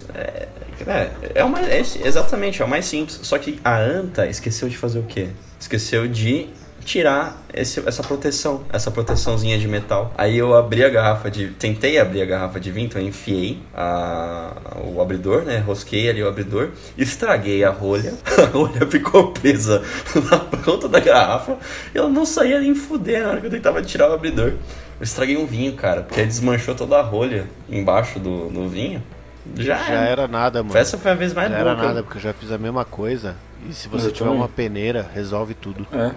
É, 0.87 1.11
é, 1.37 1.45
o 1.45 1.49
mais, 1.49 1.69
é 1.69 1.81
esse- 1.81 2.03
exatamente, 2.07 2.61
é 2.61 2.65
o 2.65 2.69
mais 2.69 2.85
simples. 2.87 3.21
Só 3.23 3.39
que 3.39 3.61
a 3.65 3.79
anta 3.79 4.27
esqueceu 4.27 4.69
de 4.69 4.77
fazer 4.77 4.99
o 4.99 5.05
quê? 5.05 5.29
Esqueceu 5.61 6.09
de 6.09 6.49
tirar 6.85 7.43
esse- 7.55 7.83
essa 7.87 8.03
proteção, 8.03 8.63
essa 8.73 8.91
proteçãozinha 8.91 9.59
de 9.59 9.67
metal. 9.69 10.13
Aí 10.17 10.37
eu 10.39 10.55
abri 10.57 10.85
a 10.85 10.89
garrafa 10.89 11.31
de. 11.31 11.49
Tentei 11.49 11.99
abrir 11.99 12.23
a 12.23 12.27
garrafa 12.27 12.59
de 12.61 12.71
vinho, 12.71 12.87
então 12.87 13.01
eu 13.01 13.09
enfiei 13.09 13.61
a, 13.75 14.53
o 14.85 15.01
abridor, 15.01 15.43
né? 15.43 15.59
Rosquei 15.59 16.09
ali 16.09 16.23
o 16.23 16.29
abridor, 16.29 16.71
estraguei 16.97 17.65
a 17.65 17.71
rolha. 17.71 18.15
A 18.43 18.47
rolha 18.47 18.87
ficou 18.87 19.33
presa 19.33 19.83
na 20.31 20.39
ponta 20.39 20.89
da 20.89 20.99
garrafa 21.01 21.57
e 21.95 21.99
ela 21.99 22.09
não 22.09 22.25
saía 22.27 22.61
nem 22.61 22.75
fuder 22.75 23.23
na 23.23 23.29
hora 23.31 23.41
que 23.41 23.47
eu 23.47 23.51
tentava 23.51 23.81
tirar 23.83 24.11
o 24.11 24.15
abridor. 24.15 24.49
Eu 25.01 25.05
estraguei 25.05 25.37
um 25.37 25.47
vinho, 25.47 25.73
cara, 25.75 26.03
porque 26.03 26.21
aí 26.21 26.27
desmanchou 26.27 26.75
toda 26.75 26.99
a 26.99 27.03
rolha 27.03 27.47
embaixo 27.69 28.19
do, 28.19 28.49
do 28.49 28.69
vinho. 28.69 29.03
Já, 29.57 29.77
Já 29.77 29.85
era. 30.05 30.29
nada, 30.29 30.63
mano. 30.63 30.79
Essa 30.79 30.97
foi 30.97 31.11
a 31.11 31.15
vez 31.15 31.35
mais 31.35 31.51
Já 31.51 31.59
boa. 31.59 31.71
era 31.71 31.77
que 31.79 31.83
eu- 31.85 31.89
nada, 31.89 32.03
porque 32.05 32.19
eu 32.19 32.23
já 32.23 32.33
fiz 32.33 32.51
a 32.53 32.59
mesma 32.59 32.85
coisa. 32.85 33.35
E 33.69 33.73
se 33.73 33.89
você 33.89 34.07
Eu 34.09 34.13
tiver 34.13 34.25
também. 34.27 34.41
uma 34.41 34.49
peneira, 34.49 35.07
resolve 35.15 35.55
tudo. 35.55 35.87
É. 35.93 36.11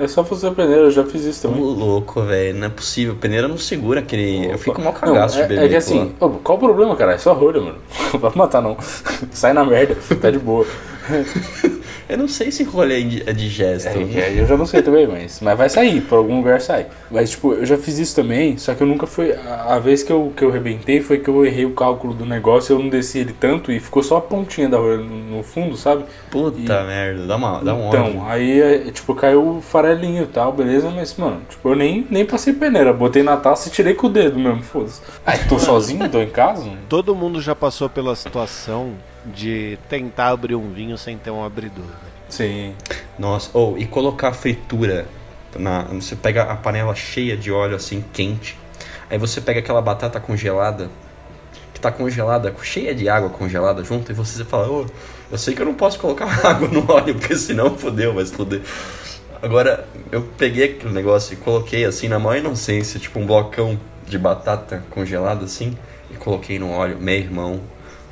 É 0.00 0.08
só 0.08 0.24
fazer 0.24 0.50
peneira, 0.52 0.82
eu 0.82 0.90
já 0.90 1.04
fiz 1.04 1.24
isso 1.24 1.42
também. 1.42 1.60
louco, 1.62 2.22
velho. 2.22 2.58
Não 2.58 2.66
é 2.66 2.70
possível. 2.70 3.14
Peneira 3.16 3.46
não 3.46 3.58
segura 3.58 4.00
aquele. 4.00 4.46
Eu 4.46 4.50
Opa. 4.50 4.58
fico 4.58 4.80
mal 4.80 4.92
Não, 4.92 5.00
cagaço 5.00 5.38
é, 5.38 5.42
de 5.42 5.48
beber. 5.48 5.64
É 5.66 5.68
que 5.68 5.76
assim, 5.76 6.14
qual 6.18 6.56
o 6.56 6.58
problema, 6.58 6.96
cara? 6.96 7.12
É 7.12 7.18
só 7.18 7.32
rolha, 7.32 7.60
mano. 7.60 7.78
Não 8.12 8.18
vai 8.20 8.32
matar, 8.34 8.62
não. 8.62 8.76
Sai 9.30 9.52
na 9.52 9.64
merda, 9.64 9.96
tá 10.20 10.30
de 10.30 10.38
boa. 10.38 10.66
Eu 12.10 12.18
não 12.18 12.26
sei 12.28 12.50
se 12.50 12.64
rolê 12.64 12.94
é 13.24 13.30
é 13.30 13.32
digesto. 13.32 13.88
É, 13.88 14.20
é, 14.20 14.40
eu 14.40 14.46
já 14.46 14.56
não 14.56 14.66
sei 14.66 14.82
também, 14.82 15.06
mas, 15.06 15.40
mas 15.40 15.56
vai 15.56 15.68
sair, 15.68 16.00
por 16.00 16.16
algum 16.16 16.38
lugar 16.38 16.60
sai. 16.60 16.86
Mas, 17.10 17.30
tipo, 17.30 17.52
eu 17.54 17.64
já 17.64 17.78
fiz 17.78 17.98
isso 17.98 18.16
também, 18.16 18.58
só 18.58 18.74
que 18.74 18.82
eu 18.82 18.86
nunca 18.86 19.06
fui. 19.06 19.32
A, 19.32 19.74
a 19.76 19.78
vez 19.78 20.02
que 20.02 20.12
eu, 20.12 20.32
que 20.36 20.44
eu 20.44 20.50
rebentei 20.50 21.00
foi 21.00 21.18
que 21.18 21.30
eu 21.30 21.46
errei 21.46 21.64
o 21.64 21.70
cálculo 21.72 22.12
do 22.12 22.26
negócio, 22.26 22.72
eu 22.74 22.78
não 22.80 22.88
desci 22.88 23.18
ele 23.20 23.32
tanto 23.38 23.70
e 23.70 23.78
ficou 23.78 24.02
só 24.02 24.16
a 24.16 24.20
pontinha 24.20 24.68
da 24.68 24.76
rolha 24.76 24.96
no, 24.98 25.36
no 25.36 25.42
fundo, 25.44 25.76
sabe? 25.76 26.04
Puta 26.30 26.58
E- 26.58 26.86
merda, 26.86 27.26
dá, 27.26 27.36
uma, 27.36 27.60
dá 27.62 27.74
um 27.74 27.88
então, 27.88 28.06
ódio. 28.18 28.24
aí, 28.28 28.60
é, 28.60 28.78
tipo, 28.90 29.14
caiu 29.14 29.58
o 29.58 29.60
farelinho 29.60 30.24
e 30.24 30.26
tal, 30.26 30.52
beleza, 30.52 30.90
mas, 30.90 31.14
mano, 31.16 31.42
tipo, 31.48 31.68
eu 31.68 31.76
nem, 31.76 32.06
nem 32.10 32.24
passei 32.26 32.52
peneira, 32.52 32.92
botei 32.92 33.22
na 33.22 33.36
taça 33.36 33.68
e 33.68 33.72
tirei 33.72 33.94
com 33.94 34.08
o 34.08 34.10
dedo 34.10 34.38
mesmo, 34.38 34.62
foda-se. 34.62 35.00
Aí, 35.24 35.38
tô 35.48 35.58
sozinho, 35.58 36.08
tô 36.08 36.20
em 36.20 36.28
casa? 36.30 36.68
Todo 36.88 37.14
mundo 37.14 37.40
já 37.40 37.54
passou 37.54 37.88
pela 37.88 38.16
situação 38.16 38.94
de 39.26 39.78
tentar 39.88 40.28
abrir 40.28 40.54
um 40.54 40.72
vinho 40.72 40.96
sem 40.96 41.16
ter 41.18 41.30
um 41.30 41.44
abridor. 41.44 41.84
né? 41.84 42.10
Sim. 42.28 42.74
Nossa, 43.18 43.50
ou 43.52 43.76
e 43.78 43.86
colocar 43.86 44.32
fritura. 44.32 45.06
Na, 45.56 45.82
você 45.82 46.14
pega 46.14 46.44
a 46.44 46.56
panela 46.56 46.94
cheia 46.94 47.36
de 47.36 47.50
óleo 47.50 47.74
assim, 47.74 48.04
quente. 48.12 48.56
Aí 49.10 49.18
você 49.18 49.40
pega 49.40 49.58
aquela 49.58 49.82
batata 49.82 50.20
congelada, 50.20 50.88
que 51.74 51.80
tá 51.80 51.90
congelada, 51.90 52.54
cheia 52.62 52.94
de 52.94 53.08
água 53.08 53.28
congelada 53.30 53.82
junto, 53.82 54.12
e 54.12 54.14
você 54.14 54.44
fala, 54.44 54.68
ô, 54.70 54.86
eu 55.30 55.36
sei 55.36 55.54
que 55.54 55.60
eu 55.60 55.66
não 55.66 55.74
posso 55.74 55.98
colocar 55.98 56.26
água 56.46 56.68
no 56.68 56.88
óleo, 56.90 57.16
porque 57.16 57.34
senão 57.34 57.76
fodeu, 57.76 58.14
vai 58.14 58.24
foder. 58.24 58.62
Agora, 59.42 59.86
eu 60.12 60.22
peguei 60.38 60.64
aquele 60.64 60.92
negócio 60.92 61.34
e 61.34 61.36
coloquei 61.36 61.84
assim 61.84 62.06
na 62.06 62.18
maior 62.18 62.38
inocência, 62.38 63.00
tipo 63.00 63.18
um 63.18 63.26
blocão 63.26 63.78
de 64.06 64.18
batata 64.18 64.84
congelada 64.90 65.44
assim, 65.44 65.76
e 66.10 66.14
coloquei 66.14 66.58
no 66.58 66.70
óleo. 66.70 66.98
Meu 67.00 67.16
irmão, 67.16 67.60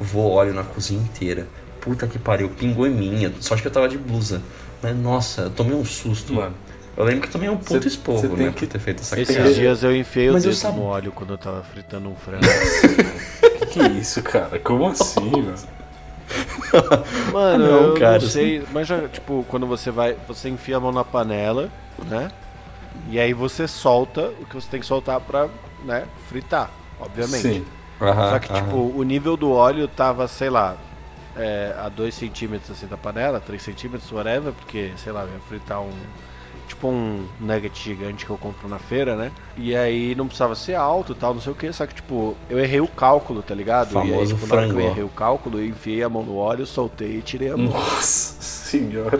voou 0.01 0.33
óleo 0.33 0.53
na 0.55 0.63
cozinha 0.65 1.01
inteira. 1.01 1.47
Puta 1.81 2.07
que 2.07 2.19
pariu, 2.19 2.49
pingou 2.51 2.87
em 2.87 2.91
minha. 2.91 3.33
Só 3.41 3.55
acho 3.55 3.63
que 3.63 3.69
eu 3.69 3.73
tava 3.73 3.89
de 3.89 3.97
blusa. 3.99 4.43
Mas 4.83 4.97
nossa, 4.97 5.43
eu 5.43 5.51
tomei 5.51 5.75
um 5.75 5.85
susto. 5.85 6.33
Mano, 6.33 6.55
Eu 6.97 7.05
lembro 7.05 7.21
que 7.23 7.29
eu 7.29 7.33
tomei 7.33 7.49
um 7.49 7.57
puto 7.57 7.83
Cê- 7.83 7.89
esporro, 7.89 8.21
cê 8.21 8.27
né, 8.29 8.53
que- 8.55 8.67
por 8.67 8.73
ter 8.73 8.79
feito 8.81 9.01
essa 9.03 9.21
Esses 9.21 9.55
dias 9.55 9.83
eu 9.85 9.95
enfiei 9.95 10.31
Mas 10.33 10.45
o 10.45 10.49
eu 10.49 10.51
dedo 10.51 10.61
sab- 10.61 10.77
no 10.77 10.83
óleo 10.85 11.13
quando 11.13 11.33
eu 11.35 11.39
tava 11.39 11.63
fritando 11.63 12.09
um 12.09 12.17
frango. 12.17 12.43
que, 13.61 13.67
que 13.67 13.83
isso, 14.01 14.21
cara? 14.23 14.59
Como 14.59 14.87
assim, 14.89 15.31
mano? 15.31 15.55
Mano, 17.33 17.65
Não, 17.67 17.83
eu 17.89 17.95
cara. 17.95 18.19
não 18.19 18.29
sei, 18.29 18.63
mas 18.73 18.87
já, 18.89 19.09
tipo, 19.09 19.45
quando 19.49 19.67
você 19.67 19.91
vai, 19.91 20.17
você 20.27 20.49
enfia 20.49 20.77
a 20.77 20.81
mão 20.81 20.93
na 20.93 21.05
panela, 21.05 21.71
né? 22.07 22.31
E 23.11 23.19
aí 23.19 23.33
você 23.33 23.67
solta 23.69 24.31
o 24.41 24.45
que 24.45 24.55
você 24.55 24.69
tem 24.69 24.81
que 24.81 24.87
soltar 24.87 25.21
pra, 25.21 25.49
né, 25.85 26.05
fritar, 26.29 26.71
obviamente. 27.01 27.41
Sim. 27.43 27.65
Aham, 28.01 28.31
Só 28.31 28.39
que, 28.39 28.53
aham. 28.53 28.65
tipo, 28.65 28.77
o 28.97 29.03
nível 29.03 29.37
do 29.37 29.51
óleo 29.51 29.89
tava, 29.89 30.27
sei 30.29 30.51
lá, 30.51 30.77
é, 31.37 31.75
a 31.79 31.89
2 31.89 32.15
centímetros 32.15 32.71
assim 32.71 32.87
da 32.87 32.97
panela, 32.97 33.41
3 33.41 33.63
centímetros, 33.63 34.11
whatever, 34.13 34.53
porque, 34.53 34.93
sei 34.97 35.13
lá, 35.13 35.23
eu 35.23 35.29
ia 35.29 35.41
fritar 35.49 35.81
um. 35.81 35.91
Tipo 36.69 36.89
um 36.89 37.27
nugget 37.41 37.83
gigante 37.83 38.27
que 38.27 38.31
eu 38.31 38.37
compro 38.37 38.69
na 38.69 38.79
feira, 38.79 39.17
né? 39.17 39.33
E 39.57 39.75
aí 39.75 40.15
não 40.15 40.27
precisava 40.27 40.55
ser 40.55 40.75
alto 40.75 41.13
e 41.13 41.15
tal, 41.15 41.33
não 41.33 41.41
sei 41.41 41.51
o 41.53 41.55
que. 41.57 41.73
Só 41.73 41.87
que, 41.87 41.95
tipo, 41.95 42.37
eu 42.51 42.59
errei 42.59 42.79
o 42.81 42.87
cálculo, 42.87 43.43
tá 43.43 43.55
ligado? 43.55 43.95
e 43.95 44.13
aí, 44.13 44.27
Famoso 44.27 44.35
tipo, 44.35 44.47
na 44.47 44.55
hora 44.57 44.67
que 44.67 44.73
eu 44.73 44.75
frango. 44.75 44.91
errei 44.91 45.03
o 45.03 45.09
cálculo, 45.09 45.59
eu 45.59 45.67
enfiei 45.67 46.03
a 46.03 46.11
mão 46.11 46.23
no 46.23 46.37
óleo, 46.37 46.67
soltei 46.67 47.17
e 47.17 47.23
tirei 47.23 47.51
a 47.51 47.57
mão. 47.57 47.73
Nossa 47.73 48.43
senhora. 48.43 49.19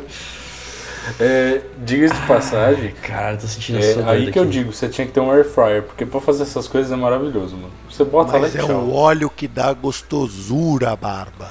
É, 1.21 1.61
Diga-se 1.85 2.15
de 2.15 2.27
passagem, 2.27 2.93
Caralho, 3.03 3.39
tô 3.39 3.47
sentindo 3.47 3.79
é, 3.79 4.11
aí 4.11 4.31
que 4.31 4.39
eu 4.39 4.45
daqui. 4.45 4.59
digo, 4.59 4.73
você 4.73 4.89
tinha 4.89 5.07
que 5.07 5.13
ter 5.13 5.21
um 5.21 5.31
air 5.31 5.45
fryer, 5.45 5.83
porque 5.83 6.05
pra 6.07 6.21
fazer 6.21 6.43
essas 6.45 6.67
coisas 6.69 6.91
é 6.93 6.97
maravilhoso, 6.97 7.57
mano. 7.57 7.71
Você 7.91 8.05
bota 8.05 8.33
lá 8.35 8.41
Mas 8.41 8.55
é 8.57 8.65
um 8.65 8.95
óleo 8.95 9.31
que 9.31 9.47
dá 9.49 9.73
gostosura, 9.73 10.95
barba. 10.97 11.49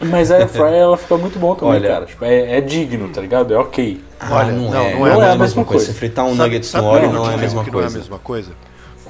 Mas 0.00 0.30
a 0.30 0.36
air 0.36 0.48
fryer 0.48 0.74
ela 0.74 0.96
fica 0.96 1.16
muito 1.16 1.38
bom 1.38 1.54
também, 1.54 1.74
Olha. 1.74 1.88
cara. 1.88 2.06
Tipo, 2.06 2.24
é, 2.24 2.56
é 2.58 2.60
digno, 2.60 3.08
tá 3.10 3.20
ligado? 3.20 3.52
É 3.54 3.58
ok. 3.58 4.00
Ah, 4.18 4.36
Olha, 4.36 4.52
não, 4.52 4.70
não, 4.70 4.80
é. 4.80 4.94
não 4.94 5.22
é 5.22 5.30
a 5.32 5.36
mesma 5.36 5.64
coisa. 5.64 5.64
coisa. 5.64 5.86
Você 5.86 5.92
fritar 5.92 6.24
um 6.24 6.30
Sabe- 6.36 6.42
nuggets 6.50 6.68
sabe 6.70 6.84
no 6.84 6.90
óleo 6.90 7.08
por 7.08 7.14
não 7.14 7.30
é 7.30 7.34
a 7.34 7.36
mesma 7.36 7.64
coisa. 7.64 7.72
Não 7.76 7.82
é 7.82 7.86
a 7.86 7.90
mesma 7.98 8.18
coisa? 8.18 8.50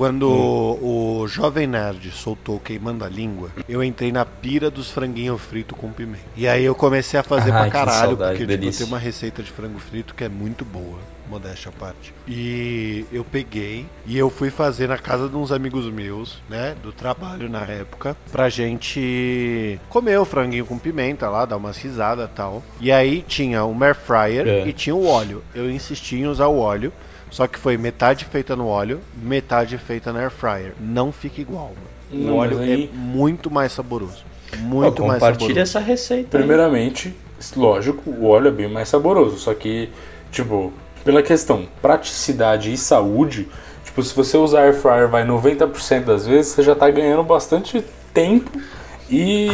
Quando 0.00 0.30
o 0.30 1.28
Jovem 1.28 1.66
Nerd 1.66 2.10
soltou 2.10 2.58
Queimando 2.58 3.04
a 3.04 3.08
Língua, 3.10 3.50
eu 3.68 3.84
entrei 3.84 4.10
na 4.10 4.24
pira 4.24 4.70
dos 4.70 4.90
franguinhos 4.90 5.38
fritos 5.42 5.76
com 5.76 5.92
pimenta. 5.92 6.24
E 6.34 6.48
aí 6.48 6.64
eu 6.64 6.74
comecei 6.74 7.20
a 7.20 7.22
fazer 7.22 7.52
Ai, 7.52 7.64
pra 7.64 7.70
caralho, 7.70 8.08
saudade, 8.16 8.38
porque 8.38 8.56
tipo, 8.56 8.78
tem 8.78 8.86
uma 8.86 8.98
receita 8.98 9.42
de 9.42 9.50
frango 9.50 9.78
frito 9.78 10.14
que 10.14 10.24
é 10.24 10.28
muito 10.30 10.64
boa. 10.64 10.96
Modéstia 11.28 11.68
à 11.68 11.78
parte. 11.78 12.14
E 12.26 13.04
eu 13.12 13.22
peguei 13.22 13.84
e 14.06 14.16
eu 14.16 14.30
fui 14.30 14.48
fazer 14.48 14.88
na 14.88 14.96
casa 14.96 15.28
de 15.28 15.36
uns 15.36 15.52
amigos 15.52 15.84
meus, 15.92 16.38
né? 16.48 16.74
Do 16.82 16.92
trabalho 16.94 17.50
na 17.50 17.60
época, 17.66 18.16
pra 18.32 18.48
gente 18.48 19.78
comer 19.90 20.18
o 20.18 20.24
franguinho 20.24 20.64
com 20.64 20.78
pimenta 20.78 21.28
lá, 21.28 21.44
dar 21.44 21.58
umas 21.58 21.76
risadas 21.76 22.24
e 22.26 22.32
tal. 22.32 22.62
E 22.80 22.90
aí 22.90 23.22
tinha 23.28 23.66
o 23.66 23.84
air 23.84 23.94
fryer 23.94 24.48
É. 24.48 24.66
e 24.66 24.72
tinha 24.72 24.96
o 24.96 25.06
óleo. 25.06 25.44
Eu 25.54 25.70
insisti 25.70 26.16
em 26.16 26.26
usar 26.26 26.46
o 26.46 26.58
óleo. 26.58 26.90
Só 27.30 27.46
que 27.46 27.58
foi 27.58 27.76
metade 27.76 28.24
feita 28.24 28.56
no 28.56 28.66
óleo, 28.66 29.00
metade 29.22 29.78
feita 29.78 30.12
na 30.12 30.20
air 30.20 30.30
fryer. 30.30 30.72
Não 30.80 31.12
fica 31.12 31.40
igual, 31.40 31.72
mano. 31.74 32.24
O 32.24 32.26
Não, 32.28 32.36
óleo 32.38 32.58
mas 32.58 32.68
aí- 32.68 32.90
é 32.92 32.96
muito 32.96 33.50
mais 33.50 33.72
saboroso. 33.72 34.24
Muito 34.58 35.02
mais 35.06 35.14
compartilha 35.20 35.38
saboroso. 35.38 35.60
essa 35.60 35.78
receita. 35.80 36.36
aí. 36.36 36.42
Primeiramente, 36.42 37.14
lógico, 37.56 38.10
o 38.10 38.26
óleo 38.26 38.48
é 38.48 38.50
bem 38.50 38.68
mais 38.68 38.88
saboroso, 38.88 39.38
só 39.38 39.54
que, 39.54 39.88
tipo, 40.32 40.72
pela 41.04 41.22
questão 41.22 41.68
praticidade 41.80 42.72
e 42.72 42.76
saúde, 42.76 43.48
tipo, 43.84 44.02
se 44.02 44.12
você 44.14 44.36
usar 44.36 44.62
air 44.62 44.74
fryer 44.74 45.08
vai 45.08 45.24
90% 45.24 46.04
das 46.06 46.26
vezes, 46.26 46.50
você 46.52 46.64
já 46.64 46.74
tá 46.74 46.90
ganhando 46.90 47.22
bastante 47.22 47.84
tempo 48.12 48.50
e, 49.08 49.46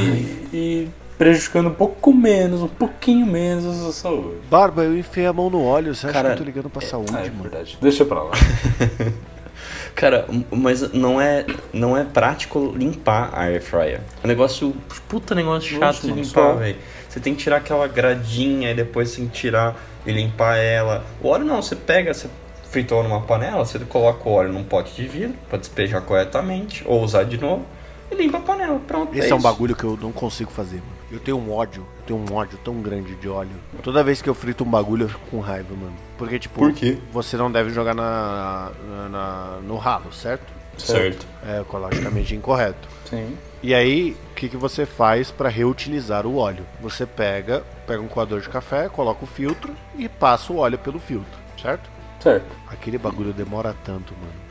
e 0.52 0.88
prejudicando 1.18 1.68
um 1.68 1.74
pouco 1.74 2.12
menos, 2.12 2.62
um 2.62 2.68
pouquinho 2.68 3.26
menos 3.26 3.64
a 3.66 3.72
sua 3.82 3.92
saúde. 3.92 4.36
Barba, 4.50 4.84
eu 4.84 4.98
enfiei 4.98 5.26
a 5.26 5.32
mão 5.32 5.48
no 5.50 5.62
óleo. 5.64 5.94
Você 5.94 6.06
acha 6.06 6.12
Cara, 6.14 6.28
que 6.28 6.34
eu 6.34 6.38
tô 6.38 6.44
ligando 6.44 6.70
pra 6.70 6.82
saúde, 6.82 7.12
Ah, 7.14 7.20
é 7.20 7.30
mano? 7.30 7.42
verdade. 7.44 7.78
Deixa 7.80 8.04
pra 8.04 8.22
lá. 8.22 8.32
Cara, 9.94 10.26
mas 10.50 10.92
não 10.92 11.18
é, 11.20 11.46
não 11.72 11.96
é 11.96 12.04
prático 12.04 12.74
limpar 12.76 13.30
a 13.32 13.44
air 13.44 13.62
fryer. 13.62 14.00
É 14.22 14.26
um 14.26 14.28
negócio, 14.28 14.74
puta 15.08 15.34
negócio 15.34 15.70
chato 15.70 15.80
Nossa, 15.80 16.06
de 16.06 16.12
limpar, 16.12 16.52
velho. 16.56 16.76
Você 17.08 17.18
tem 17.18 17.34
que 17.34 17.42
tirar 17.42 17.56
aquela 17.58 17.88
gradinha 17.88 18.70
e 18.70 18.74
depois 18.74 19.12
tem 19.16 19.26
que 19.26 19.32
tirar 19.32 19.74
e 20.04 20.12
limpar 20.12 20.56
ela. 20.58 21.02
O 21.22 21.28
óleo 21.28 21.46
não, 21.46 21.62
você 21.62 21.74
pega, 21.74 22.12
você 22.12 22.28
fritou 22.70 23.02
numa 23.02 23.22
panela, 23.22 23.64
você 23.64 23.78
coloca 23.78 24.28
o 24.28 24.32
óleo 24.32 24.52
num 24.52 24.64
pote 24.64 24.94
de 24.94 25.08
vidro 25.08 25.34
pra 25.48 25.58
despejar 25.58 26.02
corretamente, 26.02 26.84
ou 26.86 27.02
usar 27.02 27.24
de 27.24 27.38
novo, 27.40 27.64
e 28.10 28.14
limpa 28.14 28.36
a 28.36 28.40
panela. 28.42 28.78
Pronto. 28.86 29.16
Esse 29.16 29.30
é 29.30 29.34
um 29.34 29.38
isso. 29.38 29.48
bagulho 29.48 29.74
que 29.74 29.84
eu 29.84 29.98
não 30.00 30.12
consigo 30.12 30.50
fazer, 30.50 30.76
mano. 30.76 30.95
Eu 31.10 31.20
tenho 31.20 31.38
um 31.38 31.52
ódio, 31.52 31.86
eu 32.00 32.04
tenho 32.06 32.18
um 32.18 32.34
ódio 32.34 32.58
tão 32.64 32.80
grande 32.82 33.14
de 33.16 33.28
óleo. 33.28 33.50
Toda 33.82 34.02
vez 34.02 34.20
que 34.20 34.28
eu 34.28 34.34
frito 34.34 34.64
um 34.64 34.70
bagulho, 34.70 35.04
eu 35.04 35.08
fico 35.08 35.26
com 35.30 35.40
raiva, 35.40 35.72
mano. 35.74 35.94
Porque, 36.18 36.38
tipo, 36.38 36.58
Por 36.58 36.72
quê? 36.72 36.98
você 37.12 37.36
não 37.36 37.50
deve 37.50 37.70
jogar 37.70 37.94
na, 37.94 38.72
na- 38.88 39.08
na- 39.08 39.58
no 39.62 39.76
ralo, 39.76 40.12
certo? 40.12 40.52
Certo. 40.76 41.26
É 41.46 41.60
ecologicamente 41.60 42.34
incorreto. 42.34 42.88
Sim. 43.08 43.36
E 43.62 43.72
aí, 43.74 44.16
o 44.30 44.34
que, 44.34 44.48
que 44.48 44.56
você 44.56 44.84
faz 44.84 45.30
para 45.30 45.48
reutilizar 45.48 46.26
o 46.26 46.36
óleo? 46.36 46.66
Você 46.80 47.06
pega, 47.06 47.62
pega 47.86 48.02
um 48.02 48.08
coador 48.08 48.40
de 48.40 48.48
café, 48.48 48.88
coloca 48.88 49.24
o 49.24 49.26
filtro 49.28 49.72
e 49.96 50.08
passa 50.08 50.52
o 50.52 50.58
óleo 50.58 50.78
pelo 50.78 50.98
filtro, 50.98 51.38
certo? 51.60 51.88
Certo. 52.20 52.44
Aquele 52.68 52.98
bagulho 52.98 53.32
demora 53.32 53.74
tanto, 53.84 54.12
mano. 54.14 54.45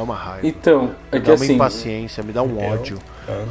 Me 0.00 0.06
dá 0.06 0.12
uma 0.12 0.14
raiva. 0.14 0.46
Então, 0.46 0.90
é 1.10 1.16
me 1.16 1.20
que 1.22 1.26
dá 1.26 1.32
uma 1.32 1.44
assim, 1.44 1.54
impaciência, 1.54 2.22
me 2.22 2.32
dá 2.32 2.42
um 2.42 2.58
ódio. 2.72 2.98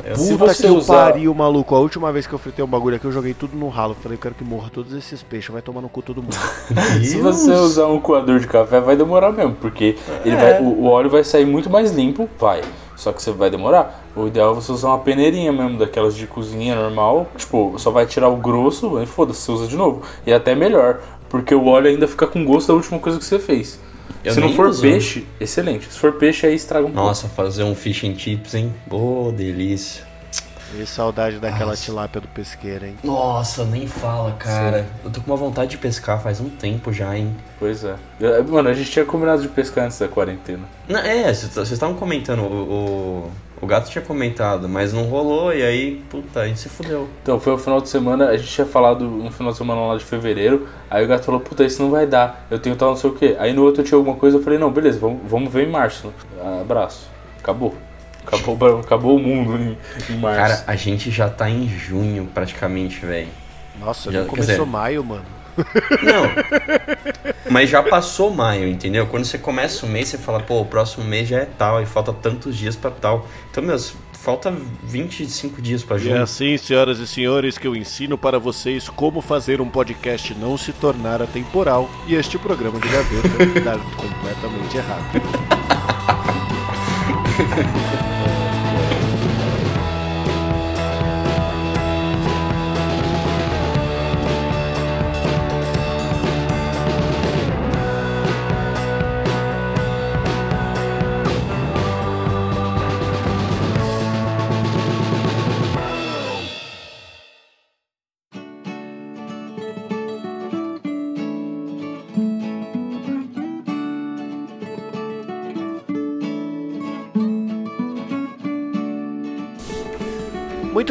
Eu- 0.06 0.16
Se 0.16 0.32
Puta 0.38 0.54
você 0.54 0.68
que 0.68 0.74
usar- 0.74 1.12
pariu, 1.12 1.34
maluco. 1.34 1.76
A 1.76 1.80
última 1.80 2.12
vez 2.12 2.26
que 2.26 2.34
eu 2.34 2.40
fritei 2.40 2.64
um 2.64 2.68
bagulho 2.68 2.96
aqui, 2.96 3.06
eu 3.06 3.12
joguei 3.12 3.34
tudo 3.34 3.58
no 3.58 3.68
ralo. 3.68 3.96
Falei, 4.02 4.16
eu 4.18 4.22
quero 4.22 4.34
que 4.36 4.44
morra 4.44 4.70
todos 4.72 4.94
esses 4.94 5.22
peixes. 5.22 5.50
Vai 5.52 5.62
tomar 5.62 5.82
no 5.82 5.90
cu 5.90 6.02
todo 6.02 6.22
mundo. 6.22 6.36
se 7.04 7.18
você 7.20 7.52
usar 7.52 7.88
um 7.88 8.00
coador 8.00 8.40
de 8.40 8.48
café, 8.48 8.80
vai 8.80 8.96
demorar 8.96 9.32
mesmo, 9.34 9.56
porque 9.56 9.98
ele 10.24 10.36
vai, 10.36 10.62
o, 10.62 10.66
o 10.66 10.86
óleo 10.86 11.10
vai 11.10 11.24
sair 11.24 11.46
muito 11.46 11.70
mais 11.70 11.92
limpo, 11.92 12.30
vai. 12.40 12.62
Só 12.96 13.12
que 13.12 13.22
você 13.22 13.32
vai 13.32 13.50
demorar. 13.50 14.06
O 14.16 14.28
ideal 14.28 14.52
é 14.52 14.56
você 14.56 14.72
usar 14.72 14.88
uma 14.90 15.00
peneirinha 15.00 15.52
mesmo, 15.52 15.78
daquelas 15.78 16.16
de 16.16 16.26
cozinha 16.26 16.74
normal. 16.76 17.28
Tipo, 17.36 17.74
só 17.78 17.92
vai 17.92 18.06
tirar 18.06 18.30
o 18.30 18.38
grosso, 18.38 18.96
aí 18.98 19.06
foda-se, 19.06 19.42
você 19.42 19.52
usa 19.52 19.68
de 19.68 19.76
novo. 19.76 20.04
E 20.26 20.32
é 20.32 20.36
até 20.36 20.56
melhor, 20.56 21.02
porque 21.28 21.54
o 21.54 21.66
óleo 21.66 21.90
ainda 21.90 22.08
fica 22.08 22.26
com 22.26 22.46
gosto 22.46 22.70
da 22.70 22.76
última 22.76 22.98
coisa 23.00 23.20
que 23.20 23.26
você 23.26 23.40
fez. 23.40 23.78
Eu 24.24 24.34
Se 24.34 24.40
não 24.40 24.54
for 24.54 24.68
uso. 24.70 24.82
peixe, 24.82 25.26
excelente. 25.40 25.92
Se 25.92 26.00
for 26.00 26.14
peixe, 26.14 26.48
aí 26.48 26.56
estraga 26.56 26.86
um 26.86 26.90
Nossa, 26.90 27.28
fazer 27.28 27.64
um 27.64 27.76
fish 27.76 28.04
and 28.04 28.18
chips, 28.18 28.56
hein? 28.56 28.74
Boa, 28.88 29.32
delícia. 29.32 30.04
E 30.78 30.86
saudade 30.86 31.38
daquela 31.40 31.72
Nossa. 31.72 31.84
tilápia 31.84 32.20
do 32.20 32.28
pesqueiro, 32.28 32.86
hein? 32.86 32.96
Nossa, 33.04 33.64
nem 33.64 33.88
fala, 33.88 34.32
cara. 34.34 34.86
Eu 35.04 35.12
tô 35.12 35.22
com 35.22 35.32
uma 35.32 35.38
vontade 35.38 35.72
de 35.72 35.78
pescar 35.78 36.22
faz 36.22 36.42
um 36.42 36.50
tempo 36.50 36.92
já, 36.92 37.16
hein? 37.16 37.28
pouco. 37.38 37.56
Pois 37.60 37.84
é. 37.84 37.96
Mano, 38.50 38.68
a 38.70 38.74
gente 38.74 38.90
tinha 38.92 39.06
combinado 39.06 39.42
de 39.42 39.48
pescar 39.48 39.86
antes 39.86 40.00
da 40.00 40.08
quarentena. 40.08 40.64
Não, 40.90 41.00
é, 41.00 41.32
vocês 41.34 41.72
estavam 41.72 41.96
comentando, 41.96 42.42
o, 42.42 42.52
o, 43.28 43.32
o 43.62 43.66
gato 43.66 43.90
tinha 43.90 44.04
comentado, 44.04 44.68
mas 44.68 44.92
não 44.94 45.04
rolou, 45.04 45.54
e 45.54 45.64
aí, 45.64 46.04
puta, 46.10 46.42
a 46.42 46.48
gente 46.48 46.60
se 46.60 46.70
fudeu. 46.70 47.08
Então, 47.24 47.40
foi 47.40 47.54
o 47.54 47.58
final 47.58 47.80
de 47.82 47.90
semana, 47.90 48.30
a 48.30 48.38
gente 48.38 48.50
tinha 48.50 48.68
falado 48.68 49.06
no 49.06 49.32
final 49.32 49.52
de 49.52 49.58
semana 49.58 49.82
lá 49.82 49.98
de 49.98 50.04
fevereiro, 50.04 50.68
aí 50.90 51.04
o 51.04 51.08
gato 51.08 51.24
falou, 51.26 51.40
puta, 51.40 51.64
isso 51.64 51.82
não 51.82 51.90
vai 51.90 52.06
dar, 52.06 52.46
eu 52.52 52.60
tenho 52.60 52.76
tal 52.76 52.90
não 52.90 52.98
sei 52.98 53.10
o 53.10 53.14
que. 53.14 53.36
Aí 53.40 53.54
no 53.54 53.64
outro 53.64 53.82
eu 53.82 53.86
tinha 53.86 53.98
alguma 53.98 54.16
coisa, 54.18 54.38
eu 54.38 54.44
falei, 54.44 54.60
não, 54.60 54.72
beleza, 54.72 55.00
vamos, 55.00 55.20
vamos 55.26 55.52
ver 55.52 55.68
em 55.68 55.72
março. 55.72 56.14
Abraço. 56.62 57.10
Acabou. 57.40 57.76
Acabou, 58.26 58.80
acabou 58.80 59.16
o 59.18 59.20
mundo 59.20 59.56
em, 59.58 59.78
em 60.14 60.18
março. 60.18 60.38
Cara, 60.40 60.64
a 60.68 60.76
gente 60.76 61.12
já 61.12 61.30
tá 61.30 61.50
em 61.50 61.68
junho, 61.70 62.28
praticamente, 62.34 63.06
velho. 63.06 63.28
Nossa, 63.80 64.12
Já- 64.12 64.26
começou 64.26 64.54
dizer- 64.56 64.66
maio, 64.66 65.04
mano. 65.04 65.35
Não, 66.04 66.32
mas 67.50 67.70
já 67.70 67.82
passou 67.82 68.30
maio, 68.34 68.68
entendeu? 68.68 69.08
Quando 69.08 69.24
você 69.26 69.38
começa 69.38 69.86
o 69.86 69.90
mês, 69.90 70.10
você 70.10 70.18
fala, 70.18 70.40
pô, 70.42 70.62
o 70.62 70.66
próximo 70.66 71.06
mês 71.06 71.28
já 71.30 71.40
é 71.40 71.46
tal, 71.46 71.82
e 71.82 71.86
falta 71.86 72.12
tantos 72.12 72.58
dias 72.58 72.76
pra 72.76 72.92
tal. 72.92 73.28
Então, 73.50 73.64
meus, 73.64 73.94
falta 74.12 74.54
25 74.84 75.62
dias 75.62 75.84
pra 75.84 75.98
E 75.98 76.00
é 76.00 76.04
junho. 76.04 76.24
assim, 76.24 76.58
senhoras 76.58 77.00
e 77.00 77.08
senhores, 77.08 77.58
que 77.58 77.68
eu 77.68 77.76
ensino 77.76 78.18
para 78.18 78.40
vocês 78.40 78.90
como 78.90 79.22
fazer 79.22 79.62
um 79.62 79.70
podcast 79.70 80.34
não 80.34 80.58
se 80.58 80.74
tornar 80.74 81.22
atemporal 81.22 81.90
e 82.08 82.16
este 82.16 82.38
programa 82.38 82.80
de 82.80 82.90
gaveta 82.90 83.62
dar 83.62 83.78
completamente 83.96 84.78
errado. 84.78 85.06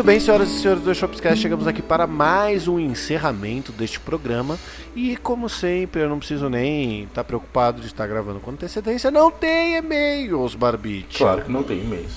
bem, 0.04 0.20
senhoras 0.20 0.50
e 0.50 0.60
senhores 0.60 0.82
do 0.82 0.94
Shopscast, 0.94 1.40
chegamos 1.40 1.66
aqui 1.66 1.80
para 1.80 2.06
mais 2.06 2.68
um 2.68 2.78
encerramento 2.78 3.72
deste 3.72 3.98
programa. 3.98 4.58
E 4.94 5.16
como 5.16 5.48
sempre, 5.48 6.02
eu 6.02 6.10
não 6.10 6.18
preciso 6.18 6.50
nem 6.50 7.04
estar 7.04 7.24
preocupado 7.24 7.80
de 7.80 7.86
estar 7.86 8.06
gravando 8.06 8.38
com 8.38 8.50
antecedência. 8.50 9.10
Não 9.10 9.30
tem 9.30 9.76
e-mails, 9.76 10.54
Barbite. 10.54 11.18
Claro 11.18 11.42
que 11.42 11.50
não 11.50 11.62
tem 11.62 11.80
e-mails. 11.80 12.12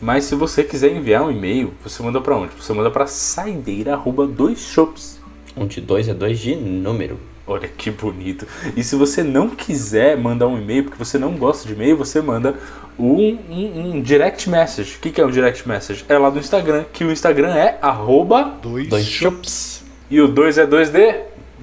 Mas 0.00 0.24
se 0.24 0.36
você 0.36 0.62
quiser 0.62 0.94
enviar 0.94 1.24
um 1.24 1.30
e-mail, 1.30 1.74
você 1.82 2.00
manda 2.00 2.20
pra 2.20 2.36
onde? 2.36 2.54
Você 2.54 2.72
manda 2.72 2.92
pra 2.92 3.08
saideira 3.08 3.94
arroba 3.94 4.24
dois 4.24 4.60
shops. 4.60 5.18
Onde 5.56 5.80
2 5.80 6.08
é 6.08 6.14
2 6.14 6.38
de 6.38 6.54
número. 6.54 7.18
Olha 7.46 7.68
que 7.68 7.90
bonito. 7.92 8.44
E 8.76 8.82
se 8.82 8.96
você 8.96 9.22
não 9.22 9.48
quiser 9.50 10.16
mandar 10.18 10.48
um 10.48 10.58
e-mail, 10.58 10.84
porque 10.84 10.98
você 10.98 11.16
não 11.18 11.32
gosta 11.36 11.66
de 11.66 11.74
e-mail, 11.74 11.96
você 11.96 12.20
manda 12.20 12.56
um, 12.98 13.14
um- 13.48 13.90
um 13.94 14.02
direct 14.02 14.50
message. 14.50 14.96
O 14.96 14.98
que, 15.00 15.10
que 15.10 15.20
é 15.20 15.24
um 15.26 15.30
direct 15.30 15.66
message? 15.68 16.04
É 16.08 16.18
lá 16.18 16.28
do 16.28 16.38
Instagram, 16.40 16.84
que 16.92 17.04
o 17.04 17.12
Instagram 17.12 17.54
é 17.54 17.78
arroba 17.80 18.42
Dois, 18.60 18.88
Dois 18.88 19.06
chops. 19.06 19.84
e 20.10 20.20
o 20.20 20.26
2 20.26 20.58
é 20.58 20.66
2D. 20.66 21.14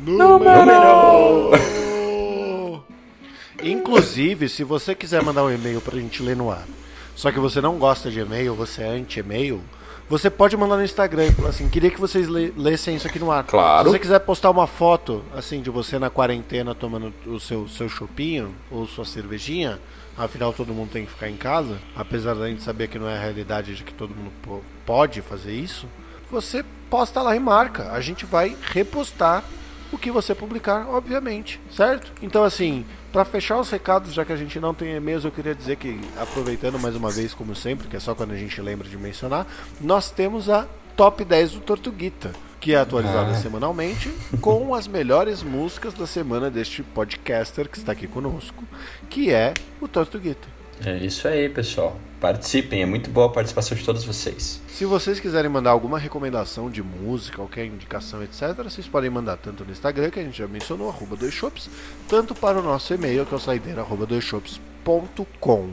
número. 0.06 1.52
Inclusive, 3.62 4.50
se 4.50 4.64
você 4.64 4.94
quiser 4.96 5.22
mandar 5.24 5.44
um 5.44 5.52
e-mail 5.54 5.80
pra 5.82 6.00
gente 6.00 6.22
ler 6.22 6.36
no 6.36 6.52
ar, 6.52 6.66
só 7.16 7.32
que 7.32 7.40
você 7.40 7.62
não 7.62 7.78
gosta 7.78 8.10
de 8.12 8.20
e-mail, 8.20 8.54
você 8.56 8.82
é 8.84 8.88
anti-e-mail, 8.88 9.62
você 10.10 10.30
pode 10.30 10.56
mandar 10.58 10.78
no 10.78 10.84
Instagram 10.84 11.26
e 11.28 11.32
falar 11.32 11.50
assim, 11.50 11.70
queria 11.70 11.90
que 11.90 12.00
vocês 12.00 12.28
le- 12.28 12.54
lessem 12.58 12.96
isso 12.96 13.08
aqui 13.08 13.18
no 13.20 13.32
ar. 13.32 13.44
Claro. 13.44 13.86
Se 13.86 13.92
você 13.96 14.00
quiser 14.00 14.20
postar 14.20 14.50
uma 14.52 14.68
foto, 14.68 15.24
assim, 15.36 15.62
de 15.62 15.70
você 15.70 15.98
na 15.98 16.10
quarentena 16.10 16.76
tomando 16.76 17.14
o 17.26 17.40
seu, 17.40 17.68
seu 17.68 17.88
chopinho 17.90 18.54
ou 18.70 18.86
sua 18.88 19.06
cervejinha, 19.06 19.80
afinal 20.18 20.54
todo 20.54 20.74
mundo 20.74 20.92
tem 20.92 21.06
que 21.06 21.12
ficar 21.12 21.30
em 21.30 21.38
casa, 21.38 21.78
apesar 21.96 22.36
da 22.36 22.48
gente 22.48 22.62
saber 22.62 22.88
que 22.88 23.00
não 23.00 23.08
é 23.10 23.18
a 23.18 23.20
realidade 23.22 23.76
de 23.76 23.84
que 23.84 23.94
todo 23.94 24.14
mundo 24.14 24.32
po- 24.44 24.62
pode 24.86 25.22
fazer 25.22 25.54
isso, 25.54 25.88
você 26.30 26.64
posta 26.90 27.22
lá 27.22 27.36
e 27.36 27.40
marca. 27.40 27.92
A 27.92 28.00
gente 28.02 28.26
vai 28.26 28.56
repostar 28.72 29.44
o 29.94 29.98
que 29.98 30.12
você 30.12 30.34
publicar, 30.34 30.88
obviamente, 30.90 31.62
certo? 31.72 32.12
Então, 32.22 32.44
assim, 32.44 32.84
para 33.12 33.24
fechar 33.24 33.60
os 33.60 33.70
recados, 33.70 34.14
já 34.14 34.26
que 34.26 34.34
a 34.34 34.36
gente 34.36 34.60
não 34.60 34.74
tem 34.74 34.96
e-mails, 34.96 35.24
eu 35.24 35.32
queria 35.32 35.54
dizer 35.54 35.76
que, 35.76 36.00
aproveitando 36.18 36.80
mais 36.80 36.96
uma 36.96 37.12
vez, 37.12 37.34
como 37.34 37.56
sempre, 37.56 37.88
que 37.88 37.96
é 37.96 38.00
só 38.00 38.16
quando 38.16 38.32
a 38.32 38.38
gente 38.38 38.60
lembra 38.60 38.90
de 38.90 38.98
mencionar, 38.98 39.46
nós 39.80 40.10
temos 40.10 40.50
a 40.50 40.68
Top 40.98 41.24
10 41.24 41.52
do 41.54 41.60
Tortuguita 41.62 42.32
que 42.60 42.74
é 42.74 42.78
atualizada 42.78 43.32
ah. 43.32 43.36
semanalmente 43.36 44.10
com 44.40 44.74
as 44.74 44.88
melhores 44.88 45.44
músicas 45.44 45.94
da 45.94 46.08
semana 46.08 46.50
deste 46.50 46.82
podcaster 46.82 47.68
que 47.68 47.78
está 47.78 47.92
aqui 47.92 48.08
conosco, 48.08 48.64
que 49.10 49.34
é 49.34 49.54
o 49.82 49.88
Tortuguita. 49.88 50.48
É 50.86 50.96
isso 50.96 51.28
aí, 51.28 51.50
pessoal. 51.50 52.00
Participem, 52.24 52.82
é 52.82 52.86
muito 52.86 53.10
boa 53.10 53.26
a 53.26 53.30
participação 53.30 53.78
de 53.78 53.84
todos 53.84 54.06
vocês. 54.06 54.62
Se 54.70 54.86
vocês 54.86 55.20
quiserem 55.20 55.52
mandar 55.52 55.72
alguma 55.72 56.00
recomendação 56.00 56.70
de 56.70 56.82
música, 56.82 57.36
qualquer 57.36 57.66
indicação, 57.66 58.24
etc., 58.24 58.64
vocês 58.64 58.88
podem 58.88 59.10
mandar 59.10 59.36
tanto 59.36 59.66
no 59.66 59.72
Instagram, 59.74 60.10
que 60.10 60.22
a 60.22 60.24
gente 60.24 60.38
já 60.38 60.48
mencionou, 60.48 60.88
arroba 60.88 61.18
dois 61.18 61.34
shops, 61.34 61.70
tanto 62.08 62.34
para 62.34 62.60
o 62.60 62.64
nosso 62.64 62.94
e-mail, 62.94 63.26
que 63.26 63.34
é 63.34 63.36
o 63.36 63.40
saideira, 63.42 63.82
arroba 63.82 64.06
doisshops.com. 64.06 65.70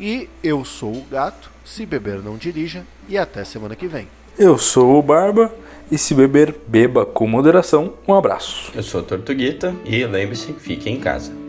E 0.00 0.28
eu 0.42 0.64
sou 0.64 0.92
o 0.92 1.06
Gato, 1.08 1.52
se 1.64 1.86
beber 1.86 2.18
não 2.20 2.36
dirija, 2.36 2.84
e 3.08 3.16
até 3.16 3.44
semana 3.44 3.76
que 3.76 3.86
vem. 3.86 4.08
Eu 4.36 4.58
sou 4.58 4.98
o 4.98 5.02
Barba, 5.04 5.54
e 5.88 5.96
se 5.96 6.14
beber, 6.14 6.52
beba 6.66 7.06
com 7.06 7.28
moderação. 7.28 7.94
Um 8.08 8.14
abraço. 8.14 8.72
Eu 8.74 8.82
sou 8.82 9.02
o 9.02 9.04
Tortuguita, 9.04 9.72
e 9.84 10.04
lembre-se, 10.04 10.52
fique 10.54 10.90
em 10.90 10.98
casa. 10.98 11.41